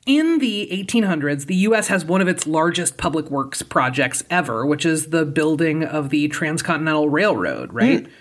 In 0.05 0.39
the 0.39 0.67
1800s, 0.71 1.45
the 1.45 1.55
US 1.55 1.87
has 1.87 2.03
one 2.03 2.19
of 2.19 2.27
its 2.27 2.45
largest 2.45 2.97
public 2.97 3.31
works 3.31 3.61
projects 3.61 4.23
ever, 4.29 4.65
which 4.65 4.85
is 4.85 5.07
the 5.07 5.25
building 5.25 5.83
of 5.85 6.09
the 6.09 6.27
Transcontinental 6.27 7.07
Railroad, 7.09 7.71
right? 7.71 8.05
Hmm. 8.05 8.11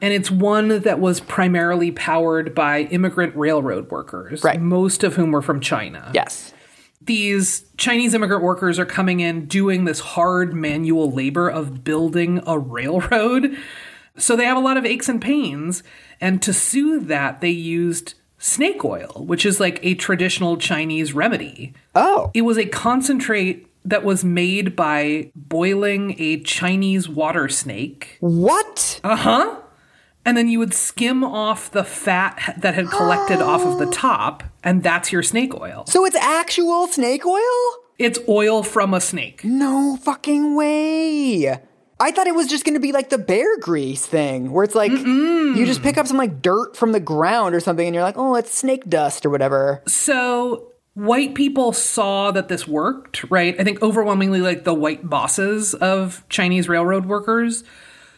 And 0.00 0.12
it's 0.12 0.30
one 0.30 0.80
that 0.80 1.00
was 1.00 1.20
primarily 1.20 1.90
powered 1.90 2.54
by 2.54 2.82
immigrant 2.82 3.34
railroad 3.34 3.90
workers, 3.90 4.44
Right. 4.44 4.60
most 4.60 5.02
of 5.02 5.16
whom 5.16 5.32
were 5.32 5.42
from 5.42 5.60
China. 5.60 6.10
Yes. 6.12 6.52
These 7.02 7.64
Chinese 7.76 8.14
immigrant 8.14 8.42
workers 8.42 8.78
are 8.78 8.84
coming 8.86 9.20
in 9.20 9.46
doing 9.46 9.84
this 9.84 10.00
hard 10.00 10.52
manual 10.54 11.10
labor 11.10 11.48
of 11.48 11.82
building 11.84 12.42
a 12.46 12.58
railroad. 12.58 13.56
So 14.18 14.34
they 14.34 14.44
have 14.44 14.56
a 14.56 14.60
lot 14.60 14.76
of 14.76 14.84
aches 14.84 15.08
and 15.08 15.20
pains. 15.20 15.82
And 16.20 16.40
to 16.42 16.52
soothe 16.52 17.06
that, 17.08 17.40
they 17.40 17.50
used 17.50 18.14
snake 18.38 18.84
oil, 18.84 19.24
which 19.26 19.46
is 19.46 19.60
like 19.60 19.78
a 19.82 19.94
traditional 19.94 20.56
Chinese 20.56 21.12
remedy. 21.12 21.74
Oh. 21.94 22.30
It 22.34 22.42
was 22.42 22.58
a 22.58 22.66
concentrate 22.66 23.66
that 23.84 24.04
was 24.04 24.24
made 24.24 24.74
by 24.74 25.30
boiling 25.36 26.16
a 26.18 26.40
Chinese 26.40 27.08
water 27.08 27.48
snake. 27.48 28.16
What? 28.20 29.00
Uh 29.04 29.16
huh. 29.16 29.56
And 30.26 30.36
then 30.36 30.48
you 30.48 30.58
would 30.58 30.74
skim 30.74 31.22
off 31.24 31.70
the 31.70 31.84
fat 31.84 32.56
that 32.58 32.74
had 32.74 32.90
collected 32.90 33.40
off 33.40 33.64
of 33.64 33.78
the 33.78 33.86
top, 33.86 34.42
and 34.64 34.82
that's 34.82 35.12
your 35.12 35.22
snake 35.22 35.54
oil. 35.54 35.84
So 35.86 36.04
it's 36.04 36.16
actual 36.16 36.88
snake 36.88 37.24
oil? 37.24 37.40
It's 37.98 38.18
oil 38.28 38.62
from 38.62 38.92
a 38.92 39.00
snake. 39.00 39.44
No 39.44 39.96
fucking 40.02 40.56
way. 40.56 41.58
I 41.98 42.10
thought 42.10 42.26
it 42.26 42.34
was 42.34 42.48
just 42.48 42.64
going 42.64 42.74
to 42.74 42.80
be 42.80 42.92
like 42.92 43.08
the 43.08 43.18
bear 43.18 43.56
grease 43.58 44.04
thing, 44.04 44.50
where 44.50 44.64
it's 44.64 44.74
like 44.74 44.90
you 44.90 45.64
just 45.64 45.82
pick 45.82 45.96
up 45.96 46.06
some 46.06 46.18
like 46.18 46.42
dirt 46.42 46.76
from 46.76 46.90
the 46.92 47.00
ground 47.00 47.54
or 47.54 47.60
something, 47.60 47.86
and 47.86 47.94
you're 47.94 48.04
like, 48.04 48.18
oh, 48.18 48.34
it's 48.34 48.52
snake 48.52 48.86
dust 48.88 49.24
or 49.24 49.30
whatever. 49.30 49.82
So 49.86 50.72
white 50.94 51.34
people 51.34 51.72
saw 51.72 52.32
that 52.32 52.48
this 52.48 52.66
worked, 52.66 53.30
right? 53.30 53.54
I 53.58 53.64
think 53.64 53.80
overwhelmingly, 53.80 54.40
like 54.40 54.64
the 54.64 54.74
white 54.74 55.08
bosses 55.08 55.72
of 55.72 56.22
Chinese 56.28 56.68
railroad 56.68 57.06
workers 57.06 57.64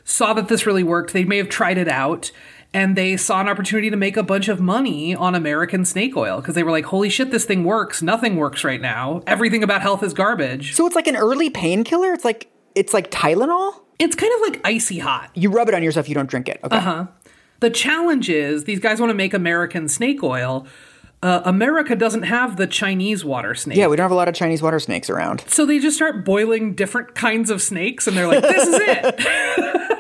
saw 0.09 0.33
that 0.33 0.49
this 0.49 0.66
really 0.66 0.83
worked. 0.83 1.12
They 1.12 1.25
may 1.25 1.37
have 1.37 1.49
tried 1.49 1.79
it 1.79 1.88
out. 1.88 2.31
And 2.75 2.97
they 2.97 3.16
saw 3.16 3.41
an 3.41 3.49
opportunity 3.49 3.89
to 3.89 3.97
make 3.97 4.18
a 4.18 4.22
bunch 4.22 4.49
of 4.49 4.61
money 4.61 5.14
on 5.14 5.35
American 5.35 5.87
snake 5.87 6.14
oil 6.14 6.41
because 6.41 6.55
they 6.55 6.62
were 6.62 6.70
like, 6.70 6.85
holy 6.85 7.09
shit, 7.09 7.30
this 7.30 7.47
thing 7.47 7.64
works. 7.64 8.03
Nothing 8.03 8.37
works 8.37 8.62
right 8.62 8.80
now. 8.80 9.22
Everything 9.26 9.62
about 9.62 9.80
health 9.80 10.03
is 10.03 10.12
garbage. 10.12 10.74
So 10.74 10.87
it's 10.87 10.95
like 10.95 11.07
an 11.07 11.16
early 11.16 11.49
painkiller. 11.49 12.12
It's 12.12 12.26
like 12.26 12.51
it's 12.74 12.93
like 12.93 13.11
Tylenol. 13.11 13.72
It's 13.99 14.14
kind 14.14 14.33
of 14.35 14.41
like 14.43 14.61
icy 14.64 14.99
hot. 14.99 15.30
You 15.35 15.51
rub 15.51 15.68
it 15.68 15.74
on 15.74 15.83
yourself, 15.83 16.11
you 16.11 16.14
don't 16.14 16.28
drink 16.28 16.47
it. 16.49 16.61
Okay. 16.62 17.07
The 17.61 17.70
challenge 17.70 18.28
is 18.28 18.64
these 18.64 18.80
guys 18.80 19.01
want 19.01 19.11
to 19.11 19.14
make 19.14 19.33
American 19.33 19.89
snake 19.89 20.22
oil, 20.22 20.66
uh, 21.22 21.43
America 21.45 21.97
doesn't 21.97 22.22
have 22.22 22.57
the 22.57 22.66
Chinese 22.66 23.24
water 23.24 23.55
snake. 23.55 23.76
Yeah, 23.76 23.89
we 23.89 23.97
don't 23.97 24.05
have 24.05 24.12
a 24.12 24.14
lot 24.14 24.28
of 24.28 24.35
Chinese 24.35 24.62
water 24.62 24.78
snakes 24.78 25.11
around. 25.11 25.43
So 25.49 25.66
they 25.66 25.80
just 25.80 25.97
start 25.97 26.24
boiling 26.24 26.74
different 26.74 27.14
kinds 27.14 27.51
of 27.51 27.61
snakes, 27.61 28.07
and 28.07 28.16
they're 28.16 28.28
like, 28.28 28.43
"This 28.43 28.68
is 28.68 28.80
it." 28.80 29.89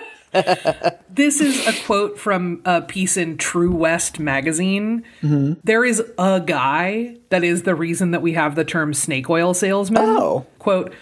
this 1.10 1.40
is 1.40 1.66
a 1.66 1.84
quote 1.84 2.18
from 2.18 2.62
a 2.64 2.82
piece 2.82 3.16
in 3.16 3.38
True 3.38 3.74
West 3.74 4.18
magazine. 4.18 5.04
There 5.22 5.84
is 5.84 6.02
a 6.18 6.40
guy 6.44 7.16
that 7.30 7.44
is 7.44 7.62
the 7.62 7.74
reason 7.74 8.10
that 8.12 8.22
we 8.22 8.32
have 8.34 8.54
the 8.54 8.64
term 8.64 8.94
snake 8.94 9.28
oil 9.28 9.54
salesman. 9.54 10.02
Oh. 10.02 10.46
Quote, 10.58 10.92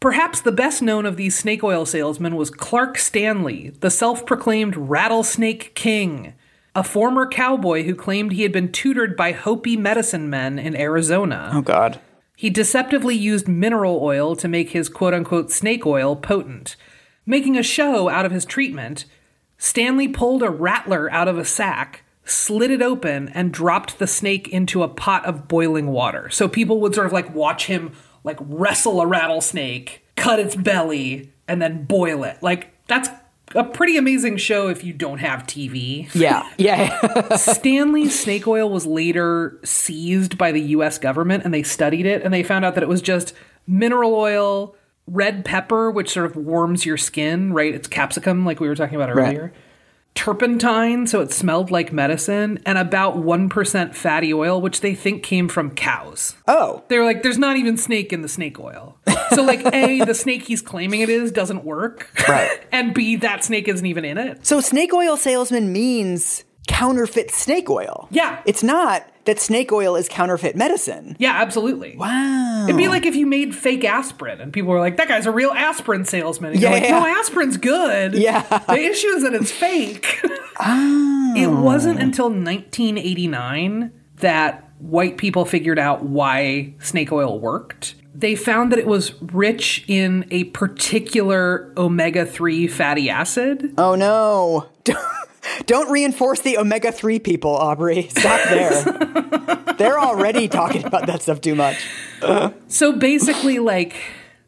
Perhaps 0.00 0.42
the 0.42 0.52
best 0.52 0.82
known 0.82 1.06
of 1.06 1.16
these 1.16 1.36
snake 1.38 1.64
oil 1.64 1.86
salesmen 1.86 2.36
was 2.36 2.50
Clark 2.50 2.98
Stanley, 2.98 3.70
the 3.80 3.90
self 3.90 4.26
proclaimed 4.26 4.76
rattlesnake 4.76 5.74
king, 5.74 6.34
a 6.74 6.84
former 6.84 7.26
cowboy 7.26 7.84
who 7.84 7.94
claimed 7.94 8.32
he 8.32 8.42
had 8.42 8.52
been 8.52 8.70
tutored 8.70 9.16
by 9.16 9.32
Hopi 9.32 9.76
medicine 9.76 10.28
men 10.28 10.58
in 10.58 10.76
Arizona. 10.76 11.50
Oh, 11.54 11.62
God. 11.62 11.98
He 12.36 12.50
deceptively 12.50 13.16
used 13.16 13.48
mineral 13.48 13.98
oil 14.02 14.36
to 14.36 14.46
make 14.46 14.70
his 14.70 14.90
quote 14.90 15.14
unquote 15.14 15.50
snake 15.50 15.86
oil 15.86 16.14
potent. 16.14 16.76
Making 17.26 17.56
a 17.58 17.62
show 17.62 18.08
out 18.08 18.24
of 18.24 18.32
his 18.32 18.44
treatment, 18.44 19.04
Stanley 19.58 20.08
pulled 20.08 20.42
a 20.42 20.50
rattler 20.50 21.10
out 21.10 21.28
of 21.28 21.36
a 21.36 21.44
sack, 21.44 22.04
slid 22.24 22.70
it 22.70 22.80
open, 22.80 23.28
and 23.30 23.52
dropped 23.52 23.98
the 23.98 24.06
snake 24.06 24.48
into 24.48 24.82
a 24.82 24.88
pot 24.88 25.24
of 25.26 25.48
boiling 25.48 25.88
water. 25.88 26.30
So 26.30 26.48
people 26.48 26.80
would 26.80 26.94
sort 26.94 27.06
of 27.06 27.12
like 27.12 27.34
watch 27.34 27.66
him 27.66 27.92
like 28.22 28.38
wrestle 28.40 29.00
a 29.00 29.06
rattlesnake, 29.06 30.04
cut 30.16 30.38
its 30.38 30.56
belly, 30.56 31.32
and 31.48 31.60
then 31.60 31.84
boil 31.84 32.24
it. 32.24 32.42
Like 32.42 32.72
that's 32.86 33.08
a 33.54 33.64
pretty 33.64 33.96
amazing 33.96 34.36
show 34.36 34.68
if 34.68 34.84
you 34.84 34.92
don't 34.92 35.18
have 35.18 35.44
TV. 35.44 36.12
Yeah, 36.14 36.48
yeah. 36.58 37.36
Stanley's 37.36 38.18
snake 38.18 38.46
oil 38.46 38.68
was 38.68 38.86
later 38.86 39.58
seized 39.64 40.36
by 40.36 40.52
the 40.52 40.60
US 40.60 40.98
government 40.98 41.44
and 41.44 41.54
they 41.54 41.62
studied 41.62 42.06
it 42.06 42.22
and 42.22 42.34
they 42.34 42.42
found 42.42 42.64
out 42.64 42.74
that 42.74 42.82
it 42.82 42.88
was 42.88 43.00
just 43.00 43.32
mineral 43.66 44.14
oil, 44.14 44.74
red 45.06 45.44
pepper, 45.44 45.90
which 45.90 46.10
sort 46.10 46.26
of 46.26 46.36
warms 46.36 46.84
your 46.86 46.96
skin, 46.96 47.52
right? 47.52 47.74
It's 47.74 47.88
capsicum, 47.88 48.44
like 48.44 48.60
we 48.60 48.68
were 48.68 48.74
talking 48.74 48.96
about 48.96 49.14
Right. 49.14 49.28
earlier. 49.36 49.52
Turpentine, 50.14 51.06
so 51.06 51.20
it 51.20 51.30
smelled 51.30 51.70
like 51.70 51.92
medicine, 51.92 52.58
and 52.64 52.78
about 52.78 53.18
1% 53.18 53.94
fatty 53.94 54.32
oil, 54.32 54.62
which 54.62 54.80
they 54.80 54.94
think 54.94 55.22
came 55.22 55.46
from 55.46 55.70
cows. 55.72 56.34
oh, 56.48 56.82
They're 56.88 57.04
like, 57.04 57.22
there's 57.22 57.36
not 57.36 57.58
even 57.58 57.76
snake 57.76 58.14
in 58.14 58.22
the 58.22 58.28
snake 58.28 58.58
oil. 58.58 58.96
So, 59.34 59.42
like, 59.42 59.60
A, 59.74 60.00
the 60.06 60.14
snake 60.14 60.44
he's 60.44 60.62
claiming 60.62 61.02
it 61.02 61.10
is 61.10 61.30
doesn't 61.32 61.64
work. 61.64 62.08
Right. 62.26 62.58
and 62.72 62.94
B, 62.94 63.16
that 63.16 63.44
snake 63.44 63.68
isn't 63.68 63.84
even 63.84 64.06
in 64.06 64.16
it. 64.16 64.46
so 64.46 64.60
snake 64.62 64.94
oil 64.94 65.18
salesman 65.18 65.70
means 65.70 66.44
counterfeit 66.66 67.30
snake 67.30 67.70
oil. 67.70 68.08
Yeah. 68.10 68.40
It's 68.44 68.62
not 68.62 69.06
that 69.24 69.40
snake 69.40 69.72
oil 69.72 69.96
is 69.96 70.08
counterfeit 70.08 70.56
medicine. 70.56 71.16
Yeah, 71.18 71.32
absolutely. 71.40 71.96
Wow. 71.96 72.64
It'd 72.64 72.76
be 72.76 72.88
like 72.88 73.06
if 73.06 73.16
you 73.16 73.26
made 73.26 73.54
fake 73.54 73.84
aspirin 73.84 74.40
and 74.40 74.52
people 74.52 74.70
were 74.70 74.80
like, 74.80 74.96
that 74.96 75.08
guy's 75.08 75.26
a 75.26 75.30
real 75.30 75.50
aspirin 75.50 76.04
salesman. 76.04 76.52
And 76.52 76.60
you're 76.60 76.70
Yeah, 76.70 76.78
like, 76.78 76.90
no, 76.90 77.06
aspirin's 77.20 77.56
good. 77.56 78.14
Yeah. 78.14 78.42
The 78.66 78.80
issue 78.82 79.08
is 79.08 79.22
that 79.22 79.34
it's 79.34 79.50
fake. 79.50 80.20
It 81.36 81.48
wasn't 81.48 81.98
oh. 81.98 82.02
until 82.02 82.30
1989 82.30 83.92
that 84.16 84.70
white 84.78 85.18
people 85.18 85.44
figured 85.44 85.78
out 85.78 86.02
why 86.02 86.74
snake 86.80 87.12
oil 87.12 87.38
worked. 87.38 87.94
They 88.14 88.34
found 88.34 88.72
that 88.72 88.78
it 88.78 88.86
was 88.86 89.20
rich 89.20 89.84
in 89.86 90.26
a 90.30 90.44
particular 90.44 91.72
omega 91.76 92.24
3 92.24 92.66
fatty 92.68 93.10
acid. 93.10 93.74
Oh 93.76 93.94
no. 93.94 94.66
Don't 95.66 95.90
reinforce 95.90 96.40
the 96.40 96.58
omega 96.58 96.92
3 96.92 97.18
people, 97.18 97.50
Aubrey. 97.54 98.08
Stop 98.08 98.48
there. 98.48 99.64
They're 99.78 99.98
already 100.00 100.48
talking 100.48 100.84
about 100.84 101.06
that 101.06 101.22
stuff 101.22 101.40
too 101.40 101.54
much. 101.54 101.76
So 102.68 102.92
basically, 102.92 103.58
like 103.58 103.96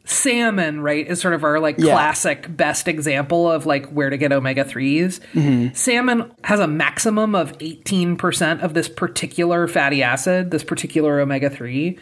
salmon, 0.05 0.81
right, 0.81 1.05
is 1.07 1.21
sort 1.21 1.35
of 1.35 1.43
our 1.43 1.59
like 1.59 1.75
Yeah. 1.77 1.93
classic 1.93 2.55
best 2.57 2.87
example 2.87 3.49
of 3.51 3.65
like 3.67 3.85
where 3.91 4.09
to 4.09 4.17
get 4.17 4.31
omega 4.31 4.65
3s. 4.65 5.19
Mm-hmm. 5.33 5.73
Salmon 5.75 6.31
has 6.45 6.59
a 6.59 6.67
maximum 6.67 7.35
of 7.35 7.55
18% 7.59 8.61
of 8.63 8.73
this 8.73 8.89
particular 8.89 9.67
fatty 9.67 10.01
acid, 10.01 10.49
this 10.51 10.63
particular 10.63 11.19
omega 11.19 11.49
3. 11.49 11.97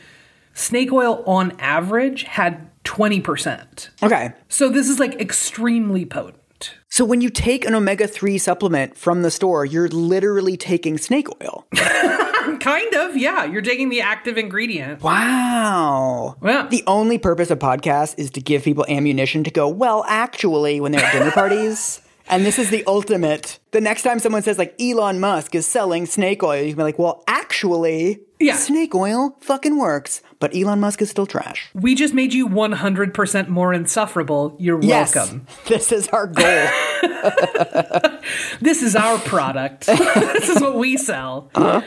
Snake 0.53 0.91
oil 0.93 1.21
on 1.27 1.51
average 1.59 2.23
had 2.23 2.69
20%. 2.85 3.89
Okay. 4.01 4.31
So 4.47 4.69
this 4.69 4.87
is 4.89 4.99
like 4.99 5.19
extremely 5.19 6.05
potent. 6.05 6.41
So 6.97 7.05
when 7.05 7.21
you 7.21 7.29
take 7.29 7.63
an 7.63 7.75
omega 7.75 8.07
3 8.07 8.39
supplement 8.39 8.97
from 8.97 9.21
the 9.21 9.29
store, 9.29 9.63
you're 9.63 9.87
literally 9.87 10.57
taking 10.57 10.97
snake 10.97 11.27
oil. 11.43 11.67
Kind 12.59 12.95
of, 12.95 13.15
yeah. 13.15 13.45
You're 13.45 13.61
taking 13.61 13.89
the 13.89 14.01
active 14.01 14.35
ingredient. 14.35 15.03
Wow. 15.03 16.37
Yeah. 16.43 16.65
The 16.67 16.83
only 16.87 17.19
purpose 17.19 17.51
of 17.51 17.59
podcasts 17.59 18.15
is 18.17 18.31
to 18.31 18.41
give 18.41 18.63
people 18.63 18.83
ammunition 18.89 19.43
to 19.43 19.51
go, 19.51 19.67
well, 19.69 20.05
actually, 20.07 20.81
when 20.81 20.91
they're 20.91 21.05
at 21.05 21.13
dinner 21.13 21.29
parties. 21.29 22.01
And 22.29 22.45
this 22.45 22.59
is 22.59 22.71
the 22.71 22.83
ultimate. 22.87 23.57
The 23.71 23.79
next 23.79 24.01
time 24.01 24.19
someone 24.19 24.41
says, 24.41 24.57
like, 24.57 24.75
Elon 24.81 25.21
Musk 25.21 25.55
is 25.55 25.65
selling 25.65 26.05
snake 26.05 26.43
oil, 26.43 26.61
you 26.61 26.71
can 26.71 26.77
be 26.77 26.83
like, 26.83 26.99
well, 26.99 27.23
actually, 27.25 28.19
Yeah. 28.37 28.57
snake 28.57 28.93
oil 28.93 29.37
fucking 29.39 29.77
works, 29.77 30.21
but 30.39 30.55
Elon 30.55 30.79
Musk 30.79 31.01
is 31.01 31.09
still 31.09 31.25
trash. 31.25 31.69
We 31.73 31.95
just 31.95 32.13
made 32.13 32.33
you 32.33 32.47
100% 32.47 33.47
more 33.47 33.73
insufferable. 33.73 34.55
You're 34.59 34.81
Yes. 34.81 35.15
welcome. 35.15 35.47
This 35.67 35.91
is 35.91 36.07
our 36.09 36.27
goal. 36.27 36.67
this 38.61 38.83
is 38.83 38.95
our 38.95 39.17
product. 39.19 39.85
this 39.87 40.49
is 40.49 40.61
what 40.61 40.75
we 40.77 40.97
sell. 40.97 41.49
Uh-huh. 41.55 41.81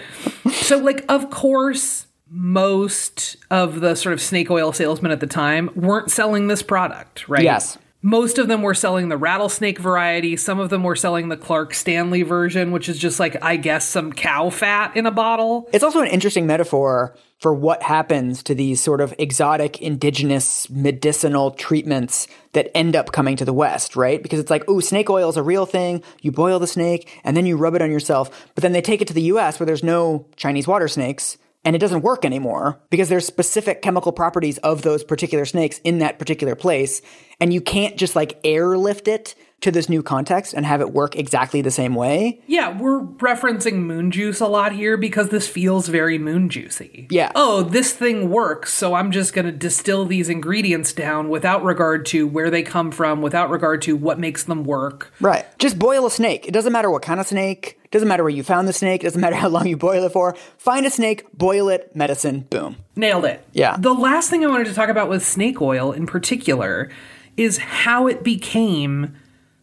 So, 0.50 0.78
like, 0.78 1.04
of 1.08 1.30
course, 1.30 2.06
most 2.28 3.36
of 3.50 3.80
the 3.80 3.94
sort 3.94 4.12
of 4.12 4.20
snake 4.20 4.50
oil 4.50 4.72
salesmen 4.72 5.10
at 5.12 5.20
the 5.20 5.26
time 5.26 5.70
weren't 5.74 6.10
selling 6.10 6.46
this 6.46 6.62
product, 6.62 7.28
right? 7.28 7.42
Yes. 7.42 7.78
Most 8.02 8.38
of 8.38 8.48
them 8.48 8.62
were 8.62 8.72
selling 8.74 9.10
the 9.10 9.16
rattlesnake 9.18 9.78
variety. 9.78 10.34
Some 10.36 10.58
of 10.58 10.70
them 10.70 10.82
were 10.84 10.96
selling 10.96 11.28
the 11.28 11.36
Clark 11.36 11.74
Stanley 11.74 12.22
version, 12.22 12.72
which 12.72 12.88
is 12.88 12.98
just 12.98 13.20
like, 13.20 13.42
I 13.42 13.56
guess, 13.56 13.84
some 13.86 14.12
cow 14.12 14.48
fat 14.48 14.96
in 14.96 15.04
a 15.04 15.10
bottle. 15.10 15.68
It's 15.72 15.84
also 15.84 16.00
an 16.00 16.06
interesting 16.08 16.46
metaphor 16.46 17.14
for 17.40 17.54
what 17.54 17.82
happens 17.82 18.42
to 18.44 18.54
these 18.54 18.80
sort 18.80 19.00
of 19.00 19.14
exotic 19.18 19.80
indigenous 19.80 20.68
medicinal 20.68 21.50
treatments 21.50 22.28
that 22.52 22.70
end 22.76 22.94
up 22.94 23.12
coming 23.12 23.34
to 23.36 23.46
the 23.46 23.52
West, 23.52 23.96
right? 23.96 24.22
Because 24.22 24.38
it's 24.38 24.50
like, 24.50 24.64
oh, 24.68 24.80
snake 24.80 25.08
oil 25.08 25.30
is 25.30 25.38
a 25.38 25.42
real 25.42 25.64
thing. 25.64 26.02
You 26.20 26.32
boil 26.32 26.58
the 26.58 26.66
snake 26.66 27.20
and 27.24 27.34
then 27.34 27.46
you 27.46 27.56
rub 27.56 27.74
it 27.74 27.82
on 27.82 27.90
yourself. 27.90 28.48
But 28.54 28.62
then 28.62 28.72
they 28.72 28.82
take 28.82 29.00
it 29.00 29.08
to 29.08 29.14
the 29.14 29.22
US 29.22 29.58
where 29.58 29.66
there's 29.66 29.82
no 29.82 30.26
Chinese 30.36 30.68
water 30.68 30.86
snakes 30.86 31.38
and 31.64 31.74
it 31.74 31.78
doesn't 31.78 32.02
work 32.02 32.24
anymore 32.24 32.80
because 32.90 33.08
there's 33.08 33.26
specific 33.26 33.82
chemical 33.82 34.12
properties 34.12 34.58
of 34.58 34.82
those 34.82 35.02
particular 35.02 35.44
snakes 35.44 35.78
in 35.78 35.98
that 35.98 36.18
particular 36.18 36.54
place. 36.54 37.00
And 37.40 37.54
you 37.54 37.60
can't 37.60 37.96
just 37.96 38.16
like 38.16 38.38
airlift 38.44 39.08
it 39.08 39.34
to 39.60 39.70
this 39.70 39.88
new 39.88 40.02
context 40.02 40.54
and 40.54 40.64
have 40.64 40.80
it 40.80 40.92
work 40.92 41.16
exactly 41.16 41.60
the 41.60 41.70
same 41.70 41.94
way. 41.94 42.40
Yeah, 42.46 42.76
we're 42.76 43.02
referencing 43.02 43.74
moon 43.74 44.10
juice 44.10 44.40
a 44.40 44.46
lot 44.46 44.72
here 44.72 44.96
because 44.96 45.28
this 45.28 45.48
feels 45.48 45.88
very 45.88 46.18
moon 46.18 46.48
juicy. 46.48 47.06
Yeah. 47.10 47.32
Oh, 47.34 47.62
this 47.62 47.92
thing 47.92 48.30
works, 48.30 48.72
so 48.72 48.94
I'm 48.94 49.10
just 49.10 49.32
going 49.34 49.46
to 49.46 49.52
distill 49.52 50.06
these 50.06 50.28
ingredients 50.28 50.92
down 50.92 51.28
without 51.28 51.62
regard 51.62 52.06
to 52.06 52.26
where 52.26 52.50
they 52.50 52.62
come 52.62 52.90
from, 52.90 53.22
without 53.22 53.50
regard 53.50 53.82
to 53.82 53.96
what 53.96 54.18
makes 54.18 54.44
them 54.44 54.64
work. 54.64 55.12
Right. 55.20 55.46
Just 55.58 55.78
boil 55.78 56.06
a 56.06 56.10
snake. 56.10 56.46
It 56.46 56.52
doesn't 56.52 56.72
matter 56.72 56.90
what 56.90 57.02
kind 57.02 57.20
of 57.20 57.26
snake. 57.26 57.78
It 57.84 57.90
doesn't 57.90 58.08
matter 58.08 58.22
where 58.22 58.30
you 58.30 58.42
found 58.42 58.66
the 58.66 58.72
snake. 58.72 59.02
It 59.02 59.08
doesn't 59.08 59.20
matter 59.20 59.36
how 59.40 59.48
long 59.48 59.66
you 59.66 59.76
boil 59.76 60.04
it 60.04 60.12
for. 60.12 60.34
Find 60.56 60.86
a 60.86 60.90
snake, 60.90 61.26
boil 61.36 61.68
it, 61.68 61.94
medicine, 61.94 62.46
boom. 62.50 62.76
Nailed 62.96 63.24
it. 63.26 63.44
Yeah. 63.52 63.76
The 63.78 63.94
last 63.94 64.30
thing 64.30 64.44
I 64.44 64.48
wanted 64.48 64.68
to 64.68 64.74
talk 64.74 64.88
about 64.88 65.08
with 65.08 65.24
snake 65.24 65.60
oil 65.60 65.92
in 65.92 66.06
particular 66.06 66.90
is 67.36 67.58
how 67.58 68.06
it 68.06 68.22
became 68.22 69.16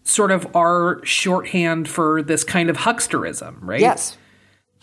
sort 0.08 0.32
of 0.32 0.56
our 0.56 1.04
shorthand 1.04 1.88
for 1.90 2.22
this 2.22 2.44
kind 2.44 2.70
of 2.70 2.78
hucksterism, 2.78 3.58
right? 3.62 3.82
Yes. 3.82 4.18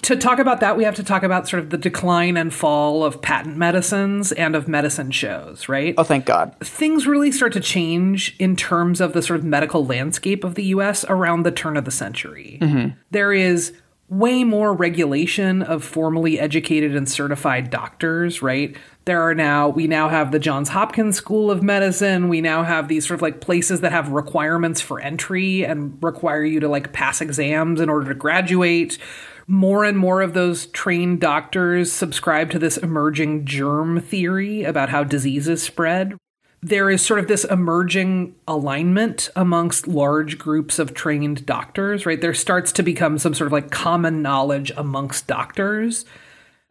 To 0.03 0.17
talk 0.17 0.39
about 0.39 0.61
that, 0.61 0.77
we 0.77 0.85
have 0.85 0.97
to 0.97 1.03
talk 1.03 1.23
about 1.23 1.49
sort 1.49 1.63
of 1.63 1.71
the 1.71 1.79
decline 1.79 2.37
and 2.37 2.53
fall 2.53 3.03
of 3.03 3.23
patent 3.23 3.57
medicines 3.57 4.33
and 4.33 4.55
of 4.55 4.69
medicine 4.69 5.11
shows, 5.11 5.67
right? 5.67 5.95
Oh, 5.97 6.05
thank 6.05 6.27
God. 6.27 6.55
Things 6.61 7.07
really 7.07 7.33
start 7.33 7.55
to 7.55 7.61
change 7.61 8.37
in 8.39 8.55
terms 8.55 9.01
of 9.01 9.15
the 9.15 9.23
sort 9.23 9.41
of 9.41 9.47
medical 9.47 9.87
landscape 9.87 10.45
of 10.45 10.57
the 10.57 10.65
US 10.65 11.07
around 11.09 11.45
the 11.45 11.51
turn 11.51 11.79
of 11.79 11.87
the 11.87 11.91
century. 11.91 12.59
Mm-hmm. 12.61 12.99
There 13.13 13.33
is 13.33 13.73
way 14.09 14.45
more 14.45 14.73
regulation 14.75 15.63
of 15.63 15.83
formally 15.83 16.39
educated 16.39 16.95
and 16.95 17.09
certified 17.09 17.71
doctors, 17.71 18.43
right? 18.43 18.77
There 19.07 19.23
are 19.23 19.35
now, 19.35 19.69
we 19.69 19.87
now 19.87 20.09
have 20.09 20.31
the 20.31 20.39
Johns 20.39 20.69
Hopkins 20.69 21.17
School 21.17 21.51
of 21.51 21.63
Medicine. 21.63 22.29
We 22.29 22.41
now 22.41 22.63
have 22.63 22.89
these 22.89 23.07
sort 23.07 23.19
of 23.19 23.23
like 23.23 23.41
places 23.41 23.81
that 23.81 23.93
have 23.93 24.11
requirements 24.11 24.81
for 24.81 25.01
entry 25.01 25.65
and 25.65 25.99
require 26.03 26.45
you 26.45 26.61
to 26.61 26.69
like 26.69 26.93
pass 26.93 27.21
exams 27.21 27.81
in 27.81 27.89
order 27.89 28.09
to 28.09 28.15
graduate. 28.15 28.99
More 29.47 29.85
and 29.85 29.99
more 29.99 30.23
of 30.23 30.33
those 30.33 30.67
trained 30.67 31.21
doctors 31.21 31.93
subscribe 31.93 32.51
to 32.51 32.59
this 32.59 32.79
emerging 32.79 33.45
germ 33.45 34.01
theory 34.01 34.65
about 34.65 34.89
how 34.89 35.05
diseases 35.05 35.63
spread 35.63 36.17
there 36.67 36.89
is 36.91 37.05
sort 37.05 37.21
of 37.21 37.29
this 37.29 37.45
emerging 37.45 38.35
alignment 38.49 39.29
amongst 39.37 39.87
large 39.87 40.39
groups 40.39 40.79
of 40.79 40.95
trained 40.95 41.45
doctors, 41.45 42.07
right? 42.07 42.21
There 42.21 42.33
starts 42.33 42.73
to 42.73 42.83
become 42.83 43.19
some 43.19 43.35
sort 43.35 43.47
of 43.47 43.53
like 43.53 43.71
common 43.71 44.23
knowledge 44.23 44.73
amongst 44.77 45.27
doctors. 45.27 46.07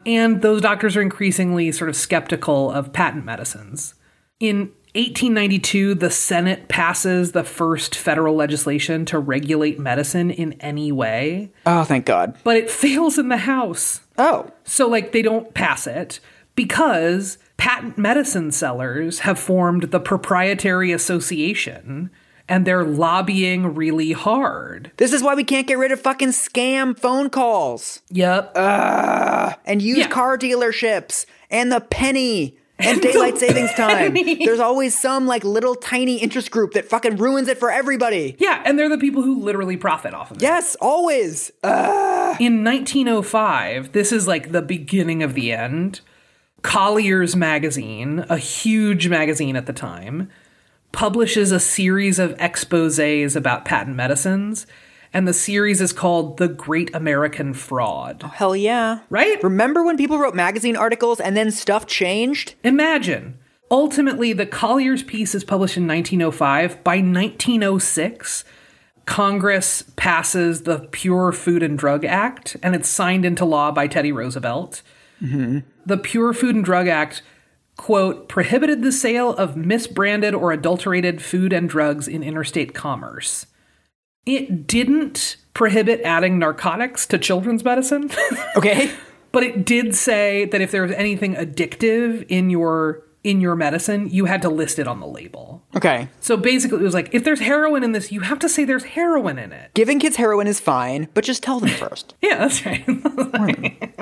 And 0.05 0.41
those 0.41 0.61
doctors 0.61 0.97
are 0.97 1.01
increasingly 1.01 1.71
sort 1.71 1.89
of 1.89 1.95
skeptical 1.95 2.71
of 2.71 2.91
patent 2.91 3.23
medicines. 3.23 3.93
In 4.39 4.71
1892, 4.95 5.95
the 5.95 6.09
Senate 6.09 6.67
passes 6.67 7.31
the 7.31 7.43
first 7.43 7.95
federal 7.95 8.35
legislation 8.35 9.05
to 9.05 9.19
regulate 9.19 9.79
medicine 9.79 10.31
in 10.31 10.53
any 10.53 10.91
way, 10.91 11.51
Oh, 11.65 11.83
thank 11.83 12.05
God. 12.05 12.35
but 12.43 12.57
it 12.57 12.69
fails 12.83 13.17
in 13.19 13.29
the 13.29 13.37
House. 13.37 14.01
Oh, 14.17 14.49
So, 14.63 14.87
like, 14.87 15.11
they 15.11 15.21
don't 15.21 15.53
pass 15.53 15.85
it 15.87 16.19
because 16.55 17.37
patent 17.57 17.97
medicine 17.97 18.51
sellers 18.51 19.19
have 19.19 19.39
formed 19.39 19.83
the 19.91 19.99
Proprietary 19.99 20.91
Association 20.91 22.09
and 22.49 22.65
they're 22.67 22.83
lobbying 22.83 23.73
really 23.73 24.11
hard. 24.11 24.91
this 24.97 25.13
is 25.13 25.23
why 25.23 25.33
we 25.33 25.43
can't 25.45 25.65
get 25.65 25.77
rid 25.77 25.91
of 25.93 25.99
fucking 26.01 26.29
scam 26.29 26.97
phone 26.97 27.29
calls 27.29 28.01
Yep. 28.09 28.51
and 29.65 29.81
used 29.81 29.99
Yeah. 30.01 30.07
car 30.09 30.37
dealerships 30.37 31.25
and 31.49 31.71
the 31.71 31.79
penny 31.79 32.57
and 32.79 33.01
daylight 33.01 33.37
savings 33.37 33.71
time. 33.75 34.13
There's 34.43 34.59
always 34.59 34.97
some 34.99 35.25
like 35.25 35.45
little 35.45 35.73
tiny 35.75 36.17
interest 36.17 36.51
group 36.51 36.73
that 36.73 36.85
fucking 36.89 37.15
ruins 37.15 37.47
it 37.47 37.57
for 37.59 37.71
everybody. 37.71 38.35
yeah, 38.39 38.61
and 38.65 38.77
they're 38.77 38.89
the 38.89 38.97
people 38.97 39.21
who 39.23 39.39
literally 39.39 39.77
profit 39.77 40.13
off 40.13 40.29
of 40.31 40.37
it. 40.37 40.43
Yes, 40.43 40.75
always. 40.81 41.49
Uh, 41.63 42.35
In 42.41 42.63
1905, 42.63 43.93
this 43.93 44.11
is 44.11 44.27
like 44.27 44.51
the 44.51 44.61
beginning 44.61 45.23
of 45.23 45.33
the 45.33 45.53
end. 45.53 46.01
Collier's 46.63 47.35
magazine, 47.35 48.25
a 48.29 48.37
huge 48.37 49.07
magazine 49.07 49.55
at 49.55 49.67
the 49.67 49.73
time, 49.73 50.29
publishes 50.91 51.51
a 51.51 51.59
series 51.59 52.17
of 52.17 52.35
exposés 52.37 53.35
about 53.35 53.65
patent 53.65 53.95
medicines, 53.95 54.65
and 55.13 55.27
the 55.27 55.33
series 55.33 55.81
is 55.81 55.93
called 55.93 56.37
The 56.37 56.47
Great 56.47 56.93
American 56.95 57.53
Fraud. 57.53 58.21
Oh, 58.23 58.29
hell 58.29 58.55
yeah. 58.55 59.01
Right? 59.09 59.43
Remember 59.43 59.83
when 59.83 59.97
people 59.97 60.17
wrote 60.17 60.33
magazine 60.33 60.75
articles 60.75 61.19
and 61.19 61.37
then 61.37 61.51
stuff 61.51 61.85
changed? 61.85 62.55
Imagine. 62.63 63.37
Ultimately, 63.69 64.33
the 64.33 64.45
Collier's 64.45 65.03
piece 65.03 65.35
is 65.35 65.43
published 65.43 65.77
in 65.77 65.87
1905. 65.87 66.83
By 66.83 66.97
1906, 66.97 68.43
Congress 69.05 69.83
passes 69.95 70.63
the 70.63 70.87
Pure 70.91 71.33
Food 71.33 71.61
and 71.61 71.77
Drug 71.77 72.05
Act, 72.05 72.55
and 72.63 72.73
it's 72.73 72.89
signed 72.89 73.25
into 73.25 73.45
law 73.45 73.71
by 73.71 73.87
Teddy 73.87 74.11
Roosevelt. 74.11 74.81
Mm-hmm. 75.23 75.59
The 75.85 75.97
Pure 75.97 76.33
Food 76.33 76.55
and 76.55 76.65
Drug 76.65 76.87
Act, 76.87 77.21
quote, 77.77 78.27
prohibited 78.27 78.81
the 78.81 78.91
sale 78.91 79.31
of 79.31 79.55
misbranded 79.55 80.39
or 80.39 80.51
adulterated 80.51 81.21
food 81.21 81.53
and 81.53 81.69
drugs 81.69 82.07
in 82.07 82.23
interstate 82.23 82.73
commerce. 82.73 83.45
It 84.25 84.67
didn't 84.67 85.37
prohibit 85.53 86.01
adding 86.01 86.39
narcotics 86.39 87.05
to 87.07 87.17
children's 87.17 87.63
medicine. 87.63 88.09
Okay. 88.55 88.91
but 89.31 89.41
it 89.43 89.65
did 89.65 89.95
say 89.95 90.45
that 90.45 90.61
if 90.61 90.69
there 90.71 90.83
was 90.83 90.91
anything 90.91 91.33
addictive 91.35 92.23
in 92.29 92.51
your 92.51 93.03
in 93.23 93.39
your 93.39 93.55
medicine, 93.55 94.09
you 94.09 94.25
had 94.25 94.41
to 94.41 94.49
list 94.49 94.79
it 94.79 94.87
on 94.87 94.99
the 94.99 95.07
label. 95.07 95.63
Okay. 95.75 96.09
So 96.19 96.35
basically, 96.35 96.79
it 96.79 96.83
was 96.83 96.93
like 96.93 97.13
if 97.13 97.23
there's 97.23 97.39
heroin 97.39 97.83
in 97.83 97.93
this, 97.93 98.11
you 98.11 98.19
have 98.21 98.39
to 98.39 98.49
say 98.49 98.65
there's 98.65 98.83
heroin 98.83 99.39
in 99.39 99.53
it. 99.53 99.73
Giving 99.73 99.99
kids 99.99 100.17
heroin 100.17 100.47
is 100.47 100.59
fine, 100.59 101.07
but 101.13 101.23
just 101.23 101.41
tell 101.41 101.59
them 101.59 101.69
first. 101.69 102.15
Yeah, 102.23 102.47
that's 102.47 102.65
right. 102.65 102.85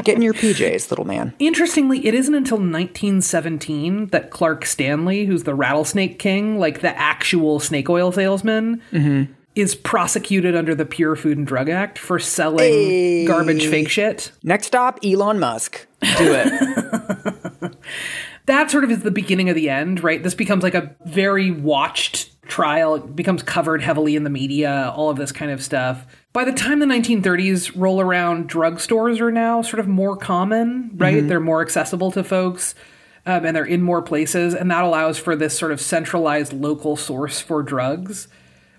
Get 0.04 0.16
in 0.16 0.22
your 0.22 0.36
PJs, 0.36 0.92
little 0.92 1.06
man. 1.06 1.34
Interestingly, 1.40 2.06
it 2.06 2.14
isn't 2.14 2.34
until 2.34 2.58
1917 2.58 4.08
that 4.08 4.30
Clark 4.30 4.66
Stanley, 4.66 5.26
who's 5.26 5.44
the 5.44 5.56
rattlesnake 5.56 6.20
king, 6.20 6.60
like 6.60 6.82
the 6.82 6.96
actual 6.98 7.60
snake 7.60 7.90
oil 7.90 8.12
salesman, 8.12 8.82
mm-hmm. 8.92 9.32
is 9.56 9.74
prosecuted 9.74 10.56
under 10.56 10.76
the 10.76 10.86
Pure 10.86 11.16
Food 11.16 11.40
and 11.40 11.48
Drug 11.48 11.68
Act 11.68 11.98
for 11.98 12.20
selling 12.20 13.26
garbage 13.26 13.66
fake 13.66 13.90
shit. 13.90 14.32
Next 14.44 14.68
stop, 14.68 15.00
Elon 15.04 15.40
Musk. 15.40 15.88
Do 16.02 16.34
it. 16.36 17.76
that 18.46 18.72
sort 18.72 18.84
of 18.84 18.92
is 18.92 19.04
the 19.04 19.12
beginning 19.12 19.50
of 19.50 19.56
the 19.56 19.70
end, 19.70 20.04
right? 20.04 20.22
This 20.22 20.36
becomes 20.36 20.64
like 20.64 20.76
a 20.76 20.96
very 21.06 21.52
watched 21.52 22.30
trial. 22.48 22.96
It 22.96 23.16
becomes 23.16 23.44
covered 23.44 23.82
heavily 23.82 24.16
in 24.16 24.24
the 24.24 24.30
media, 24.30 24.92
all 24.96 25.10
of 25.10 25.18
this 25.18 25.32
kind 25.32 25.52
of 25.52 25.64
stuff. 25.64 26.06
By 26.34 26.44
the 26.44 26.52
time 26.52 26.80
the 26.80 26.86
1930s 26.86 27.74
roll 27.76 28.02
around, 28.02 28.50
drugstores 28.50 29.20
are 29.20 29.32
now 29.32 29.62
sort 29.62 29.80
of 29.80 29.88
more 29.88 30.16
common, 30.16 30.92
right? 30.96 31.28
They're 31.28 31.40
more 31.40 31.62
accessible 31.62 32.12
to 32.12 32.24
folks. 32.24 32.76
Um, 33.24 33.46
and 33.46 33.56
they're 33.56 33.64
in 33.66 33.84
more 33.84 34.02
places, 34.02 34.56
and 34.56 34.72
that 34.72 34.84
allows 34.84 35.20
for 35.20 35.36
this 35.36 35.56
sort 35.56 35.72
of 35.72 35.80
centralized 35.80 36.54
local 36.54 36.98
source 36.98 37.40
for 37.40 37.62
drugs, 37.62 38.28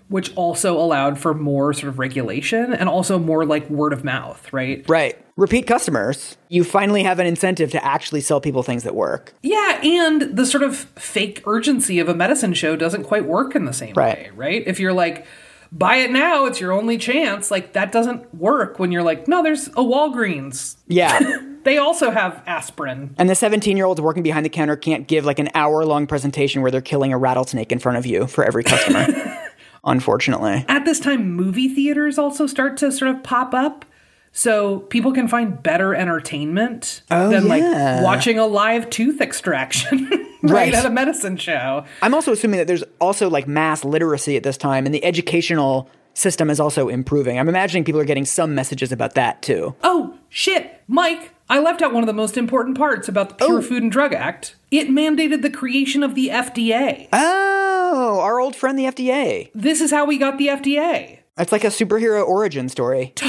which 0.09 0.35
also 0.35 0.77
allowed 0.77 1.17
for 1.17 1.33
more 1.33 1.71
sort 1.71 1.87
of 1.87 1.97
regulation 1.97 2.73
and 2.73 2.89
also 2.89 3.17
more 3.17 3.45
like 3.45 3.69
word 3.69 3.93
of 3.93 4.03
mouth, 4.03 4.51
right? 4.51 4.83
right. 4.89 5.22
Repeat 5.35 5.65
customers. 5.65 6.37
You 6.49 6.63
finally 6.63 7.01
have 7.03 7.17
an 7.19 7.25
incentive 7.25 7.71
to 7.71 7.83
actually 7.83 8.21
sell 8.21 8.39
people 8.39 8.61
things 8.61 8.83
that 8.83 8.93
work. 8.93 9.33
Yeah, 9.41 9.81
and 9.83 10.21
the 10.37 10.45
sort 10.45 10.61
of 10.63 10.75
fake 10.77 11.41
urgency 11.47 11.97
of 11.99 12.07
a 12.07 12.13
medicine 12.13 12.53
show 12.53 12.75
doesn't 12.75 13.03
quite 13.03 13.25
work 13.25 13.55
in 13.55 13.65
the 13.65 13.73
same 13.73 13.95
Right. 13.95 14.17
way, 14.17 14.31
right? 14.35 14.63
If 14.67 14.79
you're 14.79 14.93
like, 14.93 15.25
buy 15.71 15.95
it 15.95 16.11
now, 16.11 16.45
it's 16.45 16.59
your 16.61 16.71
only 16.71 16.99
chance, 16.99 17.49
like 17.49 17.73
that 17.73 17.91
doesn't 17.91 18.35
work 18.35 18.77
when 18.77 18.91
you're 18.91 19.01
like, 19.01 19.27
no, 19.27 19.41
there's 19.41 19.69
a 19.69 19.83
Walgreens. 19.83 20.75
Yeah. 20.87 21.19
They 21.63 21.77
also 21.77 22.11
have 22.11 22.43
aspirin. 22.45 23.15
and 23.17 23.29
the 23.29 23.35
17 23.35 23.77
year 23.77 23.85
olds 23.85 24.01
working 24.01 24.21
behind 24.21 24.45
the 24.45 24.49
counter 24.49 24.75
can't 24.75 25.07
give 25.07 25.23
like 25.23 25.39
an 25.39 25.47
hour 25.55 25.85
long 25.85 26.07
presentation 26.07 26.61
where 26.61 26.69
they're 26.71 26.81
killing 26.81 27.13
a 27.13 27.17
rattlesnake 27.17 27.71
in 27.71 27.79
front 27.79 27.97
of 27.97 28.05
you 28.05 28.27
for 28.27 28.43
every 28.43 28.65
customer. 28.65 29.07
Unfortunately. 29.85 30.65
At 30.67 30.83
this 30.83 30.99
time, 30.99 31.31
movie 31.33 31.69
theaters 31.73 32.17
also 32.17 32.47
start 32.47 32.75
to 32.77 32.91
sort 32.91 33.11
of 33.15 33.23
pop 33.23 33.53
up. 33.53 33.85
So 34.35 34.79
people 34.79 35.13
can 35.13 35.27
find 35.27 35.61
better 35.61 35.93
entertainment 35.93 37.03
oh, 37.11 37.29
than 37.29 37.45
yeah. 37.45 37.99
like 37.99 38.03
watching 38.03 38.39
a 38.39 38.47
live 38.47 38.89
tooth 38.89 39.21
extraction 39.21 40.09
right, 40.41 40.51
Right. 40.51 40.73
at 40.73 40.85
a 40.85 40.89
medicine 40.89 41.37
show. 41.37 41.85
I'm 42.01 42.15
also 42.15 42.31
assuming 42.31 42.57
that 42.57 42.65
there's 42.65 42.83
also 42.99 43.29
like 43.29 43.47
mass 43.47 43.85
literacy 43.85 44.35
at 44.35 44.43
this 44.43 44.57
time 44.57 44.85
and 44.87 44.93
the 44.93 45.05
educational 45.05 45.87
system 46.15 46.49
is 46.49 46.59
also 46.59 46.89
improving. 46.89 47.37
I'm 47.39 47.47
imagining 47.47 47.83
people 47.83 48.01
are 48.01 48.05
getting 48.05 48.25
some 48.25 48.55
messages 48.55 48.91
about 48.91 49.13
that 49.13 49.43
too. 49.43 49.75
Oh, 49.83 50.17
shit, 50.29 50.81
Mike, 50.87 51.33
I 51.47 51.59
left 51.59 51.83
out 51.83 51.93
one 51.93 52.01
of 52.01 52.07
the 52.07 52.13
most 52.13 52.35
important 52.35 52.77
parts 52.77 53.07
about 53.07 53.29
the 53.29 53.45
Pure 53.45 53.59
oh. 53.59 53.61
Food 53.61 53.83
and 53.83 53.91
Drug 53.91 54.13
Act. 54.13 54.55
It 54.71 54.89
mandated 54.89 55.43
the 55.43 55.49
creation 55.51 56.01
of 56.01 56.15
the 56.15 56.29
FDA. 56.29 57.07
Oh, 57.13 58.19
our 58.21 58.39
old 58.39 58.55
friend 58.55 58.77
the 58.79 58.85
FDA. 58.85 59.51
This 59.53 59.79
is 59.79 59.91
how 59.91 60.05
we 60.05 60.17
got 60.17 60.39
the 60.39 60.47
FDA. 60.47 61.19
It's 61.37 61.51
like 61.51 61.63
a 61.63 61.67
superhero 61.67 62.25
origin 62.25 62.69
story. 62.69 63.13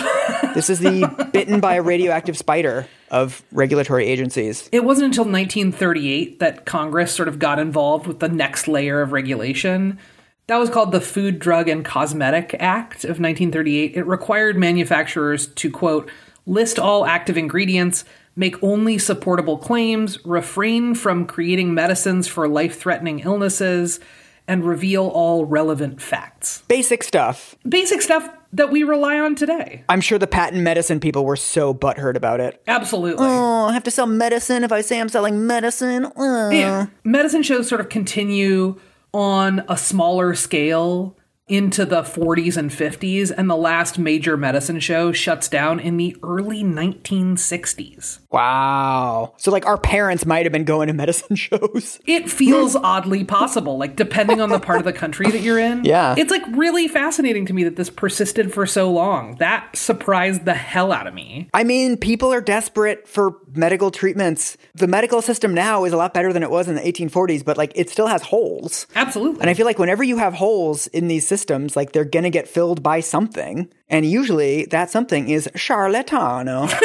this 0.54 0.70
is 0.70 0.78
the 0.78 1.28
bitten 1.32 1.60
by 1.60 1.74
a 1.74 1.82
radioactive 1.82 2.36
spider 2.38 2.86
of 3.10 3.42
regulatory 3.52 4.06
agencies. 4.06 4.68
It 4.72 4.84
wasn't 4.84 5.06
until 5.06 5.24
1938 5.24 6.40
that 6.40 6.64
Congress 6.64 7.12
sort 7.12 7.28
of 7.28 7.38
got 7.38 7.58
involved 7.58 8.06
with 8.06 8.20
the 8.20 8.28
next 8.28 8.68
layer 8.68 9.00
of 9.00 9.12
regulation. 9.12 9.98
That 10.46 10.58
was 10.58 10.70
called 10.70 10.92
the 10.92 11.00
Food, 11.00 11.38
Drug, 11.38 11.68
and 11.68 11.84
Cosmetic 11.84 12.54
Act 12.60 13.04
of 13.04 13.20
1938. 13.20 13.96
It 13.96 14.06
required 14.06 14.58
manufacturers 14.58 15.46
to, 15.46 15.70
quote, 15.70 16.10
list 16.46 16.78
all 16.78 17.06
active 17.06 17.38
ingredients, 17.38 18.04
make 18.36 18.62
only 18.62 18.98
supportable 18.98 19.56
claims, 19.56 20.24
refrain 20.24 20.94
from 20.94 21.26
creating 21.26 21.72
medicines 21.72 22.28
for 22.28 22.46
life 22.46 22.78
threatening 22.78 23.20
illnesses, 23.20 24.00
and 24.46 24.64
reveal 24.64 25.06
all 25.06 25.46
relevant 25.46 26.02
facts. 26.02 26.62
Basic 26.68 27.02
stuff. 27.02 27.54
Basic 27.66 28.02
stuff 28.02 28.28
that 28.54 28.70
we 28.70 28.84
rely 28.84 29.18
on 29.18 29.34
today. 29.34 29.84
I'm 29.88 30.00
sure 30.00 30.18
the 30.18 30.26
patent 30.26 30.62
medicine 30.62 31.00
people 31.00 31.24
were 31.24 31.36
so 31.36 31.74
butthurt 31.74 32.16
about 32.16 32.40
it. 32.40 32.62
Absolutely. 32.66 33.26
Oh, 33.26 33.66
I 33.66 33.72
have 33.72 33.84
to 33.84 33.90
sell 33.90 34.06
medicine 34.06 34.64
if 34.64 34.72
I 34.72 34.80
say 34.80 35.00
I'm 35.00 35.08
selling 35.08 35.46
medicine. 35.46 36.06
Uh. 36.16 36.50
Yeah. 36.50 36.86
Medicine 37.02 37.42
shows 37.42 37.68
sort 37.68 37.80
of 37.80 37.88
continue 37.88 38.78
on 39.12 39.64
a 39.68 39.76
smaller 39.76 40.34
scale 40.34 41.16
into 41.46 41.84
the 41.84 42.02
40s 42.02 42.56
and 42.56 42.70
50s, 42.70 43.30
and 43.36 43.50
the 43.50 43.56
last 43.56 43.98
major 43.98 44.36
medicine 44.36 44.80
show 44.80 45.12
shuts 45.12 45.46
down 45.46 45.78
in 45.78 45.98
the 45.98 46.16
early 46.22 46.62
1960s. 46.62 48.20
Wow. 48.30 49.34
So, 49.36 49.50
like, 49.50 49.66
our 49.66 49.76
parents 49.76 50.24
might 50.24 50.46
have 50.46 50.52
been 50.52 50.64
going 50.64 50.88
to 50.88 50.92
medicine 51.04 51.36
shows. 51.36 52.00
It 52.06 52.30
feels 52.30 52.74
oddly 52.76 53.24
possible, 53.24 53.76
like 53.76 53.94
depending 53.94 54.40
on 54.40 54.48
the 54.48 54.58
part 54.58 54.78
of 54.78 54.84
the 54.84 54.92
country 54.92 55.30
that 55.30 55.40
you're 55.40 55.58
in. 55.58 55.84
Yeah. 55.84 56.14
It's 56.16 56.30
like 56.30 56.42
really 56.52 56.88
fascinating 56.88 57.44
to 57.46 57.52
me 57.52 57.64
that 57.64 57.76
this 57.76 57.90
persisted 57.90 58.52
for 58.52 58.64
so 58.64 58.90
long. 58.90 59.36
That 59.36 59.76
surprised 59.76 60.46
the 60.46 60.54
hell 60.54 60.92
out 60.92 61.06
of 61.06 61.12
me. 61.12 61.50
I 61.52 61.62
mean, 61.64 61.98
people 61.98 62.32
are 62.32 62.40
desperate 62.40 63.06
for 63.06 63.36
medical 63.52 63.90
treatments. 63.90 64.56
The 64.74 64.88
medical 64.88 65.20
system 65.20 65.52
now 65.52 65.84
is 65.84 65.92
a 65.92 65.96
lot 65.98 66.14
better 66.14 66.32
than 66.32 66.42
it 66.42 66.50
was 66.50 66.68
in 66.68 66.74
the 66.74 66.80
1840s, 66.80 67.44
but 67.44 67.58
like, 67.58 67.72
it 67.74 67.90
still 67.90 68.06
has 68.06 68.22
holes. 68.22 68.86
Absolutely. 68.94 69.42
And 69.42 69.50
I 69.50 69.54
feel 69.54 69.66
like 69.66 69.78
whenever 69.78 70.02
you 70.02 70.16
have 70.16 70.32
holes 70.32 70.86
in 70.88 71.08
these 71.08 71.26
systems, 71.26 71.33
like 71.76 71.92
they're 71.92 72.04
gonna 72.04 72.30
get 72.30 72.48
filled 72.48 72.82
by 72.82 73.00
something. 73.00 73.68
And 73.88 74.06
usually 74.06 74.66
that 74.66 74.90
something 74.90 75.28
is 75.28 75.48
charlatano. 75.54 76.68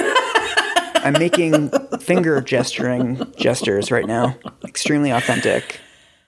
I'm 1.04 1.14
making 1.14 1.70
finger 2.00 2.42
gesturing 2.42 3.32
gestures 3.38 3.92
right 3.92 4.06
now. 4.06 4.38
Extremely 4.66 5.12
authentic. 5.12 5.80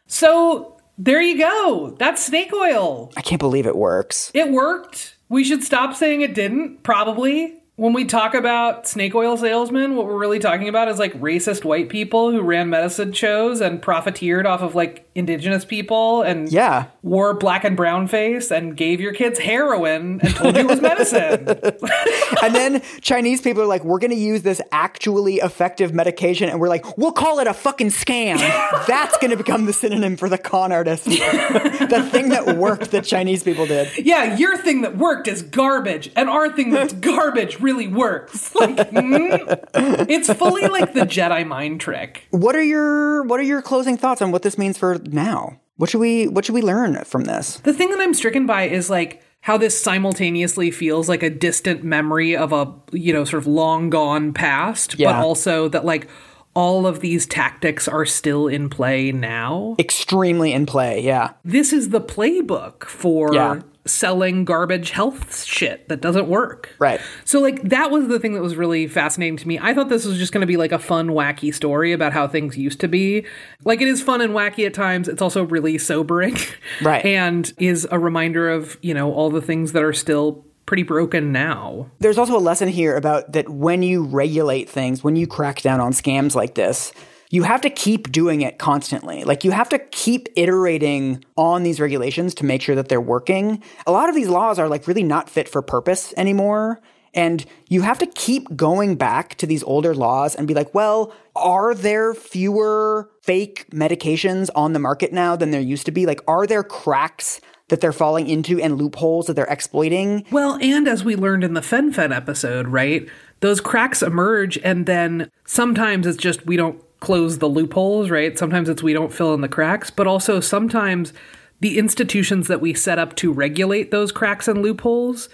so 0.07 0.77
there 0.97 1.21
you 1.21 1.37
go. 1.39 1.95
That's 1.97 2.23
snake 2.23 2.53
oil. 2.53 3.11
I 3.17 3.21
can't 3.21 3.39
believe 3.39 3.65
it 3.65 3.75
works. 3.75 4.31
It 4.35 4.51
worked. 4.51 5.15
We 5.29 5.43
should 5.43 5.63
stop 5.63 5.95
saying 5.95 6.21
it 6.21 6.35
didn't, 6.35 6.83
probably. 6.83 7.57
When 7.77 7.93
we 7.93 8.05
talk 8.05 8.35
about 8.35 8.87
snake 8.87 9.15
oil 9.15 9.35
salesmen, 9.37 9.95
what 9.95 10.05
we're 10.05 10.19
really 10.19 10.37
talking 10.37 10.67
about 10.67 10.89
is 10.89 10.99
like 10.99 11.19
racist 11.19 11.63
white 11.63 11.89
people 11.89 12.29
who 12.31 12.41
ran 12.41 12.69
medicine 12.69 13.13
shows 13.13 13.61
and 13.61 13.81
profiteered 13.81 14.45
off 14.45 14.61
of 14.61 14.75
like 14.75 15.09
indigenous 15.13 15.65
people 15.65 16.21
and 16.21 16.51
Yeah. 16.51 16.85
wore 17.03 17.33
black 17.33 17.63
and 17.65 17.75
brown 17.75 18.07
face 18.07 18.49
and 18.51 18.77
gave 18.77 19.01
your 19.01 19.13
kids 19.13 19.39
heroin 19.39 20.19
and 20.21 20.35
told 20.35 20.55
you 20.55 20.61
it 20.61 20.67
was 20.67 20.81
medicine. 20.91 21.47
and 22.41 22.55
then 22.55 22.81
Chinese 23.01 23.41
people 23.41 23.61
are 23.61 23.65
like, 23.67 23.83
we're 23.83 23.99
going 23.99 24.11
to 24.11 24.17
use 24.17 24.41
this 24.41 24.61
actually 24.71 25.35
effective 25.37 25.93
medication. 25.93 26.47
And 26.49 26.59
we're 26.59 26.69
like, 26.69 26.97
we'll 26.97 27.11
call 27.11 27.39
it 27.39 27.47
a 27.47 27.53
fucking 27.53 27.87
scam. 27.89 28.37
That's 28.87 29.17
going 29.17 29.31
to 29.31 29.37
become 29.37 29.65
the 29.65 29.73
synonym 29.73 30.15
for 30.17 30.29
the 30.29 30.37
con 30.37 30.71
artist. 30.71 31.05
the 31.05 32.07
thing 32.11 32.29
that 32.29 32.57
worked 32.57 32.91
that 32.91 33.03
Chinese 33.03 33.43
people 33.43 33.65
did. 33.65 33.89
yeah, 33.97 34.37
your 34.37 34.57
thing 34.57 34.81
that 34.81 34.97
worked 34.97 35.27
is 35.27 35.41
garbage, 35.41 36.09
and 36.15 36.29
our 36.29 36.51
thing 36.55 36.69
that's 36.71 36.93
garbage 36.93 37.59
really 37.59 37.87
works. 37.87 38.53
Like, 38.55 38.75
mm, 38.77 40.05
it's 40.09 40.31
fully 40.33 40.67
like 40.67 40.93
the 40.93 41.01
Jedi 41.01 41.45
mind 41.45 41.81
trick. 41.81 42.23
What 42.31 42.55
are 42.55 42.63
your 42.63 43.23
what 43.23 43.39
are 43.39 43.43
your 43.43 43.61
closing 43.61 43.97
thoughts 43.97 44.21
on 44.21 44.31
what 44.31 44.41
this 44.43 44.57
means 44.57 44.77
for 44.77 45.00
now? 45.07 45.59
What 45.77 45.89
should 45.89 45.99
we 45.99 46.27
what 46.27 46.45
should 46.45 46.55
we 46.55 46.61
learn 46.61 47.03
from 47.05 47.23
this? 47.23 47.57
The 47.57 47.73
thing 47.73 47.89
that 47.89 47.99
I'm 47.99 48.13
stricken 48.13 48.45
by 48.45 48.63
is 48.63 48.89
like 48.89 49.23
how 49.41 49.57
this 49.57 49.81
simultaneously 49.81 50.69
feels 50.69 51.09
like 51.09 51.23
a 51.23 51.29
distant 51.29 51.83
memory 51.83 52.35
of 52.35 52.53
a, 52.53 52.71
you 52.91 53.11
know, 53.11 53.25
sort 53.25 53.41
of 53.41 53.47
long 53.47 53.89
gone 53.89 54.33
past, 54.33 54.97
but 54.99 55.15
also 55.15 55.67
that 55.69 55.83
like 55.83 56.07
all 56.53 56.85
of 56.85 56.99
these 56.99 57.25
tactics 57.25 57.87
are 57.87 58.05
still 58.05 58.47
in 58.47 58.69
play 58.69 59.11
now. 59.11 59.75
Extremely 59.79 60.53
in 60.53 60.65
play, 60.65 61.01
yeah. 61.01 61.31
This 61.43 61.73
is 61.73 61.89
the 61.89 62.01
playbook 62.01 62.83
for 62.83 63.33
Yeah. 63.33 63.61
Selling 63.85 64.45
garbage 64.45 64.91
health 64.91 65.43
shit 65.43 65.89
that 65.89 66.01
doesn't 66.01 66.27
work. 66.27 66.69
Right. 66.79 67.01
So 67.25 67.39
like 67.39 67.61
that 67.63 67.89
was 67.91 68.07
the 68.07 68.19
thing 68.19 68.33
that 68.33 68.41
was 68.41 68.55
really 68.55 68.87
fascinating 68.87 69.37
to 69.37 69.47
me. 69.47 69.57
I 69.59 69.73
thought 69.73 69.89
this 69.89 70.05
was 70.05 70.17
just 70.17 70.31
going 70.31 70.41
to 70.41 70.47
be 70.47 70.57
like 70.57 70.71
a 70.71 70.79
fun 70.79 71.09
wacky 71.09 71.53
story 71.53 71.91
about 71.91 72.13
how 72.13 72.27
things 72.27 72.57
used 72.57 72.79
to 72.81 72.87
be. 72.87 73.25
Like 73.63 73.81
it 73.81 73.87
is 73.87 74.01
fun 74.01 74.21
and 74.21 74.33
wacky 74.33 74.65
at 74.65 74.73
times. 74.73 75.07
It's 75.07 75.21
also 75.21 75.43
really 75.43 75.77
sobering. 75.77 76.37
Right. 76.81 77.03
and 77.05 77.51
is 77.57 77.87
a 77.91 77.99
reminder 77.99 78.49
of, 78.49 78.77
you 78.81 78.93
know, 78.93 79.13
all 79.13 79.29
the 79.29 79.41
things 79.41 79.73
that 79.73 79.83
are 79.83 79.93
still 79.93 80.45
pretty 80.65 80.83
broken 80.83 81.31
now. 81.31 81.89
There's 81.99 82.17
also 82.17 82.37
a 82.37 82.39
lesson 82.39 82.69
here 82.69 82.95
about 82.95 83.33
that 83.33 83.49
when 83.49 83.83
you 83.83 84.03
regulate 84.03 84.69
things, 84.69 85.03
when 85.03 85.15
you 85.15 85.27
crack 85.27 85.61
down 85.61 85.79
on 85.81 85.91
scams 85.91 86.33
like 86.33 86.55
this, 86.55 86.93
you 87.31 87.43
have 87.43 87.61
to 87.61 87.69
keep 87.69 88.11
doing 88.11 88.41
it 88.41 88.59
constantly. 88.59 89.23
Like 89.23 89.43
you 89.43 89.51
have 89.51 89.69
to 89.69 89.79
keep 89.79 90.27
iterating 90.35 91.23
on 91.37 91.63
these 91.63 91.79
regulations 91.79 92.35
to 92.35 92.45
make 92.45 92.61
sure 92.61 92.75
that 92.75 92.89
they're 92.89 93.01
working. 93.01 93.63
A 93.87 93.91
lot 93.91 94.09
of 94.09 94.15
these 94.15 94.27
laws 94.27 94.59
are 94.59 94.67
like 94.67 94.85
really 94.85 95.01
not 95.01 95.29
fit 95.29 95.49
for 95.49 95.61
purpose 95.61 96.13
anymore. 96.17 96.81
And 97.13 97.45
you 97.67 97.81
have 97.81 97.99
to 97.99 98.05
keep 98.05 98.55
going 98.55 98.95
back 98.95 99.35
to 99.35 99.45
these 99.45 99.63
older 99.63 99.95
laws 99.95 100.35
and 100.35 100.47
be 100.47 100.53
like, 100.53 100.73
well, 100.73 101.13
are 101.35 101.73
there 101.73 102.13
fewer 102.13 103.09
fake 103.21 103.69
medications 103.71 104.49
on 104.55 104.73
the 104.73 104.79
market 104.79 105.11
now 105.11 105.35
than 105.35 105.51
there 105.51 105.61
used 105.61 105.85
to 105.87 105.91
be? 105.91 106.05
Like, 106.05 106.21
are 106.27 106.45
there 106.45 106.63
cracks 106.63 107.41
that 107.67 107.81
they're 107.81 107.93
falling 107.93 108.29
into 108.29 108.61
and 108.61 108.77
loopholes 108.77 109.27
that 109.27 109.33
they're 109.33 109.45
exploiting? 109.45 110.25
Well, 110.31 110.57
and 110.61 110.87
as 110.87 111.03
we 111.03 111.15
learned 111.15 111.43
in 111.43 111.53
the 111.53 111.61
Fen-Phen 111.61 112.15
episode, 112.15 112.67
right? 112.67 113.07
Those 113.41 113.59
cracks 113.59 114.01
emerge, 114.01 114.57
and 114.59 114.85
then 114.85 115.31
sometimes 115.45 116.05
it's 116.05 116.17
just 116.17 116.45
we 116.45 116.57
don't 116.57 116.81
close 117.01 117.39
the 117.39 117.49
loopholes, 117.49 118.09
right? 118.09 118.37
Sometimes 118.39 118.69
it's 118.69 118.81
we 118.81 118.93
don't 118.93 119.11
fill 119.11 119.33
in 119.33 119.41
the 119.41 119.49
cracks, 119.49 119.89
but 119.91 120.07
also 120.07 120.39
sometimes 120.39 121.11
the 121.59 121.77
institutions 121.77 122.47
that 122.47 122.61
we 122.61 122.73
set 122.73 122.97
up 122.97 123.15
to 123.17 123.31
regulate 123.33 123.91
those 123.91 124.11
cracks 124.13 124.47
and 124.47 124.61
loopholes 124.61 125.27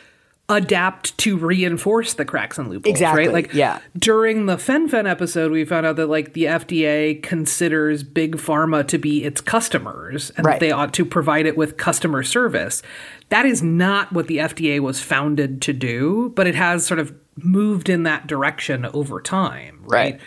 adapt 0.50 1.18
to 1.18 1.38
reinforce 1.38 2.14
the 2.14 2.24
cracks 2.24 2.58
and 2.58 2.70
loopholes, 2.70 2.90
Exactly, 2.90 3.26
right? 3.26 3.34
Like 3.34 3.54
yeah. 3.54 3.80
during 3.98 4.46
the 4.46 4.58
Fen-Phen 4.58 5.06
episode, 5.10 5.52
we 5.52 5.66
found 5.66 5.86
out 5.86 5.98
that 5.98 6.08
like 6.08 6.32
the 6.34 6.46
FDA 6.46 7.22
considers 7.22 8.02
big 8.02 8.38
pharma 8.38 8.88
to 8.88 8.98
be 8.98 9.26
its 9.26 9.42
customers 9.42 10.32
and 10.38 10.46
Right. 10.46 10.54
that 10.54 10.60
they 10.62 10.72
ought 10.72 10.94
to 10.94 11.04
provide 11.06 11.46
it 11.46 11.58
with 11.58 11.76
customer 11.76 12.24
service. 12.24 12.82
That 13.28 13.46
is 13.46 13.62
not 13.62 14.14
what 14.14 14.28
the 14.28 14.38
FDA 14.38 14.80
was 14.80 15.02
founded 15.02 15.62
to 15.64 15.74
do, 15.74 16.32
but 16.34 16.48
it 16.48 16.56
has 16.56 16.86
sort 16.86 17.02
of 17.02 17.14
moved 17.36 17.90
in 17.90 18.04
that 18.04 18.26
direction 18.26 18.86
over 18.94 19.20
time, 19.20 19.80
right? 19.82 20.14
Right. 20.14 20.22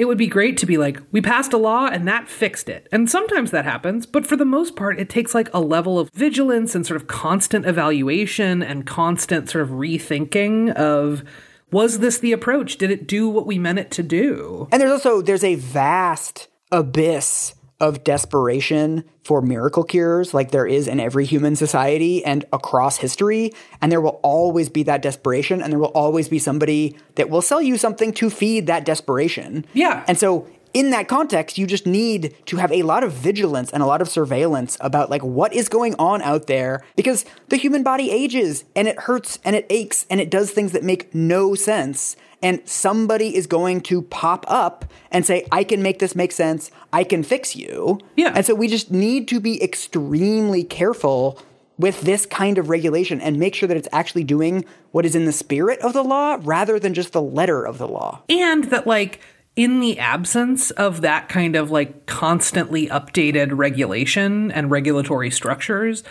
It 0.00 0.08
would 0.08 0.16
be 0.16 0.28
great 0.28 0.56
to 0.56 0.64
be 0.64 0.78
like, 0.78 0.98
we 1.12 1.20
passed 1.20 1.52
a 1.52 1.58
law 1.58 1.86
and 1.86 2.08
that 2.08 2.26
fixed 2.26 2.70
it. 2.70 2.88
And 2.90 3.10
sometimes 3.10 3.50
that 3.50 3.66
happens, 3.66 4.06
but 4.06 4.26
for 4.26 4.34
the 4.34 4.46
most 4.46 4.74
part, 4.74 4.98
it 4.98 5.10
takes 5.10 5.34
like 5.34 5.52
a 5.52 5.60
level 5.60 5.98
of 5.98 6.08
vigilance 6.14 6.74
and 6.74 6.86
sort 6.86 6.98
of 6.98 7.06
constant 7.06 7.66
evaluation 7.66 8.62
and 8.62 8.86
constant 8.86 9.50
sort 9.50 9.60
of 9.60 9.68
rethinking 9.72 10.72
of 10.72 11.22
was 11.70 11.98
this 11.98 12.16
the 12.16 12.32
approach? 12.32 12.78
Did 12.78 12.90
it 12.90 13.06
do 13.06 13.28
what 13.28 13.46
we 13.46 13.58
meant 13.58 13.78
it 13.78 13.90
to 13.90 14.02
do? 14.02 14.68
And 14.72 14.80
there's 14.80 14.90
also 14.90 15.20
there's 15.20 15.44
a 15.44 15.56
vast 15.56 16.48
abyss 16.72 17.52
of 17.80 18.04
desperation 18.04 19.04
for 19.24 19.40
miracle 19.40 19.84
cures 19.84 20.34
like 20.34 20.50
there 20.50 20.66
is 20.66 20.86
in 20.86 21.00
every 21.00 21.24
human 21.24 21.56
society 21.56 22.24
and 22.24 22.44
across 22.52 22.98
history 22.98 23.52
and 23.80 23.90
there 23.90 24.00
will 24.00 24.20
always 24.22 24.68
be 24.68 24.82
that 24.82 25.02
desperation 25.02 25.62
and 25.62 25.72
there 25.72 25.78
will 25.78 25.86
always 25.86 26.28
be 26.28 26.38
somebody 26.38 26.96
that 27.14 27.30
will 27.30 27.42
sell 27.42 27.62
you 27.62 27.78
something 27.78 28.12
to 28.12 28.28
feed 28.30 28.66
that 28.66 28.84
desperation. 28.84 29.64
Yeah. 29.72 30.04
And 30.06 30.18
so 30.18 30.46
in 30.72 30.90
that 30.90 31.08
context, 31.08 31.58
you 31.58 31.66
just 31.66 31.86
need 31.86 32.34
to 32.46 32.56
have 32.56 32.72
a 32.72 32.82
lot 32.82 33.02
of 33.02 33.12
vigilance 33.12 33.70
and 33.70 33.82
a 33.82 33.86
lot 33.86 34.00
of 34.00 34.08
surveillance 34.08 34.76
about 34.80 35.10
like 35.10 35.22
what 35.22 35.52
is 35.52 35.68
going 35.68 35.94
on 35.98 36.22
out 36.22 36.46
there 36.46 36.84
because 36.96 37.24
the 37.48 37.56
human 37.56 37.82
body 37.82 38.10
ages 38.10 38.64
and 38.76 38.86
it 38.88 38.98
hurts 39.00 39.38
and 39.44 39.56
it 39.56 39.66
aches 39.70 40.06
and 40.10 40.20
it 40.20 40.30
does 40.30 40.50
things 40.50 40.72
that 40.72 40.84
make 40.84 41.14
no 41.14 41.54
sense. 41.54 42.16
And 42.42 42.66
somebody 42.66 43.36
is 43.36 43.46
going 43.46 43.82
to 43.82 44.02
pop 44.02 44.46
up 44.48 44.86
and 45.10 45.26
say, 45.26 45.46
I 45.52 45.62
can 45.62 45.82
make 45.82 45.98
this 45.98 46.14
make 46.14 46.32
sense. 46.32 46.70
I 46.92 47.04
can 47.04 47.22
fix 47.22 47.54
you. 47.54 47.98
Yeah. 48.16 48.32
And 48.34 48.46
so 48.46 48.54
we 48.54 48.66
just 48.66 48.90
need 48.90 49.28
to 49.28 49.40
be 49.40 49.62
extremely 49.62 50.64
careful 50.64 51.38
with 51.78 52.02
this 52.02 52.26
kind 52.26 52.58
of 52.58 52.68
regulation 52.68 53.20
and 53.20 53.38
make 53.38 53.54
sure 53.54 53.66
that 53.66 53.76
it's 53.76 53.88
actually 53.90 54.24
doing 54.24 54.64
what 54.92 55.06
is 55.06 55.14
in 55.14 55.24
the 55.24 55.32
spirit 55.32 55.80
of 55.80 55.94
the 55.94 56.02
law 56.02 56.38
rather 56.42 56.78
than 56.78 56.94
just 56.94 57.12
the 57.12 57.22
letter 57.22 57.64
of 57.64 57.78
the 57.78 57.88
law. 57.88 58.22
and 58.28 58.64
that 58.64 58.86
like 58.86 59.20
in 59.60 59.80
the 59.80 59.98
absence 59.98 60.70
of 60.72 61.00
that 61.02 61.28
kind 61.28 61.54
of 61.54 61.70
like 61.70 62.06
constantly 62.06 62.86
updated 62.88 63.48
regulation 63.52 64.50
and 64.52 64.70
regulatory 64.70 65.30
structures 65.30 66.02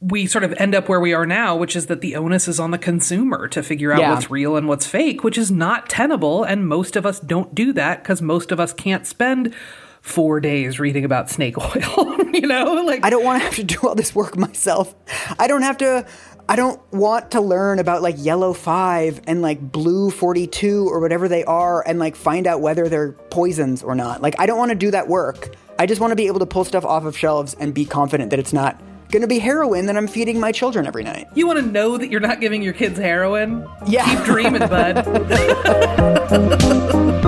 we 0.00 0.26
sort 0.26 0.42
of 0.44 0.52
end 0.54 0.74
up 0.74 0.88
where 0.88 1.00
we 1.00 1.12
are 1.12 1.26
now 1.26 1.56
which 1.56 1.74
is 1.74 1.86
that 1.86 2.00
the 2.00 2.14
onus 2.14 2.46
is 2.46 2.60
on 2.60 2.70
the 2.70 2.78
consumer 2.78 3.48
to 3.48 3.62
figure 3.62 3.92
out 3.92 3.98
Yeah. 4.00 4.12
what's 4.14 4.30
real 4.30 4.56
and 4.56 4.68
what's 4.68 4.86
fake 4.86 5.24
which 5.24 5.36
is 5.38 5.50
not 5.50 5.88
tenable 5.88 6.44
and 6.44 6.68
most 6.68 6.94
of 6.96 7.04
us 7.04 7.18
don't 7.18 7.54
do 7.54 7.72
that 7.72 8.04
cuz 8.04 8.22
most 8.22 8.52
of 8.52 8.60
us 8.60 8.72
can't 8.72 9.04
spend 9.06 9.52
4 10.00 10.40
days 10.40 10.80
reading 10.80 11.04
about 11.04 11.30
snake 11.30 11.56
oil 11.76 12.16
you 12.32 12.46
know 12.48 12.82
like 12.84 13.04
I 13.04 13.10
don't 13.10 13.24
want 13.24 13.40
to 13.40 13.44
have 13.44 13.54
to 13.56 13.64
do 13.64 13.78
all 13.86 13.94
this 13.94 14.14
work 14.14 14.36
myself. 14.36 14.94
I 15.38 15.46
don't 15.46 15.62
have 15.62 15.76
to. 15.78 16.04
I 16.48 16.56
don't 16.56 16.80
want 16.92 17.30
to 17.32 17.40
learn 17.40 17.78
about 17.78 18.02
like 18.02 18.16
yellow 18.18 18.52
five 18.52 19.20
and 19.26 19.40
like 19.42 19.60
blue 19.72 20.10
42 20.10 20.88
or 20.88 21.00
whatever 21.00 21.28
they 21.28 21.44
are 21.44 21.86
and 21.86 21.98
like 21.98 22.14
find 22.16 22.46
out 22.46 22.60
whether 22.60 22.88
they're 22.88 23.12
poisons 23.12 23.82
or 23.82 23.94
not. 23.94 24.20
Like, 24.20 24.34
I 24.38 24.46
don't 24.46 24.58
want 24.58 24.70
to 24.70 24.74
do 24.74 24.90
that 24.90 25.08
work. 25.08 25.54
I 25.78 25.86
just 25.86 26.00
want 26.00 26.10
to 26.10 26.16
be 26.16 26.26
able 26.26 26.40
to 26.40 26.46
pull 26.46 26.64
stuff 26.64 26.84
off 26.84 27.04
of 27.04 27.16
shelves 27.16 27.54
and 27.58 27.72
be 27.72 27.84
confident 27.86 28.30
that 28.30 28.38
it's 28.38 28.52
not 28.52 28.78
going 29.10 29.22
to 29.22 29.28
be 29.28 29.38
heroin 29.38 29.86
that 29.86 29.96
I'm 29.96 30.06
feeding 30.08 30.40
my 30.40 30.52
children 30.52 30.86
every 30.86 31.04
night. 31.04 31.26
you 31.34 31.46
want 31.46 31.58
to 31.58 31.64
know 31.66 31.96
that 31.98 32.10
you're 32.10 32.20
not 32.20 32.40
giving 32.40 32.62
your 32.62 32.72
kids 32.72 32.98
heroin 32.98 33.66
Yeah. 33.86 34.04
keep 34.16 34.24
dreaming 34.24 34.60
bud 34.68 35.04